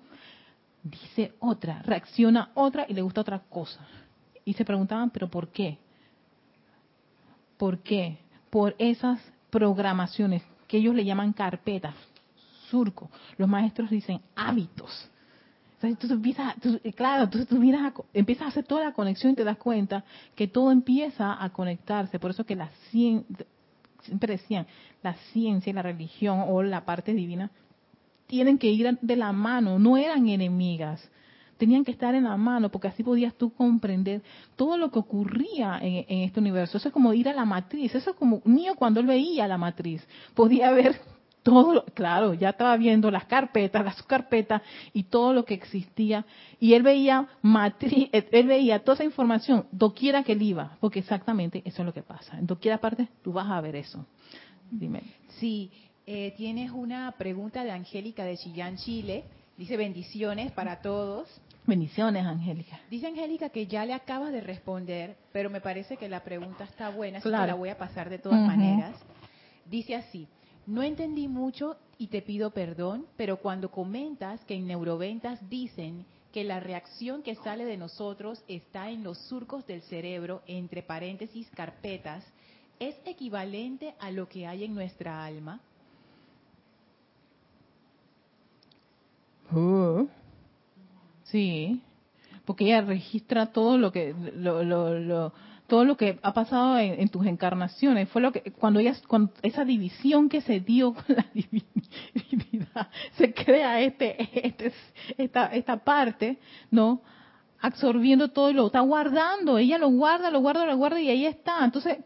dice 0.83 1.33
otra, 1.39 1.81
reacciona 1.83 2.51
otra 2.55 2.87
y 2.89 2.95
le 2.95 3.03
gusta 3.03 3.21
otra 3.21 3.39
cosa. 3.39 3.87
Y 4.45 4.55
se 4.55 4.65
preguntaban, 4.65 5.11
pero 5.11 5.29
¿por 5.29 5.49
qué? 5.49 5.79
¿Por 7.57 7.79
qué? 7.79 8.19
Por 8.51 8.75
esas 8.79 9.21
programaciones 9.51 10.43
que 10.69 10.77
ellos 10.77 10.95
le 10.95 11.05
llaman 11.05 11.33
carpetas, 11.33 11.95
surco. 12.71 13.11
Los 13.37 13.49
maestros 13.49 13.91
dicen 13.91 14.21
hábitos. 14.37 15.11
Entonces, 15.81 16.11
empiezas 18.13 18.45
a 18.45 18.49
hacer 18.49 18.65
toda 18.65 18.85
la 18.85 18.93
conexión 18.93 19.33
y 19.33 19.37
te 19.37 19.45
das 19.45 19.59
cuenta 19.59 20.05
que 20.35 20.49
todo 20.49 20.73
empieza 20.73 21.43
a 21.43 21.51
conectarse. 21.51 22.19
Por 22.19 22.33
eso 22.33 22.45
que 22.45 22.57
la 22.57 22.69
ciencia, 22.91 23.47
siempre 24.03 24.35
decían, 24.35 24.67
la 25.03 25.15
ciencia 25.33 25.71
y 25.71 25.73
la 25.73 25.83
religión 25.83 26.45
o 26.49 26.63
la 26.63 26.85
parte 26.85 27.15
divina 27.15 27.51
tienen 28.27 28.59
que 28.59 28.69
ir 28.69 28.99
de 29.01 29.17
la 29.17 29.33
mano, 29.33 29.79
no 29.79 29.97
eran 29.97 30.29
enemigas 30.29 31.09
tenían 31.59 31.85
que 31.85 31.91
estar 31.91 32.15
en 32.15 32.25
la 32.25 32.37
mano, 32.37 32.71
porque 32.71 32.89
así 32.89 33.03
podías 33.03 33.35
tú 33.35 33.53
comprender 33.53 34.23
todo 34.57 34.79
lo 34.79 34.91
que 34.91 34.99
ocurría 34.99 35.79
en, 35.83 36.23
este 36.23 36.41
universo. 36.41 36.79
Eso 36.79 36.89
es 36.89 36.95
como 36.95 37.13
ir 37.13 37.29
a 37.29 37.35
la 37.35 37.45
matriz, 37.45 37.95
eso 37.95 38.11
es 38.11 38.17
como 38.17 38.41
mío 38.45 38.75
cuando 38.77 39.01
él 39.01 39.07
veía 39.07 39.47
la 39.47 39.59
matriz, 39.59 40.07
podía 40.35 40.71
ver 40.73 41.01
todo, 41.43 41.85
claro, 41.95 42.35
ya 42.35 42.51
estaba 42.51 42.77
viendo 42.77 43.11
las 43.11 43.25
carpetas, 43.25 43.85
las 43.85 44.03
carpetas 44.03 44.63
y 44.93 45.05
todo 45.05 45.33
lo 45.33 45.45
que 45.45 45.55
existía, 45.55 46.25
y 46.61 46.75
él 46.75 46.83
veía 46.83 47.29
matriz, 47.43 48.09
él 48.13 48.47
veía 48.47 48.79
toda 48.81 48.95
esa 48.95 49.05
información, 49.05 49.67
doquiera 49.71 50.23
que 50.23 50.33
él 50.33 50.43
iba, 50.43 50.77
porque 50.81 51.01
exactamente 51.01 51.63
eso 51.65 51.83
es 51.83 51.87
lo 51.87 51.93
que 51.93 52.03
pasa. 52.03 52.39
En 52.39 52.47
doquiera 52.47 52.79
parte 52.79 53.09
tú 53.23 53.33
vas 53.33 53.49
a 53.51 53.61
ver 53.61 53.77
eso. 53.77 54.07
Dime. 54.71 55.03
Sí, 55.39 55.71
eh, 56.07 56.35
tienes 56.37 56.71
una 56.71 57.13
pregunta 57.13 57.65
de 57.65 57.71
Angélica 57.71 58.25
de 58.25 58.37
Chillán, 58.37 58.77
Chile. 58.77 59.25
Dice 59.57 59.77
bendiciones 59.77 60.53
para 60.53 60.81
todos. 60.81 61.29
Bendiciones, 61.69 62.25
Angélica. 62.25 62.81
Dice 62.91 63.09
Angélica 63.09 63.51
que 63.51 63.67
ya 63.67 63.85
le 63.85 63.93
acabas 63.93 64.33
de 64.33 64.41
responder, 64.41 65.19
pero 65.33 65.51
me 65.51 65.61
parece 65.61 65.99
que 65.99 66.09
la 66.09 66.25
pregunta 66.25 66.65
está 66.65 66.89
buena, 66.89 67.19
así 67.19 67.29
que 67.29 67.37
la 67.37 67.55
voy 67.55 67.69
a 67.69 67.77
pasar 67.77 68.09
de 68.09 68.19
todas 68.19 68.41
maneras. 68.41 68.97
Dice 69.67 69.95
así, 69.95 70.27
no 70.67 70.83
entendí 70.83 71.29
mucho 71.29 71.77
y 71.99 72.07
te 72.07 72.23
pido 72.23 72.53
perdón, 72.53 73.05
pero 73.19 73.37
cuando 73.37 73.71
comentas 73.71 74.43
que 74.47 74.55
en 74.55 74.67
neuroventas 74.67 75.47
dicen 75.51 76.07
que 76.33 76.43
la 76.43 76.59
reacción 76.59 77.23
que 77.23 77.35
sale 77.35 77.67
de 77.67 77.77
nosotros 77.77 78.43
está 78.49 78.89
en 78.89 79.05
los 79.05 79.19
surcos 79.19 79.67
del 79.67 79.83
cerebro, 79.83 80.41
entre 80.47 80.83
paréntesis, 80.83 81.51
carpetas, 81.51 82.25
¿es 82.81 82.97
equivalente 83.05 83.95
a 84.01 84.11
lo 84.11 84.27
que 84.27 84.47
hay 84.47 84.65
en 84.65 84.75
nuestra 84.75 85.23
alma? 85.23 85.61
Uh. 89.53 90.09
Sí, 91.31 91.83
porque 92.45 92.65
ella 92.65 92.81
registra 92.81 93.47
todo 93.47 93.79
lo 93.79 93.93
que 93.93 94.15
lo, 94.35 95.33
todo 95.67 95.85
lo 95.85 95.97
que 95.97 96.19
ha 96.23 96.33
pasado 96.33 96.79
en, 96.79 97.09
tus 97.11 97.27
encarnaciones. 97.27 98.09
Fue 98.09 98.23
lo 98.23 98.33
que 98.33 98.53
cuando 98.53 98.81
ella 98.81 98.95
cuando 99.07 99.33
esa 99.43 99.65
división 99.65 100.29
que 100.29 100.41
se 100.41 100.61
dio 100.61 100.95
con 100.95 101.05
la 101.09 101.27
divinidad 101.35 102.89
se 103.17 103.35
crea 103.35 103.81
este, 103.81 104.47
este 104.47 104.73
esta 105.19 105.47
esta 105.47 105.77
parte, 105.85 106.39
¿no? 106.71 107.03
absorbiendo 107.61 108.29
todo 108.29 108.51
y 108.51 108.55
lo 108.55 108.67
está 108.67 108.81
guardando, 108.81 109.59
ella 109.59 109.79
lo 109.79 109.89
guarda, 109.89 110.31
lo 110.31 110.41
guarda, 110.41 110.65
lo 110.65 110.77
guarda 110.77 111.01
y 111.01 111.11
ahí 111.11 111.27
está. 111.27 111.65
Entonces, 111.65 111.99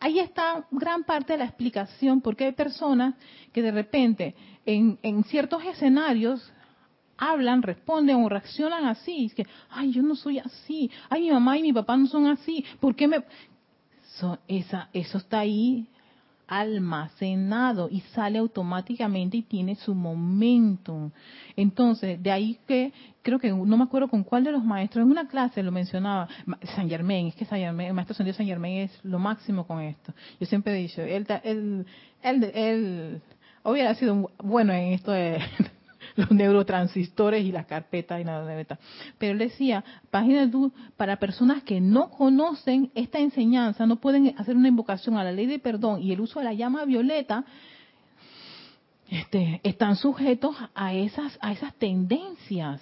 ahí 0.00 0.18
está 0.18 0.66
gran 0.70 1.04
parte 1.04 1.34
de 1.34 1.40
la 1.40 1.44
explicación 1.44 2.20
porque 2.20 2.44
hay 2.44 2.52
personas 2.52 3.14
que 3.52 3.62
de 3.62 3.72
repente 3.72 4.34
en, 4.64 4.98
en 5.02 5.24
ciertos 5.24 5.64
escenarios 5.64 6.52
hablan, 7.30 7.62
responden 7.62 8.16
o 8.16 8.28
reaccionan 8.28 8.86
así. 8.86 9.26
Es 9.26 9.34
que, 9.34 9.46
ay, 9.70 9.92
yo 9.92 10.02
no 10.02 10.16
soy 10.16 10.38
así. 10.38 10.90
Ay, 11.08 11.22
mi 11.22 11.30
mamá 11.30 11.58
y 11.58 11.62
mi 11.62 11.72
papá 11.72 11.96
no 11.96 12.06
son 12.06 12.26
así. 12.26 12.64
¿Por 12.80 12.94
qué 12.94 13.08
me...? 13.08 13.22
esa, 14.46 14.88
eso 14.92 15.18
está 15.18 15.40
ahí 15.40 15.88
almacenado 16.46 17.88
y 17.90 18.00
sale 18.14 18.38
automáticamente 18.38 19.38
y 19.38 19.42
tiene 19.42 19.74
su 19.74 19.94
momento. 19.94 21.10
Entonces, 21.56 22.22
de 22.22 22.30
ahí 22.30 22.58
que 22.68 22.92
creo 23.22 23.38
que 23.38 23.50
no 23.50 23.76
me 23.76 23.84
acuerdo 23.84 24.08
con 24.08 24.22
cuál 24.22 24.44
de 24.44 24.52
los 24.52 24.62
maestros, 24.62 25.02
en 25.04 25.10
una 25.10 25.26
clase 25.26 25.62
lo 25.62 25.72
mencionaba, 25.72 26.28
San 26.76 26.90
Germán, 26.90 27.28
es 27.28 27.34
que 27.36 27.46
San 27.46 27.58
Germán, 27.58 27.86
el 27.86 27.94
maestro 27.94 28.14
San 28.14 28.46
Germán 28.46 28.72
es 28.72 29.00
lo 29.02 29.18
máximo 29.18 29.66
con 29.66 29.80
esto. 29.80 30.12
Yo 30.38 30.46
siempre 30.46 30.74
he 30.74 30.82
dicho, 30.82 31.00
él, 31.00 31.26
él, 31.42 31.86
él, 32.22 32.44
él 32.54 33.22
hubiera 33.64 33.94
sido 33.94 34.30
bueno 34.42 34.74
en 34.74 34.92
esto 34.92 35.10
de, 35.10 35.38
los 36.16 36.30
neurotransistores 36.30 37.44
y 37.44 37.52
las 37.52 37.66
carpetas 37.66 38.20
y 38.20 38.24
nada 38.24 38.44
de 38.44 38.66
Pero 39.18 39.32
él 39.32 39.38
decía, 39.38 39.84
página 40.10 40.46
de 40.46 40.70
para 40.96 41.16
personas 41.16 41.62
que 41.62 41.80
no 41.80 42.10
conocen 42.10 42.90
esta 42.94 43.18
enseñanza, 43.18 43.86
no 43.86 43.96
pueden 43.96 44.34
hacer 44.38 44.56
una 44.56 44.68
invocación 44.68 45.16
a 45.16 45.24
la 45.24 45.32
ley 45.32 45.46
de 45.46 45.58
perdón 45.58 46.02
y 46.02 46.12
el 46.12 46.20
uso 46.20 46.38
de 46.38 46.44
la 46.44 46.52
llama 46.52 46.84
violeta, 46.84 47.44
este, 49.08 49.60
están 49.62 49.96
sujetos 49.96 50.56
a 50.74 50.94
esas, 50.94 51.38
a 51.40 51.52
esas 51.52 51.74
tendencias. 51.74 52.80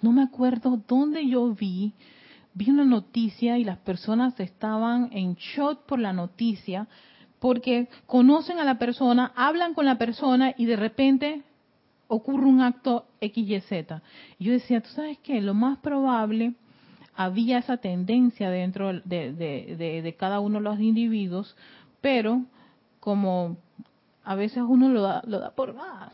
No 0.00 0.12
me 0.12 0.22
acuerdo 0.22 0.80
dónde 0.86 1.26
yo 1.28 1.54
vi, 1.54 1.92
vi 2.54 2.70
una 2.70 2.84
noticia 2.84 3.58
y 3.58 3.64
las 3.64 3.78
personas 3.78 4.38
estaban 4.38 5.10
en 5.12 5.34
shock 5.34 5.86
por 5.86 5.98
la 5.98 6.12
noticia 6.12 6.88
porque 7.38 7.88
conocen 8.06 8.58
a 8.58 8.64
la 8.64 8.78
persona, 8.78 9.32
hablan 9.36 9.74
con 9.74 9.84
la 9.84 9.98
persona 9.98 10.54
y 10.56 10.66
de 10.66 10.76
repente 10.76 11.42
ocurre 12.08 12.46
un 12.46 12.60
acto 12.60 13.06
XYZ. 13.20 14.00
Yo 14.38 14.52
decía, 14.52 14.80
¿tú 14.80 14.90
sabes 14.90 15.18
qué? 15.18 15.40
Lo 15.40 15.54
más 15.54 15.78
probable, 15.78 16.54
había 17.14 17.58
esa 17.58 17.78
tendencia 17.78 18.50
dentro 18.50 18.92
de, 19.00 19.32
de, 19.32 20.16
cada 20.18 20.40
uno 20.40 20.58
de 20.58 20.64
los 20.64 20.80
individuos, 20.80 21.56
pero 22.00 22.42
como 23.00 23.56
a 24.24 24.34
veces 24.34 24.62
uno 24.66 24.88
lo 24.88 25.02
da, 25.02 25.22
lo 25.26 25.38
da 25.38 25.50
por, 25.50 25.76
ah, 25.80 26.10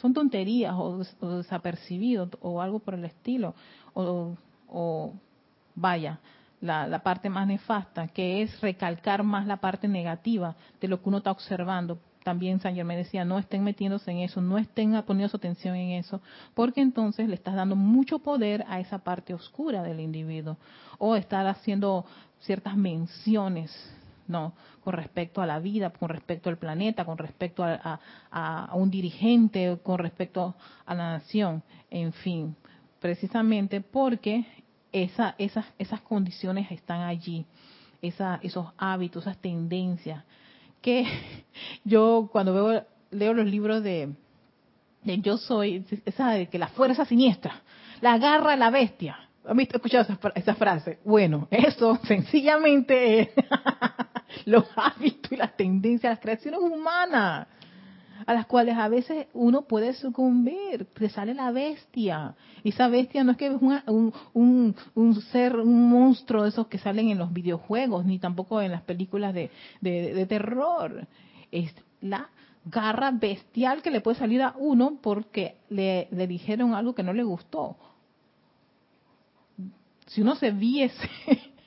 son 0.00 0.14
tonterías 0.14 0.74
o, 0.76 1.02
desapercibidos 1.36 2.30
o 2.40 2.60
algo 2.62 2.78
por 2.78 2.94
el 2.94 3.04
estilo, 3.04 3.54
o, 3.92 4.36
o 4.68 5.12
vaya, 5.74 6.18
la, 6.60 6.86
la, 6.86 7.00
parte 7.02 7.28
más 7.28 7.46
nefasta, 7.46 8.08
que 8.08 8.42
es 8.42 8.60
recalcar 8.60 9.22
más 9.22 9.46
la 9.46 9.58
parte 9.58 9.88
negativa 9.88 10.56
de 10.80 10.88
lo 10.88 11.02
que 11.02 11.08
uno 11.08 11.18
está 11.18 11.30
observando 11.30 11.98
también 12.26 12.58
San 12.58 12.74
Germán 12.74 12.96
decía, 12.96 13.24
no 13.24 13.38
estén 13.38 13.62
metiéndose 13.62 14.10
en 14.10 14.18
eso, 14.18 14.40
no 14.40 14.58
estén 14.58 15.00
poniendo 15.04 15.28
su 15.28 15.36
atención 15.36 15.76
en 15.76 15.90
eso, 15.90 16.20
porque 16.54 16.80
entonces 16.80 17.28
le 17.28 17.36
estás 17.36 17.54
dando 17.54 17.76
mucho 17.76 18.18
poder 18.18 18.64
a 18.66 18.80
esa 18.80 18.98
parte 18.98 19.32
oscura 19.32 19.84
del 19.84 20.00
individuo, 20.00 20.56
o 20.98 21.14
estar 21.14 21.46
haciendo 21.46 22.04
ciertas 22.40 22.76
menciones, 22.76 23.70
¿no? 24.26 24.54
Con 24.82 24.94
respecto 24.94 25.40
a 25.40 25.46
la 25.46 25.60
vida, 25.60 25.90
con 25.90 26.08
respecto 26.08 26.50
al 26.50 26.58
planeta, 26.58 27.04
con 27.04 27.16
respecto 27.16 27.62
a, 27.64 28.70
un 28.74 28.90
dirigente, 28.90 29.78
con 29.84 29.98
respecto 29.98 30.56
a 30.84 30.94
la 30.96 31.12
nación, 31.12 31.62
en 31.90 32.12
fin, 32.12 32.56
precisamente 32.98 33.80
porque 33.82 34.44
esa, 34.90 35.36
esas, 35.38 35.64
esas 35.78 36.00
condiciones 36.00 36.72
están 36.72 37.02
allí, 37.02 37.46
esa, 38.02 38.40
esos 38.42 38.66
hábitos, 38.78 39.22
esas 39.22 39.38
tendencias 39.38 40.24
que 40.86 41.04
yo 41.84 42.28
cuando 42.30 42.54
veo 42.54 42.86
leo 43.10 43.34
los 43.34 43.46
libros 43.46 43.82
de, 43.82 44.10
Yo 45.02 45.36
Soy, 45.36 45.84
esa 46.04 46.30
de 46.30 46.48
que 46.48 46.58
la 46.58 46.68
fuerza 46.68 47.04
siniestra, 47.04 47.62
la 48.00 48.14
agarra 48.14 48.56
la 48.56 48.70
bestia. 48.70 49.18
¿Han 49.48 49.56
visto, 49.56 49.76
escuchado 49.76 50.06
esa, 50.34 50.54
frase? 50.54 50.98
Bueno, 51.04 51.48
eso 51.50 51.98
sencillamente 52.04 53.20
es 53.20 53.28
los 54.44 54.64
hábitos 54.76 55.32
y 55.32 55.36
las 55.36 55.56
tendencias, 55.56 56.12
las 56.12 56.20
creaciones 56.20 56.60
humanas. 56.60 57.48
A 58.26 58.34
las 58.34 58.46
cuales 58.46 58.76
a 58.76 58.88
veces 58.88 59.28
uno 59.32 59.62
puede 59.62 59.94
sucumbir, 59.94 60.86
te 60.94 61.08
sale 61.08 61.32
la 61.32 61.52
bestia. 61.52 62.34
Y 62.64 62.70
esa 62.70 62.88
bestia 62.88 63.22
no 63.22 63.32
es 63.32 63.38
que 63.38 63.46
es 63.46 63.52
un, 63.52 64.12
un, 64.34 64.74
un, 64.94 65.14
ser, 65.22 65.56
un 65.56 65.88
monstruo 65.88 66.42
de 66.42 66.48
esos 66.48 66.66
que 66.66 66.78
salen 66.78 67.08
en 67.08 67.18
los 67.18 67.32
videojuegos, 67.32 68.04
ni 68.04 68.18
tampoco 68.18 68.60
en 68.60 68.72
las 68.72 68.82
películas 68.82 69.32
de, 69.32 69.50
de 69.80 70.26
terror. 70.26 71.06
Es 71.52 71.72
la 72.00 72.28
garra 72.64 73.12
bestial 73.12 73.80
que 73.80 73.92
le 73.92 74.00
puede 74.00 74.18
salir 74.18 74.42
a 74.42 74.54
uno 74.58 74.98
porque 75.00 75.58
le 75.68 76.26
dijeron 76.26 76.74
algo 76.74 76.96
que 76.96 77.04
no 77.04 77.12
le 77.12 77.22
gustó. 77.22 77.76
Si 80.06 80.20
uno 80.20 80.34
se 80.34 80.50
viese 80.50 81.08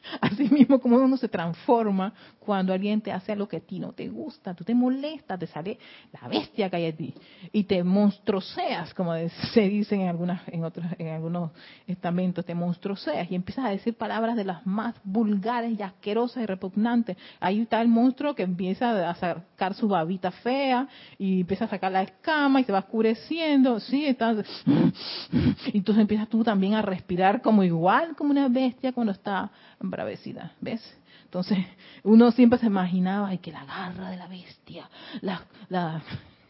Así 0.22 0.50
mismo 0.50 0.80
como 0.80 0.98
uno 0.98 1.18
se 1.18 1.28
transforma 1.28 2.14
cuando 2.40 2.74
alguien 2.74 3.02
te 3.02 3.12
hace 3.12 3.32
algo 3.32 3.48
que 3.48 3.58
a 3.58 3.60
ti 3.60 3.80
no 3.80 3.92
te 3.94 4.08
gusta, 4.08 4.54
tú 4.54 4.64
te 4.64 4.74
molestas, 4.74 5.40
te 5.40 5.48
sale 5.48 5.78
la 6.12 6.28
bestia 6.28 6.70
que 6.70 6.76
hay 6.76 6.86
en 6.86 6.98
ti 6.98 7.14
y 7.52 7.64
te 7.64 7.84
monstruoseas, 7.84 8.94
como 8.94 9.14
se 9.54 9.62
dice 9.62 9.96
en 9.96 10.08
algunas, 10.08 10.42
en 10.48 10.64
otros, 10.64 10.86
en 10.98 11.10
algunos 11.10 11.52
estamentos, 11.88 12.46
te 12.46 12.56
monstruoseas 12.56 13.30
y 13.30 13.36
empiezas 13.36 13.66
a 13.66 13.70
decir 13.70 13.96
palabras 13.96 14.36
de 14.36 14.46
las 14.46 14.66
más 14.66 14.96
vulgares 15.04 15.78
y 15.78 15.84
asquerosas 15.84 16.44
y 16.44 16.46
repugnantes. 16.46 17.18
Ahí 17.40 17.62
está 17.62 17.82
el 17.82 17.88
monstruo 17.88 18.36
que 18.36 18.44
empieza 18.44 19.10
a 19.10 19.16
sacar 19.16 19.74
su 19.74 19.88
babita 19.88 20.32
fea 20.32 20.88
y 21.18 21.42
empieza 21.42 21.66
a 21.66 21.70
sacar 21.70 21.92
la 21.92 22.04
escama 22.04 22.62
y 22.62 22.64
se 22.64 22.72
va 22.72 22.80
oscureciendo, 22.80 23.80
sí, 23.80 24.06
estás, 24.06 24.46
entonces 25.74 26.02
empiezas 26.02 26.28
tú 26.30 26.44
también 26.44 26.74
a 26.74 26.82
respirar 26.82 27.42
como 27.42 27.64
igual 27.64 28.16
como 28.16 28.32
una 28.32 28.48
bestia 28.48 28.92
cuando 28.92 29.12
está 29.12 29.52
bravecidad, 29.80 30.52
¿ves? 30.62 30.82
Entonces, 31.26 31.60
uno 32.04 32.32
siempre 32.32 32.60
se 32.60 32.66
imaginaba, 32.66 33.28
ay, 33.28 33.38
que 33.38 33.52
la 33.52 33.66
garra 33.66 34.10
de 34.10 34.18
la 34.18 34.28
bestia, 34.28 34.90
la, 35.22 35.42
la, 35.70 36.02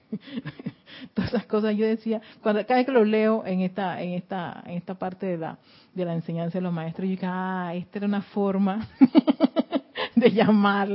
todas 1.14 1.34
esas 1.34 1.46
cosas. 1.46 1.76
Yo 1.76 1.86
decía, 1.86 2.22
cuando 2.42 2.66
cada 2.66 2.80
vez 2.80 2.86
que 2.86 2.92
lo 2.92 3.04
leo 3.04 3.46
en 3.46 3.62
esta, 3.62 4.02
en 4.02 4.14
esta, 4.14 4.64
en 4.66 4.78
esta 4.78 4.96
parte 4.96 5.26
de 5.26 5.38
la, 5.38 5.58
de 5.94 6.06
la 6.06 6.14
enseñanza 6.14 6.58
de 6.58 6.62
los 6.62 6.74
maestros, 6.74 7.08
yo 7.08 7.12
digo, 7.12 7.28
ah, 7.28 7.74
esta 7.76 8.00
era 8.00 8.08
una 8.08 8.22
forma 8.22 8.88
de 10.16 10.32
llamar 10.32 10.90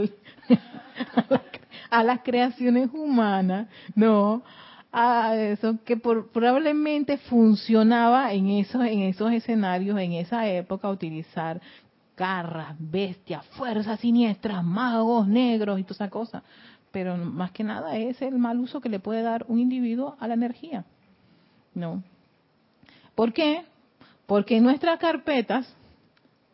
a 1.90 2.02
las 2.02 2.20
creaciones 2.20 2.88
humanas, 2.92 3.68
no, 3.94 4.42
a 4.96 5.34
eso 5.36 5.76
que 5.84 5.96
probablemente 5.96 7.18
funcionaba 7.18 8.32
en 8.32 8.48
esos 8.48 8.80
en 8.84 9.00
esos 9.00 9.32
escenarios 9.32 9.98
en 9.98 10.12
esa 10.12 10.48
época 10.48 10.88
utilizar 10.88 11.60
garras, 12.16 12.76
bestias, 12.78 13.44
fuerzas 13.46 14.00
siniestras, 14.00 14.64
magos 14.64 15.26
negros 15.26 15.78
y 15.78 15.84
toda 15.84 15.94
esa 15.94 16.10
cosa. 16.10 16.42
Pero 16.90 17.16
más 17.16 17.50
que 17.50 17.64
nada 17.64 17.96
es 17.96 18.22
el 18.22 18.38
mal 18.38 18.58
uso 18.60 18.80
que 18.80 18.88
le 18.88 19.00
puede 19.00 19.22
dar 19.22 19.44
un 19.48 19.58
individuo 19.58 20.16
a 20.20 20.28
la 20.28 20.34
energía. 20.34 20.84
No. 21.74 22.02
¿Por 23.14 23.32
qué? 23.32 23.64
Porque 24.26 24.56
en 24.56 24.64
nuestras 24.64 24.98
carpetas 24.98 25.72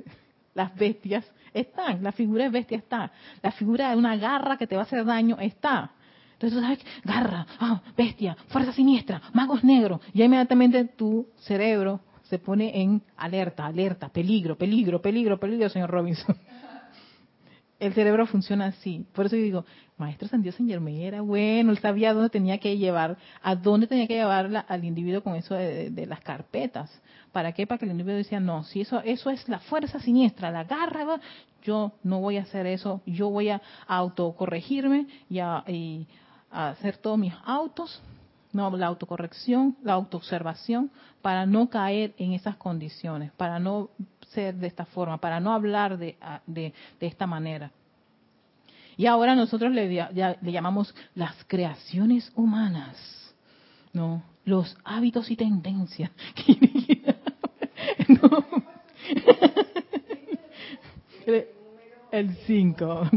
las 0.54 0.74
bestias 0.74 1.30
están, 1.52 2.02
la 2.02 2.12
figura 2.12 2.44
de 2.44 2.50
bestia 2.50 2.78
está, 2.78 3.12
la 3.42 3.52
figura 3.52 3.90
de 3.90 3.96
una 3.96 4.16
garra 4.16 4.56
que 4.56 4.66
te 4.66 4.76
va 4.76 4.82
a 4.82 4.84
hacer 4.84 5.04
daño 5.04 5.36
está. 5.40 5.90
Entonces 6.32 6.58
tú 6.58 6.64
sabes, 6.64 6.78
garra, 7.04 7.46
ah, 7.58 7.82
bestia, 7.96 8.34
fuerza 8.48 8.72
siniestra, 8.72 9.20
magos 9.34 9.62
negros, 9.62 10.00
y 10.14 10.22
inmediatamente 10.22 10.84
tu 10.86 11.26
cerebro 11.40 12.00
se 12.30 12.38
pone 12.38 12.80
en 12.80 13.02
alerta, 13.16 13.66
alerta, 13.66 14.08
peligro, 14.08 14.56
peligro, 14.56 15.02
peligro, 15.02 15.38
peligro, 15.38 15.68
señor 15.68 15.90
Robinson. 15.90 16.36
El 17.80 17.92
cerebro 17.92 18.26
funciona 18.26 18.66
así. 18.66 19.04
Por 19.12 19.26
eso 19.26 19.36
yo 19.36 19.42
digo, 19.42 19.64
Maestro 19.96 20.28
San 20.28 20.42
Dios 20.42 20.54
era 20.60 21.22
bueno, 21.22 21.72
él 21.72 21.78
sabía 21.78 22.12
dónde 22.12 22.28
tenía 22.30 22.58
que 22.58 22.76
llevar, 22.76 23.16
a 23.42 23.56
dónde 23.56 23.86
tenía 23.86 24.06
que 24.06 24.14
llevar 24.14 24.64
al 24.68 24.84
individuo 24.84 25.22
con 25.22 25.34
eso 25.34 25.54
de, 25.54 26.06
las 26.06 26.20
carpetas. 26.20 26.90
¿Para 27.32 27.52
qué? 27.52 27.66
Para 27.66 27.78
que 27.78 27.86
el 27.86 27.90
individuo 27.92 28.18
decía, 28.18 28.38
no, 28.38 28.64
si 28.64 28.82
eso, 28.82 29.00
eso 29.00 29.30
es 29.30 29.48
la 29.48 29.60
fuerza 29.60 29.98
siniestra, 29.98 30.50
la 30.50 30.64
garra, 30.64 31.20
yo 31.62 31.92
no 32.02 32.20
voy 32.20 32.36
a 32.36 32.42
hacer 32.42 32.66
eso, 32.66 33.00
yo 33.06 33.30
voy 33.30 33.48
a 33.48 33.60
autocorregirme 33.86 35.06
y 35.28 35.38
a, 35.38 35.64
y 35.66 36.06
a 36.50 36.70
hacer 36.70 36.98
todos 36.98 37.18
mis 37.18 37.34
autos 37.44 38.00
no, 38.52 38.76
la 38.76 38.86
autocorrección, 38.86 39.76
la 39.82 39.94
autoobservación, 39.94 40.90
para 41.22 41.46
no 41.46 41.68
caer 41.70 42.14
en 42.18 42.32
esas 42.32 42.56
condiciones, 42.56 43.32
para 43.32 43.58
no 43.58 43.90
ser 44.30 44.54
de 44.56 44.66
esta 44.66 44.84
forma, 44.86 45.18
para 45.18 45.40
no 45.40 45.52
hablar 45.52 45.98
de, 45.98 46.16
de, 46.46 46.72
esta 47.00 47.26
manera. 47.26 47.70
Y 48.96 49.06
ahora 49.06 49.34
nosotros 49.34 49.72
le, 49.72 49.88
le 49.88 50.52
llamamos 50.52 50.94
las 51.14 51.34
creaciones 51.46 52.30
humanas, 52.34 52.96
¿no? 53.92 54.22
Los 54.44 54.76
hábitos 54.84 55.30
y 55.30 55.36
tendencias. 55.36 56.10
El 62.12 62.34
5. 62.46 63.10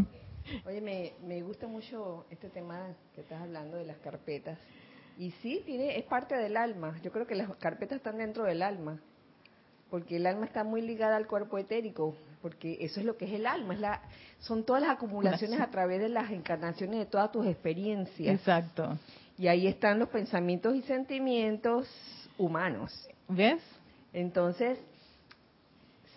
Oye, 0.65 0.81
me, 0.81 1.13
me 1.25 1.41
gusta 1.41 1.67
mucho 1.67 2.25
este 2.29 2.49
tema 2.49 2.79
que 3.15 3.21
estás 3.21 3.41
hablando 3.41 3.77
de 3.77 3.85
las 3.85 3.97
carpetas 3.97 4.59
y 5.17 5.31
sí, 5.41 5.61
tiene, 5.65 5.97
es 5.97 6.05
parte 6.05 6.35
del 6.35 6.57
alma. 6.57 6.99
Yo 7.03 7.11
creo 7.11 7.27
que 7.27 7.35
las 7.35 7.55
carpetas 7.57 7.97
están 7.97 8.17
dentro 8.17 8.43
del 8.43 8.61
alma, 8.61 8.99
porque 9.89 10.17
el 10.17 10.25
alma 10.25 10.45
está 10.45 10.63
muy 10.63 10.81
ligada 10.81 11.15
al 11.15 11.27
cuerpo 11.27 11.57
etérico, 11.57 12.15
porque 12.41 12.77
eso 12.81 12.99
es 12.99 13.05
lo 13.05 13.15
que 13.15 13.25
es 13.25 13.33
el 13.33 13.45
alma, 13.45 13.75
es 13.75 13.79
la, 13.79 14.01
son 14.39 14.63
todas 14.63 14.81
las 14.81 14.91
acumulaciones 14.91 15.59
a 15.59 15.69
través 15.69 16.01
de 16.01 16.09
las 16.09 16.31
encarnaciones 16.31 16.99
de 16.99 17.05
todas 17.05 17.31
tus 17.31 17.45
experiencias. 17.45 18.35
Exacto. 18.35 18.97
Y 19.37 19.47
ahí 19.47 19.67
están 19.67 19.99
los 19.99 20.09
pensamientos 20.09 20.75
y 20.75 20.81
sentimientos 20.81 21.87
humanos. 22.37 23.09
¿Ves? 23.27 23.61
Entonces, 24.13 24.79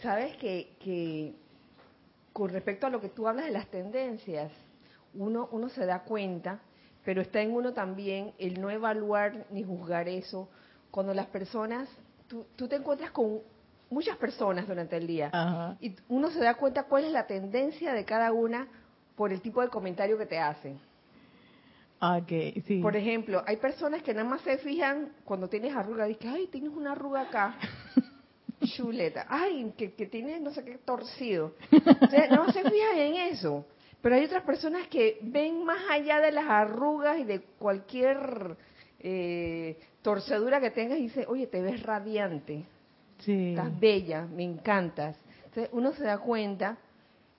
sabes 0.02 0.36
que, 0.36 0.74
que 0.80 1.34
con 2.32 2.50
respecto 2.50 2.86
a 2.86 2.90
lo 2.90 3.00
que 3.00 3.08
tú 3.08 3.26
hablas 3.28 3.46
de 3.46 3.52
las 3.52 3.66
tendencias, 3.68 4.52
uno, 5.14 5.48
uno 5.52 5.68
se 5.70 5.86
da 5.86 6.02
cuenta 6.02 6.60
pero 7.06 7.22
está 7.22 7.40
en 7.40 7.52
uno 7.52 7.72
también 7.72 8.32
el 8.36 8.60
no 8.60 8.68
evaluar 8.68 9.46
ni 9.52 9.62
juzgar 9.62 10.08
eso. 10.08 10.48
Cuando 10.90 11.14
las 11.14 11.26
personas, 11.26 11.88
tú, 12.26 12.44
te 12.66 12.74
encuentras 12.74 13.12
con 13.12 13.42
muchas 13.88 14.16
personas 14.16 14.66
durante 14.66 14.96
el 14.96 15.06
día 15.06 15.76
y 15.80 15.94
uno 16.08 16.32
se 16.32 16.40
da 16.40 16.54
cuenta 16.54 16.82
cuál 16.82 17.04
es 17.04 17.12
la 17.12 17.24
tendencia 17.28 17.92
de 17.92 18.04
cada 18.04 18.32
una 18.32 18.66
por 19.14 19.32
el 19.32 19.40
tipo 19.40 19.62
de 19.62 19.68
comentario 19.68 20.18
que 20.18 20.26
te 20.26 20.36
hacen. 20.36 20.80
Okay, 22.00 22.60
sí. 22.66 22.80
Por 22.80 22.96
ejemplo, 22.96 23.40
hay 23.46 23.56
personas 23.58 24.02
que 24.02 24.12
nada 24.12 24.28
más 24.28 24.40
se 24.40 24.58
fijan 24.58 25.12
cuando 25.24 25.48
tienes 25.48 25.76
arruga, 25.76 26.06
dicen, 26.06 26.30
ay, 26.30 26.48
tienes 26.48 26.70
una 26.70 26.90
arruga 26.90 27.20
acá. 27.20 27.54
Chuleta. 28.64 29.26
Ay, 29.28 29.72
que, 29.78 29.92
que 29.92 30.06
tienes 30.06 30.40
no 30.40 30.50
sé 30.50 30.64
qué 30.64 30.78
torcido. 30.78 31.54
O 31.70 32.06
sea, 32.08 32.26
no 32.30 32.52
se 32.52 32.68
fijan 32.68 32.98
en 32.98 33.14
eso. 33.32 33.64
Pero 34.06 34.14
hay 34.14 34.24
otras 34.26 34.44
personas 34.44 34.86
que 34.86 35.18
ven 35.20 35.64
más 35.64 35.80
allá 35.90 36.20
de 36.20 36.30
las 36.30 36.46
arrugas 36.46 37.18
y 37.18 37.24
de 37.24 37.40
cualquier 37.58 38.56
eh, 39.00 39.76
torcedura 40.00 40.60
que 40.60 40.70
tengas 40.70 41.00
y 41.00 41.08
dicen, 41.08 41.24
oye, 41.26 41.48
te 41.48 41.60
ves 41.60 41.82
radiante, 41.82 42.62
sí. 43.18 43.48
estás 43.48 43.80
bella, 43.80 44.24
me 44.26 44.44
encantas. 44.44 45.16
Entonces 45.46 45.70
uno 45.72 45.92
se 45.92 46.04
da 46.04 46.18
cuenta 46.18 46.78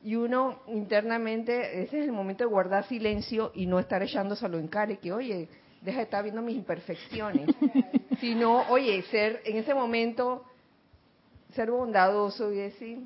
y 0.03 0.17
uno 0.17 0.59
internamente, 0.67 1.83
ese 1.83 2.01
es 2.01 2.05
el 2.05 2.11
momento 2.11 2.43
de 2.43 2.49
guardar 2.49 2.83
silencio 2.83 3.53
y 3.55 3.65
no 3.65 3.79
estar 3.79 4.03
echándoselo 4.03 4.59
en 4.59 4.67
cara 4.67 4.91
y 4.91 4.97
que, 4.97 5.13
oye, 5.13 5.47
deja 5.81 5.99
de 5.99 6.03
estar 6.03 6.21
viendo 6.21 6.41
mis 6.41 6.57
imperfecciones. 6.57 7.49
Sino, 8.19 8.69
oye, 8.69 9.03
ser 9.03 9.41
en 9.45 9.55
ese 9.55 9.73
momento, 9.73 10.43
ser 11.53 11.71
bondadoso 11.71 12.51
y 12.51 12.57
decir, 12.57 12.99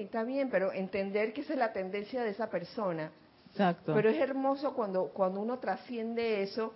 está 0.00 0.24
bien, 0.24 0.48
pero 0.50 0.72
entender 0.72 1.32
que 1.32 1.42
esa 1.42 1.52
es 1.52 1.58
la 1.58 1.72
tendencia 1.72 2.22
de 2.22 2.30
esa 2.30 2.48
persona. 2.48 3.12
Exacto. 3.50 3.94
Pero 3.94 4.08
es 4.08 4.16
hermoso 4.18 4.72
cuando, 4.74 5.08
cuando 5.08 5.40
uno 5.40 5.58
trasciende 5.58 6.42
eso 6.42 6.74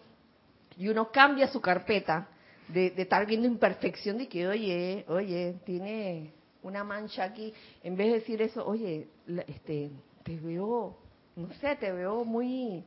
y 0.77 0.89
uno 0.89 1.11
cambia 1.11 1.49
su 1.49 1.61
carpeta 1.61 2.29
de, 2.69 2.93
estar 2.97 3.27
viendo 3.27 3.47
imperfección 3.47 4.19
de 4.19 4.29
que, 4.29 4.47
oye, 4.47 5.05
oye, 5.09 5.57
tiene 5.65 6.33
una 6.63 6.85
mancha 6.85 7.25
aquí, 7.25 7.53
en 7.83 7.97
vez 7.97 8.09
de 8.09 8.15
decir 8.15 8.43
eso, 8.43 8.67
oye, 8.67 9.09
este, 9.47 9.91
te 10.23 10.37
veo, 10.37 10.99
no 11.37 11.53
sé, 11.55 11.77
te 11.77 11.93
veo 11.93 12.25
muy, 12.25 12.85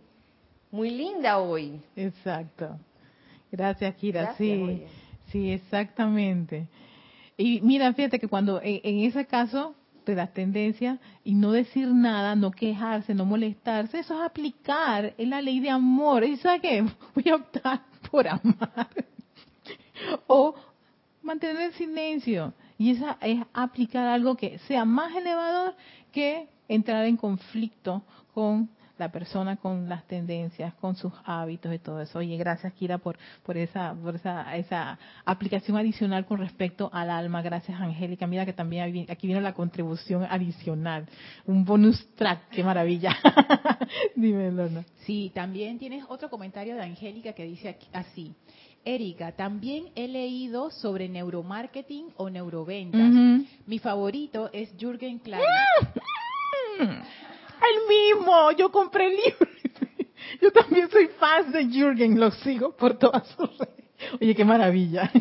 muy 0.69 0.91
linda 0.91 1.39
hoy. 1.39 1.82
Exacto. 1.95 2.77
Gracias, 3.51 3.95
Kira. 3.95 4.36
sí, 4.36 4.86
sí, 5.32 5.51
exactamente. 5.51 6.67
Y 7.38 7.61
mira, 7.61 7.91
fíjate 7.93 8.19
que 8.19 8.27
cuando 8.27 8.59
en 8.61 8.99
ese 8.99 9.25
caso 9.25 9.73
de 10.10 10.16
las 10.16 10.34
tendencias 10.34 10.99
y 11.24 11.34
no 11.34 11.51
decir 11.51 11.88
nada, 11.88 12.36
no 12.36 12.51
quejarse, 12.51 13.14
no 13.14 13.26
molestarse, 13.26 13.99
eso 13.99 14.16
es 14.16 14.22
aplicar 14.22 15.14
en 15.18 15.30
la 15.30 15.41
ley 15.41 15.60
de 15.60 15.70
amor. 15.70 16.24
¿Y 16.24 16.38
sabe 16.38 16.60
qué? 16.62 16.82
Voy 17.16 17.30
a 17.30 17.36
optar 17.36 17.82
por 18.10 18.28
amar 18.28 18.89
o 20.28 20.55
mantener 21.22 21.62
el 21.62 21.74
silencio. 21.74 22.53
Y 22.78 22.91
esa 22.91 23.18
es 23.22 23.41
aplicar 23.53 24.07
algo 24.07 24.36
que 24.36 24.57
sea 24.60 24.86
más 24.86 25.16
elevador 25.16 25.76
que 26.12 26.47
entrar 26.68 27.05
en 27.05 27.18
conflicto 27.18 28.03
con 28.34 28.70
la 29.00 29.12
persona 29.12 29.56
con 29.56 29.88
las 29.88 30.06
tendencias, 30.06 30.74
con 30.76 30.95
sus 30.95 31.14
hábitos 31.26 31.74
y 31.74 31.80
todo 31.80 32.02
eso. 32.02 32.20
Oye, 32.20 32.38
gracias 32.38 32.74
Kira 32.74 32.97
por, 32.97 33.18
por 33.43 33.58
esa, 33.58 33.95
por 33.95 34.16
esa, 34.16 34.56
esa 34.58 35.00
aplicación 35.26 35.78
adicional 35.78 36.26
con 36.26 36.39
respecto 36.39 36.89
al 36.93 37.10
alma. 37.10 37.41
Gracias 37.41 37.80
Angélica. 37.80 38.28
Mira 38.28 38.45
que 38.45 38.54
también 38.54 39.06
aquí 39.10 39.28
viene 39.28 39.41
la 39.41 39.54
contribución 39.54 40.26
adicional. 40.30 41.08
Un 41.45 41.66
bonus 41.66 42.06
track, 42.16 42.50
qué 42.50 42.64
maravilla. 42.64 43.16
Dime, 44.16 44.52
Lorna. 44.52 44.84
Sí, 45.06 45.32
también 45.34 45.80
tienes 45.80 46.04
otro 46.10 46.30
comentario 46.30 46.76
de 46.76 46.84
Angélica 46.84 47.34
que 47.34 47.45
dice 47.45 47.78
así. 47.93 48.36
Erika, 48.86 49.34
también 49.34 49.89
he 49.95 50.08
leído 50.08 50.72
sobre 50.72 51.10
neuromarketing 51.10 52.08
o 52.18 52.30
neuroventas. 52.30 53.45
Mi 53.66 53.80
favorito 53.80 54.50
es 54.54 54.74
Jürgen 54.80 55.20
Klein. 55.20 55.43
El 57.62 57.88
mismo, 57.88 58.51
yo 58.51 58.72
compré 58.72 59.07
el 59.07 59.16
libro. 59.16 59.49
Yo 60.41 60.51
también 60.51 60.89
soy 60.89 61.07
fan 61.20 61.51
de 61.51 61.66
Jürgen, 61.66 62.20
lo 62.20 62.30
sigo 62.32 62.76
por 62.76 62.97
todas 62.97 63.28
sus 63.30 63.57
redes. 63.57 63.80
Oye, 64.22 64.36
qué 64.36 64.45
maravilla. 64.45 65.12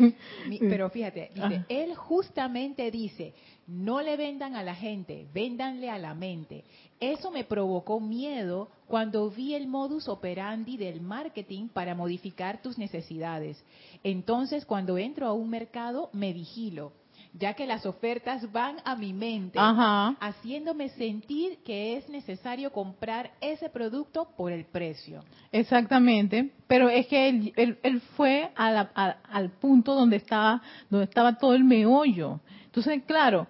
Pero 0.59 0.89
fíjate, 0.89 1.31
dice, 1.33 1.65
él 1.67 1.95
justamente 1.95 2.91
dice, 2.91 3.33
no 3.67 4.01
le 4.01 4.15
vendan 4.15 4.55
a 4.55 4.63
la 4.63 4.75
gente, 4.75 5.27
véndanle 5.33 5.89
a 5.89 5.97
la 5.97 6.13
mente. 6.13 6.63
Eso 6.99 7.29
me 7.31 7.43
provocó 7.43 7.99
miedo 7.99 8.69
cuando 8.87 9.29
vi 9.29 9.53
el 9.53 9.67
modus 9.67 10.07
operandi 10.07 10.77
del 10.77 11.01
marketing 11.01 11.67
para 11.67 11.93
modificar 11.93 12.61
tus 12.61 12.77
necesidades. 12.77 13.63
Entonces, 14.03 14.65
cuando 14.65 14.97
entro 14.97 15.27
a 15.27 15.33
un 15.33 15.49
mercado, 15.49 16.09
me 16.13 16.33
vigilo, 16.33 16.93
ya 17.33 17.53
que 17.53 17.67
las 17.67 17.85
ofertas 17.85 18.51
van 18.51 18.77
a 18.83 18.95
mi 18.95 19.13
mente, 19.13 19.59
haciéndome 19.59 20.89
sentir 20.89 21.59
que 21.63 21.97
es 21.97 22.09
necesario 22.09 22.71
comprar 22.71 23.31
ese 23.39 23.69
producto 23.69 24.27
por 24.35 24.51
el 24.51 24.65
precio. 24.65 25.23
Exactamente, 25.51 26.51
pero 26.67 26.89
es 26.89 27.07
que 27.07 27.53
él, 27.55 28.01
fue 28.15 28.51
al 28.55 29.51
punto 29.59 29.93
donde 29.93 30.17
estaba, 30.17 30.61
donde 30.89 31.05
estaba 31.05 31.37
todo 31.37 31.53
el 31.53 31.63
meollo. 31.63 32.39
Entonces, 32.65 33.03
claro, 33.05 33.47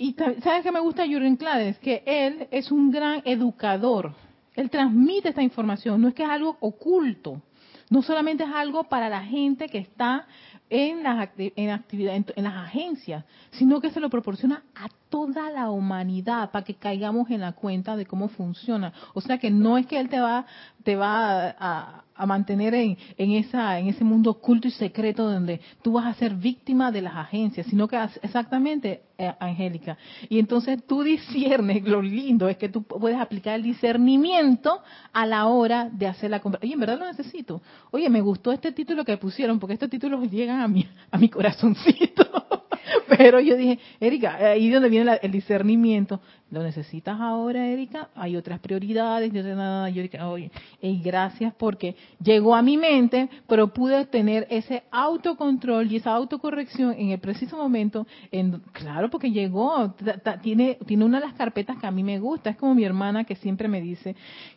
y 0.00 0.14
¿sabes 0.14 0.62
qué 0.62 0.72
me 0.72 0.80
gusta 0.80 1.06
Jürgen 1.06 1.36
Clades? 1.36 1.78
Que 1.78 2.02
él 2.06 2.48
es 2.50 2.72
un 2.72 2.90
gran 2.90 3.20
educador. 3.26 4.14
Él 4.54 4.70
transmite 4.70 5.28
esta 5.28 5.42
información, 5.42 6.00
no 6.00 6.08
es 6.08 6.14
que 6.14 6.22
es 6.22 6.30
algo 6.30 6.56
oculto. 6.60 7.42
No 7.90 8.02
solamente 8.02 8.44
es 8.44 8.50
algo 8.50 8.84
para 8.84 9.08
la 9.08 9.22
gente 9.22 9.68
que 9.68 9.78
está 9.78 10.26
en 10.70 11.02
las, 11.02 11.28
en, 11.36 11.70
actividad, 11.70 12.14
en, 12.14 12.44
las 12.44 12.54
agencias, 12.54 13.24
sino 13.50 13.80
que 13.80 13.90
se 13.90 14.00
lo 14.00 14.08
proporciona 14.08 14.62
a 14.74 14.88
toda 15.08 15.50
la 15.50 15.70
humanidad 15.70 16.50
para 16.52 16.64
que 16.64 16.74
caigamos 16.74 17.28
en 17.30 17.40
la 17.40 17.52
cuenta 17.52 17.96
de 17.96 18.06
cómo 18.06 18.28
funciona. 18.28 18.92
O 19.12 19.20
sea 19.20 19.38
que 19.38 19.50
no 19.50 19.76
es 19.76 19.86
que 19.86 19.98
él 19.98 20.08
te 20.08 20.20
va, 20.20 20.46
te 20.84 20.94
va 20.94 21.54
a, 21.58 22.04
mantener 22.26 22.74
en, 22.74 22.96
en, 23.16 23.32
esa, 23.32 23.78
en 23.78 23.88
ese 23.88 24.04
mundo 24.04 24.30
oculto 24.30 24.68
y 24.68 24.70
secreto 24.70 25.30
donde 25.30 25.60
tú 25.82 25.92
vas 25.92 26.06
a 26.06 26.14
ser 26.14 26.34
víctima 26.34 26.90
de 26.90 27.02
las 27.02 27.14
agencias, 27.14 27.66
sino 27.66 27.88
que 27.88 27.98
exactamente, 28.22 29.02
eh, 29.18 29.32
Angélica. 29.38 29.98
Y 30.28 30.38
entonces 30.38 30.82
tú 30.86 31.02
disciernes, 31.02 31.82
lo 31.84 32.00
lindo 32.02 32.48
es 32.48 32.56
que 32.56 32.68
tú 32.68 32.82
puedes 32.82 33.18
aplicar 33.18 33.54
el 33.54 33.62
discernimiento 33.62 34.80
a 35.12 35.26
la 35.26 35.46
hora 35.46 35.88
de 35.90 36.06
hacer 36.06 36.30
la 36.30 36.40
compra. 36.40 36.60
Oye, 36.62 36.74
en 36.74 36.80
verdad 36.80 36.98
lo 36.98 37.06
necesito. 37.06 37.60
Oye, 37.90 38.08
me 38.08 38.20
gustó 38.20 38.52
este 38.52 38.72
título 38.72 39.04
que 39.04 39.16
pusieron, 39.16 39.58
porque 39.58 39.74
estos 39.74 39.90
títulos 39.90 40.30
llegan 40.30 40.60
a 40.60 40.68
mi, 40.68 40.86
a 41.10 41.18
mi 41.18 41.28
corazoncito. 41.28 42.26
Pero 43.18 43.40
yo 43.40 43.56
dije, 43.56 43.78
Erika, 43.98 44.36
ahí 44.36 44.68
es 44.68 44.72
donde 44.72 44.88
viene 44.88 45.18
el 45.22 45.32
discernimiento. 45.32 46.20
¿Lo 46.50 46.64
necesitas 46.64 47.20
ahora, 47.20 47.68
Erika? 47.68 48.08
Hay 48.16 48.36
otras 48.36 48.58
prioridades. 48.58 49.32
Yo, 49.32 49.42
nada, 49.42 49.88
yo 49.88 50.02
oye, 50.28 50.50
gracias 50.80 51.54
porque 51.54 51.94
llegó 52.20 52.56
a 52.56 52.62
mi 52.62 52.76
mente, 52.76 53.28
pero 53.46 53.72
pude 53.72 54.04
tener 54.06 54.48
ese 54.50 54.82
autocontrol 54.90 55.90
y 55.92 55.96
esa 55.96 56.10
autocorrección 56.10 56.92
en 56.98 57.10
el 57.10 57.20
preciso 57.20 57.56
momento. 57.56 58.04
En, 58.32 58.58
claro, 58.72 59.10
porque 59.10 59.30
llegó, 59.30 59.94
tiene, 60.42 60.78
tiene 60.86 61.04
una 61.04 61.20
de 61.20 61.26
las 61.26 61.34
carpetas 61.34 61.78
que 61.78 61.86
a 61.86 61.92
mí 61.92 62.02
me 62.02 62.18
gusta. 62.18 62.50
Es 62.50 62.56
como 62.56 62.74
mi 62.74 62.82
hermana 62.82 63.22
que 63.22 63.36
siempre 63.36 63.68
me 63.68 63.80
dice 63.80 64.16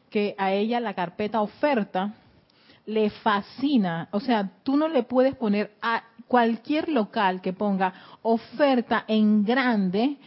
que 0.10 0.34
a 0.40 0.52
ella 0.52 0.80
la 0.80 0.96
carpeta 0.96 1.42
oferta 1.42 2.16
le 2.88 3.12
fascina. 3.12 4.10
O 4.12 4.20
sea, 4.20 4.50
tú 4.64 4.78
no 4.78 4.88
le 4.88 5.04
puedes 5.04 5.36
poner 5.36 5.76
a 5.80 6.04
cualquier 6.28 6.90
local 6.90 7.42
que 7.42 7.54
ponga 7.54 7.94
oferta 8.24 9.06
en 9.08 9.44
grande 9.44 10.18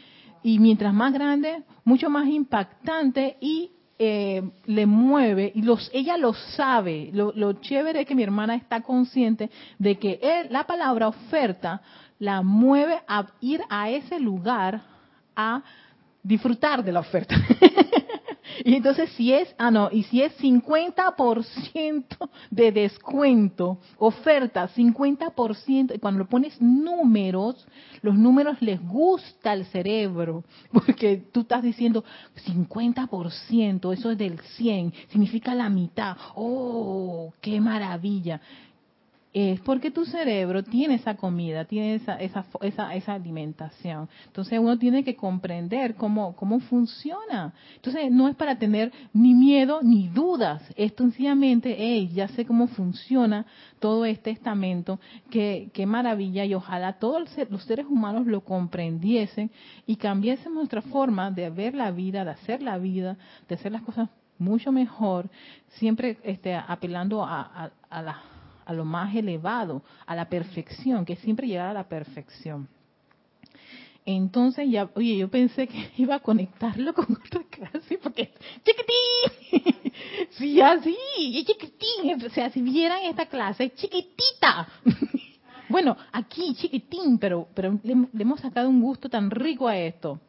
y 0.43 0.59
mientras 0.59 0.93
más 0.93 1.13
grande, 1.13 1.63
mucho 1.85 2.11
más 2.11 2.27
impactante 2.27 3.37
y 3.41 3.71
eh, 3.99 4.43
le 4.67 4.85
mueve 4.85 5.51
y 5.55 5.63
los 5.63 5.91
ella 5.93 6.17
lo 6.17 6.35
sabe. 6.35 7.11
Lo, 7.13 7.53
chévere 7.55 8.03
es 8.03 8.07
que 8.07 8.15
mi 8.15 8.23
hermana 8.23 8.55
está 8.55 8.83
consciente 8.83 9.51
de 9.79 9.99
que 9.99 10.19
él, 10.23 10.49
la 10.51 10.65
palabra 10.65 11.09
oferta 11.09 11.81
la 12.19 12.43
mueve 12.43 13.01
a 13.09 13.27
ir 13.41 13.61
a 13.71 13.91
ese 13.91 14.21
lugar 14.21 14.83
a 15.35 15.63
disfrutar 16.23 16.85
de 16.85 16.93
la 16.93 17.01
oferta. 17.01 17.35
Y 18.65 18.75
entonces 18.75 19.11
si 19.11 19.33
es, 19.33 19.55
ah 19.59 19.71
no, 19.71 19.89
y 19.91 20.05
si 20.05 20.23
es 20.23 20.37
50% 20.39 22.31
de 22.51 22.73
descuento, 22.73 23.79
oferta, 23.99 24.69
50%, 24.69 25.95
y 25.95 25.99
cuando 25.99 26.19
lo 26.19 26.29
pones 26.29 26.61
números, 26.61 27.67
los 28.03 28.17
números 28.17 28.61
les 28.61 28.81
gusta 28.83 29.53
al 29.53 29.67
cerebro, 29.67 30.45
porque 30.73 31.17
tú 31.33 31.41
estás 31.41 31.63
diciendo 31.63 32.05
50%, 32.47 33.93
eso 33.93 34.11
es 34.11 34.19
del 34.19 34.39
100, 34.41 34.93
significa 35.09 35.55
la 35.55 35.69
mitad. 35.69 36.17
Oh, 36.35 37.33
qué 37.41 37.61
maravilla 37.61 38.41
es 39.39 39.61
porque 39.61 39.91
tu 39.91 40.07
cerebro 40.07 40.65
tiene 40.65 40.95
esa 40.95 41.15
comida, 41.15 41.67
tiene 41.67 41.97
esa, 41.97 42.15
esa, 42.17 42.47
esa, 42.63 42.95
esa, 42.95 43.13
alimentación. 43.13 44.09
Entonces 44.29 44.59
uno 44.59 44.79
tiene 44.79 45.05
que 45.05 45.15
comprender 45.15 45.95
cómo, 45.95 46.35
cómo 46.35 46.59
funciona. 46.61 47.53
Entonces 47.75 48.11
no 48.11 48.29
es 48.29 48.35
para 48.35 48.59
tener 48.59 48.91
ni 49.13 49.35
miedo 49.35 49.81
ni 49.83 50.09
dudas, 50.09 50.63
es 50.75 50.95
sencillamente, 50.97 51.77
hey, 51.79 52.09
ya 52.15 52.29
sé 52.29 52.47
cómo 52.47 52.67
funciona 52.69 53.45
todo 53.79 54.07
este 54.07 54.31
estamento, 54.31 54.99
qué, 55.29 55.69
qué 55.75 55.85
maravilla 55.85 56.47
y 56.47 56.55
ojalá 56.55 56.95
todos 56.95 57.29
los 57.51 57.63
seres 57.65 57.85
humanos 57.85 58.27
lo 58.27 58.41
comprendiesen 58.41 59.51
y 59.87 59.97
cambiesen 59.97 60.55
nuestra 60.55 60.81
forma 60.81 61.31
de 61.31 61.51
ver 61.51 61.75
la 61.75 61.91
vida, 61.91 62.25
de 62.25 62.31
hacer 62.31 62.63
la 62.63 62.79
vida, 62.79 63.19
de 63.51 63.57
hacer 63.57 63.71
las 63.71 63.83
cosas 63.83 64.09
mucho 64.39 64.73
mejor, 64.73 65.29
siempre 65.73 66.17
este, 66.23 66.55
apelando 66.55 67.23
a, 67.23 67.43
a, 67.43 67.71
a 67.91 68.01
la 68.03 68.36
a 68.67 68.73
lo 68.73 68.85
más 68.85 69.15
elevado, 69.15 69.83
a 70.05 70.15
la 70.15 70.29
perfección, 70.29 71.05
que 71.07 71.17
siempre 71.17 71.47
llega 71.47 71.71
a 71.71 71.75
la 71.75 71.89
perfección. 71.89 72.69
Entonces 74.05 74.69
ya, 74.71 74.89
oye, 74.95 75.17
yo 75.17 75.29
pensé 75.29 75.67
que 75.67 75.91
iba 75.97 76.17
a 76.17 76.21
conectarlo 76.21 76.93
con 76.93 77.07
otra 77.13 77.43
clase 77.51 77.99
porque 77.99 78.33
chiquitín, 78.65 79.93
sí, 80.31 80.61
así, 80.61 80.97
chiquitín, 81.45 82.25
o 82.25 82.31
sea, 82.31 82.51
si 82.51 82.61
vieran 82.61 83.05
esta 83.05 83.27
clase, 83.27 83.71
chiquitita. 83.71 84.69
bueno, 85.69 85.97
aquí 86.13 86.55
chiquitín, 86.55 87.19
pero, 87.19 87.49
pero 87.55 87.79
le, 87.83 87.95
le 88.13 88.23
hemos 88.23 88.41
sacado 88.41 88.69
un 88.69 88.81
gusto 88.81 89.09
tan 89.09 89.31
rico 89.31 89.67
a 89.67 89.77
esto. 89.77 90.21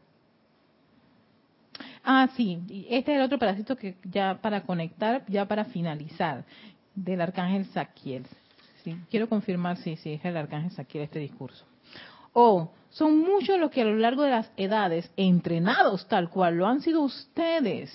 Ah, 2.03 2.29
sí, 2.35 2.85
este 2.89 3.11
es 3.11 3.17
el 3.17 3.23
otro 3.23 3.38
pedacito 3.38 3.75
que 3.75 3.97
ya 4.05 4.39
para 4.41 4.61
conectar, 4.61 5.25
ya 5.27 5.45
para 5.45 5.65
finalizar 5.65 6.45
del 6.98 7.22
arcángel 7.22 7.66
Saquiel. 7.68 8.26
Quiero 9.10 9.30
confirmar 9.30 9.78
si 9.78 9.91
es 9.91 10.26
el 10.26 10.38
arcángel 10.38 10.72
Saquiel 10.72 11.04
este 11.04 11.20
discurso. 11.20 11.66
O 12.34 12.72
son 12.89 13.20
muchos 13.20 13.60
los 13.60 13.70
que 13.70 13.82
a 13.82 13.86
lo 13.86 13.98
largo 13.98 14.24
de 14.24 14.32
las 14.32 14.52
edades, 14.58 15.12
entrenados 15.18 16.08
tal 16.08 16.30
cual 16.30 16.56
lo 16.56 16.68
han 16.68 16.82
sido 16.82 17.02
ustedes, 17.02 17.93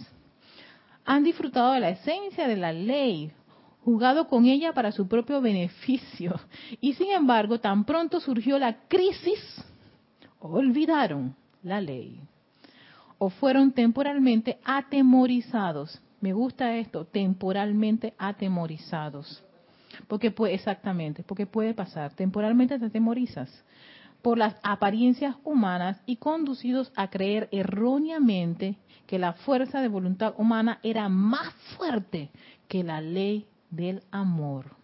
han 1.04 1.24
disfrutado 1.24 1.72
de 1.72 1.80
la 1.80 1.90
esencia 1.90 2.46
de 2.46 2.56
la 2.56 2.72
ley, 2.72 3.32
jugado 3.84 4.28
con 4.28 4.44
ella 4.44 4.72
para 4.72 4.92
su 4.92 5.08
propio 5.08 5.40
beneficio. 5.40 6.38
Y 6.80 6.92
sin 6.94 7.10
embargo, 7.10 7.58
tan 7.58 7.84
pronto 7.84 8.20
surgió 8.20 8.58
la 8.58 8.86
crisis, 8.86 9.64
olvidaron 10.40 11.34
la 11.62 11.80
ley. 11.80 12.20
O 13.18 13.30
fueron 13.30 13.72
temporalmente 13.72 14.58
atemorizados 14.64 16.00
me 16.22 16.32
gusta 16.32 16.76
esto, 16.76 17.04
temporalmente 17.04 18.14
atemorizados. 18.16 19.44
Porque 20.06 20.30
puede, 20.30 20.54
exactamente, 20.54 21.22
porque 21.24 21.46
puede 21.46 21.74
pasar, 21.74 22.14
temporalmente 22.14 22.78
te 22.78 22.86
atemorizas 22.86 23.50
por 24.22 24.38
las 24.38 24.54
apariencias 24.62 25.34
humanas 25.42 26.00
y 26.06 26.16
conducidos 26.16 26.92
a 26.94 27.10
creer 27.10 27.48
erróneamente 27.50 28.76
que 29.06 29.18
la 29.18 29.32
fuerza 29.32 29.82
de 29.82 29.88
voluntad 29.88 30.34
humana 30.38 30.78
era 30.84 31.08
más 31.08 31.52
fuerte 31.76 32.30
que 32.68 32.84
la 32.84 33.00
ley 33.00 33.46
del 33.70 34.04
amor. 34.12 34.76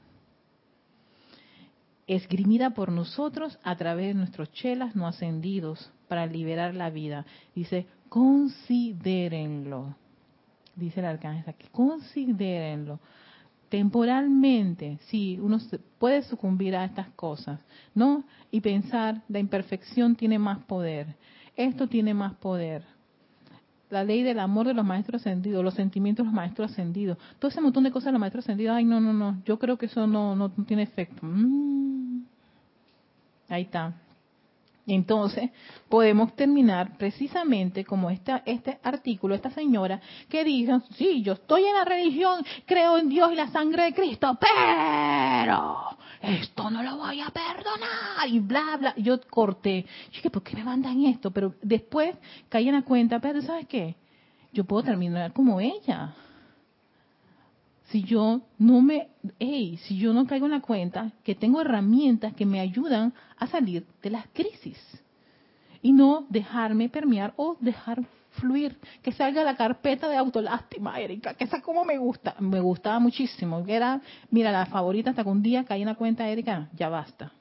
Esgrimida 2.09 2.71
por 2.71 2.91
nosotros 2.91 3.61
a 3.63 3.77
través 3.77 4.09
de 4.09 4.15
nuestros 4.15 4.51
chelas 4.53 4.97
no 4.97 5.07
ascendidos 5.07 5.93
para 6.09 6.27
liberar 6.27 6.75
la 6.75 6.91
vida. 6.91 7.27
Dice, 7.55 7.87
considérenlo 8.09 9.95
dice 10.79 11.01
el 11.01 11.07
arcángel 11.07 11.45
aquí, 11.49 11.67
considérenlo. 11.73 13.01
Temporalmente, 13.69 14.99
sí, 15.09 15.39
uno 15.41 15.59
puede 15.99 16.23
sucumbir 16.23 16.75
a 16.75 16.85
estas 16.85 17.09
cosas, 17.11 17.61
¿no? 17.95 18.25
Y 18.51 18.61
pensar, 18.61 19.23
la 19.29 19.39
imperfección 19.39 20.17
tiene 20.17 20.39
más 20.39 20.59
poder, 20.61 21.07
esto 21.55 21.87
tiene 21.87 22.15
más 22.15 22.35
poder. 22.35 22.83
La 23.91 24.05
ley 24.05 24.23
del 24.23 24.39
amor 24.39 24.67
de 24.67 24.75
los 24.75 24.85
maestros 24.85 25.21
ascendidos, 25.21 25.65
los 25.65 25.75
sentimientos 25.75 26.25
de 26.25 26.29
los 26.29 26.35
maestros 26.35 26.71
ascendidos, 26.71 27.19
todo 27.39 27.51
ese 27.51 27.61
montón 27.61 27.85
de 27.85 27.91
cosas 27.91 28.07
de 28.07 28.13
los 28.13 28.21
maestros 28.21 28.45
ascendidos, 28.45 28.77
ay, 28.77 28.85
no, 28.85 29.01
no, 29.01 29.13
no, 29.13 29.43
yo 29.45 29.59
creo 29.59 29.77
que 29.77 29.87
eso 29.87 30.07
no, 30.07 30.35
no, 30.35 30.51
tiene 30.51 30.83
efecto. 30.83 31.21
Mm. 31.23 32.23
Ahí 33.51 33.63
está. 33.63 33.95
Entonces, 34.89 35.51
podemos 35.91 36.35
terminar 36.35 36.97
precisamente 36.97 37.85
como 37.85 38.09
esta, 38.09 38.43
este 38.47 38.79
artículo, 38.83 39.35
esta 39.35 39.51
señora 39.51 40.01
que 40.31 40.43
dice, 40.45 40.81
sí, 40.97 41.23
yo 41.23 41.35
estoy 41.35 41.65
en 41.65 41.75
la 41.75 41.85
religión, 41.85 42.43
creo 42.65 42.97
en 42.97 43.11
Dios 43.11 43.31
y 43.31 43.37
la 43.37 43.49
sangre 43.49 43.85
de 43.85 43.93
Cristo, 43.93 44.39
pero 44.41 45.99
esto 46.23 46.71
no 46.71 46.83
lo 46.83 46.97
voy 46.97 47.21
a 47.21 47.29
perdonar 47.29 48.27
y 48.29 48.41
bla, 48.41 48.79
bla. 48.79 48.95
Yo 48.97 49.21
corté. 49.29 49.85
Yo 50.07 50.17
dije, 50.17 50.31
¿por 50.31 50.43
qué 50.43 50.57
me 50.57 50.65
mandan 50.65 51.05
esto? 51.05 51.31
Pero 51.31 51.55
después 51.61 52.17
caí 52.49 52.69
en 52.69 52.75
la 52.75 52.83
cuenta, 52.83 53.21
pero 53.21 53.43
¿sabes 53.43 53.67
qué? 53.69 53.95
Yo 54.55 54.65
puedo 54.65 54.85
terminar 54.85 55.35
como 55.35 55.61
ella 55.61 56.15
si 57.91 58.03
yo 58.03 58.43
no 58.59 58.83
me, 58.83 59.09
hey, 59.39 59.79
si 59.85 59.97
yo 59.97 60.13
no 60.13 60.27
caigo 60.27 60.47
en 60.47 60.53
la 60.53 60.61
cuenta 60.61 61.13
que 61.25 61.35
tengo 61.35 61.61
herramientas 61.61 62.35
que 62.35 62.45
me 62.45 62.61
ayudan 62.61 63.15
a 63.39 63.47
salir 63.47 63.87
de 64.03 64.11
las 64.11 64.27
crisis 64.29 64.79
y 65.81 65.93
no 65.93 66.27
dejarme 66.29 66.91
permear 66.91 67.33
o 67.37 67.57
dejar 67.61 68.05
fluir, 68.33 68.79
que 69.03 69.11
salga 69.13 69.43
la 69.43 69.57
carpeta 69.57 70.09
de 70.09 70.17
autolástima, 70.17 71.01
Erika, 71.01 71.35
que 71.35 71.45
esa 71.45 71.63
como 71.63 71.85
me 71.85 71.97
gusta, 71.97 72.35
me 72.41 72.61
gustaba 72.61 72.99
muchísimo, 72.99 73.65
que 73.65 73.75
era, 73.75 74.03
mira, 74.31 74.53
la 74.53 74.67
favorita 74.67 75.11
hasta 75.11 75.25
que 75.25 75.31
un 75.31 75.43
día 75.43 75.65
caí 75.65 75.81
en 75.81 75.89
la 75.89 75.95
cuenta, 75.95 76.29
Erika, 76.29 76.69
ya 76.75 76.91
basta, 76.91 77.33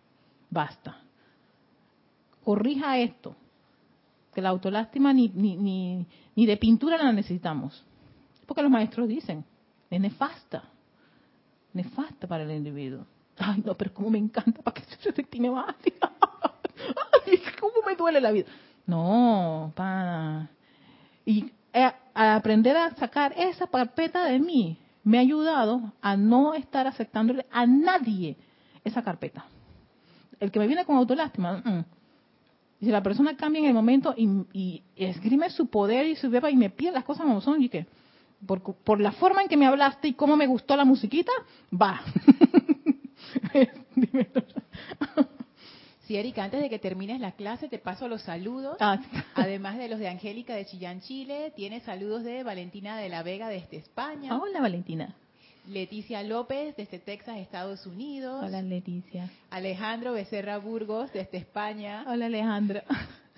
basta. 0.49 1.01
Corrija 2.43 2.97
esto, 2.99 3.35
que 4.33 4.41
la 4.41 4.49
autolástima 4.49 5.11
ni, 5.11 5.27
ni, 5.27 5.57
ni, 5.57 6.05
ni 6.35 6.45
de 6.45 6.55
pintura 6.55 6.97
la 6.97 7.11
necesitamos, 7.11 7.85
porque 8.45 8.61
los 8.61 8.71
maestros 8.71 9.09
dicen, 9.09 9.43
es 9.89 10.01
nefasta. 10.01 10.63
Nefasta 11.73 12.27
para 12.27 12.43
el 12.43 12.51
individuo. 12.51 13.05
Ay, 13.37 13.61
no, 13.65 13.75
pero 13.75 13.93
cómo 13.93 14.09
me 14.09 14.17
encanta 14.17 14.61
para 14.61 14.73
que 14.81 14.83
se 14.99 15.11
tiene 15.11 15.51
más. 15.51 15.75
Ay, 17.25 17.41
cómo 17.59 17.73
me 17.85 17.95
duele 17.95 18.19
la 18.19 18.31
vida. 18.31 18.47
No, 18.85 19.71
para. 19.75 20.49
Y 21.25 21.51
eh, 21.73 21.91
aprender 22.13 22.75
a 22.77 22.95
sacar 22.95 23.33
esa 23.37 23.67
carpeta 23.67 24.25
de 24.25 24.39
mí 24.39 24.77
me 25.03 25.17
ha 25.17 25.21
ayudado 25.21 25.93
a 26.01 26.17
no 26.17 26.53
estar 26.53 26.87
aceptándole 26.87 27.45
a 27.51 27.65
nadie 27.65 28.37
esa 28.83 29.03
carpeta. 29.03 29.45
El 30.39 30.51
que 30.51 30.59
me 30.59 30.67
viene 30.67 30.85
con 30.85 30.95
autolástima, 30.97 31.57
mm, 31.57 31.85
si 32.79 32.85
la 32.87 33.01
persona 33.01 33.35
cambia 33.35 33.59
en 33.59 33.65
el 33.67 33.73
momento 33.73 34.13
y, 34.15 34.29
y 34.53 34.83
esgrime 34.95 35.49
su 35.49 35.67
poder 35.67 36.05
y 36.05 36.15
su 36.15 36.29
beba 36.29 36.49
y 36.51 36.55
me 36.55 36.69
pide 36.69 36.91
las 36.91 37.03
cosas 37.03 37.25
como 37.25 37.41
son, 37.41 37.61
y 37.61 37.69
que 37.69 37.87
por, 38.45 38.99
la 38.99 39.11
forma 39.11 39.41
en 39.41 39.47
que 39.47 39.57
me 39.57 39.65
hablaste 39.65 40.09
y 40.09 40.13
cómo 40.13 40.35
me 40.35 40.47
gustó 40.47 40.75
la 40.75 40.85
musiquita, 40.85 41.31
va. 41.73 42.01
Sí, 46.07 46.15
Erika, 46.15 46.45
antes 46.45 46.61
de 46.61 46.69
que 46.69 46.79
termines 46.79 47.19
la 47.19 47.33
clase 47.33 47.67
te 47.67 47.79
paso 47.79 48.07
los 48.07 48.21
saludos. 48.21 48.77
Ah. 48.79 48.97
Además 49.35 49.77
de 49.77 49.89
los 49.89 49.99
de 49.99 50.07
Angélica 50.07 50.55
de 50.55 50.65
Chillán, 50.65 51.01
Chile, 51.01 51.51
tiene 51.53 51.81
saludos 51.81 52.23
de 52.23 52.43
Valentina 52.43 52.97
de 52.97 53.09
la 53.09 53.23
Vega 53.23 53.49
desde 53.49 53.75
España. 53.75 54.39
Hola, 54.39 54.61
Valentina. 54.61 55.13
Leticia 55.67 56.23
López 56.23 56.77
desde 56.77 56.99
Texas, 56.99 57.37
Estados 57.39 57.85
Unidos. 57.85 58.41
Hola, 58.41 58.61
Leticia. 58.61 59.29
Alejandro 59.49 60.13
Becerra 60.13 60.59
Burgos 60.59 61.11
desde 61.11 61.39
España. 61.39 62.05
Hola, 62.07 62.27
Alejandro. 62.27 62.81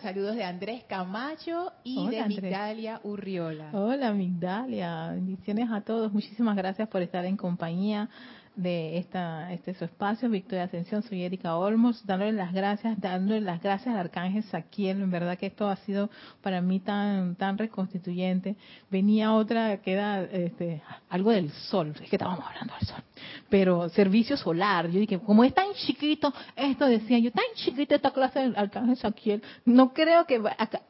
Saludos 0.02 0.38
de 0.38 0.46
Andrés 0.46 0.86
Camacho 0.86 1.74
y 1.84 2.08
de 2.08 2.24
Migdalia 2.26 3.02
Urriola. 3.04 3.70
Hola 3.74 4.14
Migdalia, 4.14 5.12
bendiciones 5.12 5.70
a 5.70 5.82
todos. 5.82 6.14
Muchísimas 6.14 6.56
gracias 6.56 6.88
por 6.88 7.02
estar 7.02 7.26
en 7.26 7.36
compañía 7.36 8.10
de 8.56 8.98
esta, 8.98 9.54
este 9.54 9.74
su 9.74 9.86
espacio, 9.86 10.30
Victoria 10.30 10.66
Ascensión, 10.66 11.04
soy 11.04 11.24
Erika 11.24 11.56
Olmos, 11.56 12.06
dándole 12.06 12.34
las 12.34 12.54
gracias, 12.54 13.00
dándole 13.00 13.42
las 13.42 13.62
gracias 13.62 13.94
al 13.94 14.02
Arcángel 14.02 14.44
Saquiel, 14.44 15.02
en 15.02 15.12
verdad 15.12 15.38
que 15.38 15.48
esto 15.48 15.70
ha 15.70 15.76
sido 15.78 16.10
para 16.42 16.62
mí 16.62 16.80
tan, 16.80 17.36
tan 17.36 17.58
reconstituyente. 17.58 18.56
Venía 18.90 19.34
otra 19.34 19.78
que 19.78 19.94
era 19.94 20.24
este, 20.24 20.82
algo 21.10 21.32
del 21.32 21.52
sol, 21.52 21.94
es 22.02 22.10
que 22.10 22.16
estábamos 22.16 22.46
hablando 22.46 22.74
del 22.80 22.88
sol, 22.88 23.04
pero 23.50 23.90
servicio 23.90 24.36
solar, 24.38 24.90
yo 24.90 25.00
dije, 25.00 25.20
como 25.20 25.44
es 25.44 25.54
tan 25.54 25.74
chiquito, 25.74 26.34
esto 26.56 26.86
decía 26.86 27.20
yo, 27.20 27.32
tan 27.32 27.46
chiquito 27.56 27.96
esta 27.96 28.12
clase 28.12 28.40
del 28.40 28.56
Arcángel 28.56 28.98
Saquiel, 28.98 29.44
no 29.66 29.94
creo 29.94 30.26
que 30.26 30.42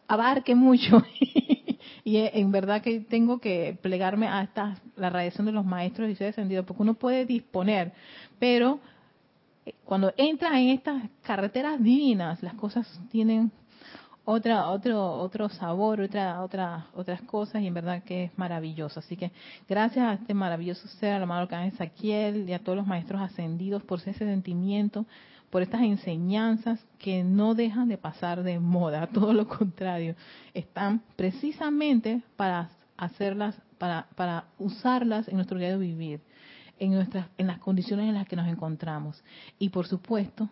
abarque 0.07 0.55
mucho. 0.55 1.03
y 2.03 2.17
en 2.17 2.51
verdad 2.51 2.81
que 2.81 2.99
tengo 2.99 3.39
que 3.39 3.77
plegarme 3.81 4.27
a 4.27 4.43
esta, 4.43 4.77
la 4.95 5.09
radiación 5.09 5.45
de 5.45 5.51
los 5.51 5.65
maestros 5.65 6.09
y 6.09 6.15
ser 6.15 6.27
descendido, 6.27 6.65
porque 6.65 6.83
uno 6.83 6.93
puede 6.93 7.25
disponer, 7.25 7.93
pero 8.39 8.79
eh, 9.65 9.73
cuando 9.85 10.13
entra 10.17 10.59
en 10.59 10.69
estas 10.69 11.03
carreteras 11.23 11.81
divinas, 11.81 12.41
las 12.43 12.53
cosas 12.55 12.87
tienen 13.11 13.51
otra, 14.31 14.69
otro, 14.69 15.13
otro 15.13 15.49
sabor, 15.49 16.01
otra, 16.01 16.43
otra, 16.43 16.85
otras 16.93 17.19
cosas 17.23 17.63
y 17.63 17.67
en 17.67 17.73
verdad 17.73 18.03
que 18.03 18.25
es 18.25 18.37
maravilloso. 18.37 18.99
Así 18.99 19.17
que 19.17 19.31
gracias 19.67 20.05
a 20.05 20.13
este 20.13 20.35
maravilloso 20.35 20.87
ser, 20.87 21.13
al 21.13 21.23
amado 21.23 21.41
Arcángel 21.41 21.75
Saquiel 21.77 22.47
y 22.47 22.53
a 22.53 22.59
todos 22.59 22.77
los 22.77 22.85
maestros 22.85 23.21
ascendidos 23.21 23.81
por 23.83 23.99
ese 23.99 24.13
sentimiento 24.13 25.07
por 25.49 25.61
estas 25.61 25.81
enseñanzas 25.81 26.79
que 26.97 27.23
no 27.23 27.55
dejan 27.55 27.87
de 27.87 27.97
pasar 27.97 28.43
de 28.43 28.59
moda, 28.59 29.07
todo 29.13 29.33
lo 29.33 29.47
contrario, 29.47 30.15
están 30.53 31.01
precisamente 31.15 32.21
para 32.35 32.69
hacerlas, 32.97 33.59
para, 33.77 34.07
para 34.15 34.45
usarlas 34.57 35.27
en 35.27 35.35
nuestro 35.35 35.57
día 35.57 35.69
de 35.69 35.77
vivir, 35.77 36.21
en 36.79 36.91
nuestras, 36.93 37.27
en 37.37 37.47
las 37.47 37.59
condiciones 37.59 38.07
en 38.07 38.15
las 38.15 38.27
que 38.27 38.35
nos 38.35 38.47
encontramos. 38.47 39.23
Y 39.57 39.69
por 39.69 39.87
supuesto, 39.87 40.49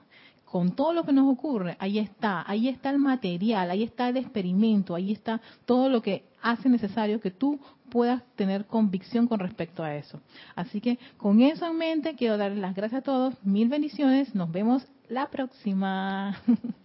con 0.50 0.72
todo 0.72 0.94
lo 0.94 1.04
que 1.04 1.12
nos 1.12 1.32
ocurre, 1.32 1.76
ahí 1.80 2.00
está, 2.00 2.44
ahí 2.50 2.70
está 2.70 2.90
el 2.90 3.00
material, 3.00 3.70
ahí 3.70 3.84
está 3.84 4.10
el 4.10 4.18
experimento, 4.18 4.96
ahí 4.96 5.12
está 5.12 5.42
todo 5.66 5.90
lo 5.90 6.02
que 6.02 6.24
hace 6.42 6.70
necesario 6.70 7.20
que 7.20 7.32
tú 7.32 7.60
puedas 7.90 8.24
tener 8.36 8.66
convicción 8.66 9.28
con 9.28 9.40
respecto 9.40 9.84
a 9.84 9.96
eso. 9.96 10.22
Así 10.56 10.80
que 10.80 11.00
con 11.18 11.42
eso 11.42 11.66
en 11.66 11.78
mente, 11.78 12.16
quiero 12.16 12.38
darles 12.38 12.60
las 12.60 12.76
gracias 12.76 13.02
a 13.02 13.04
todos, 13.04 13.36
mil 13.44 13.68
bendiciones, 13.68 14.34
nos 14.36 14.52
vemos 14.52 14.88
la 15.10 15.30
próxima. 15.30 16.38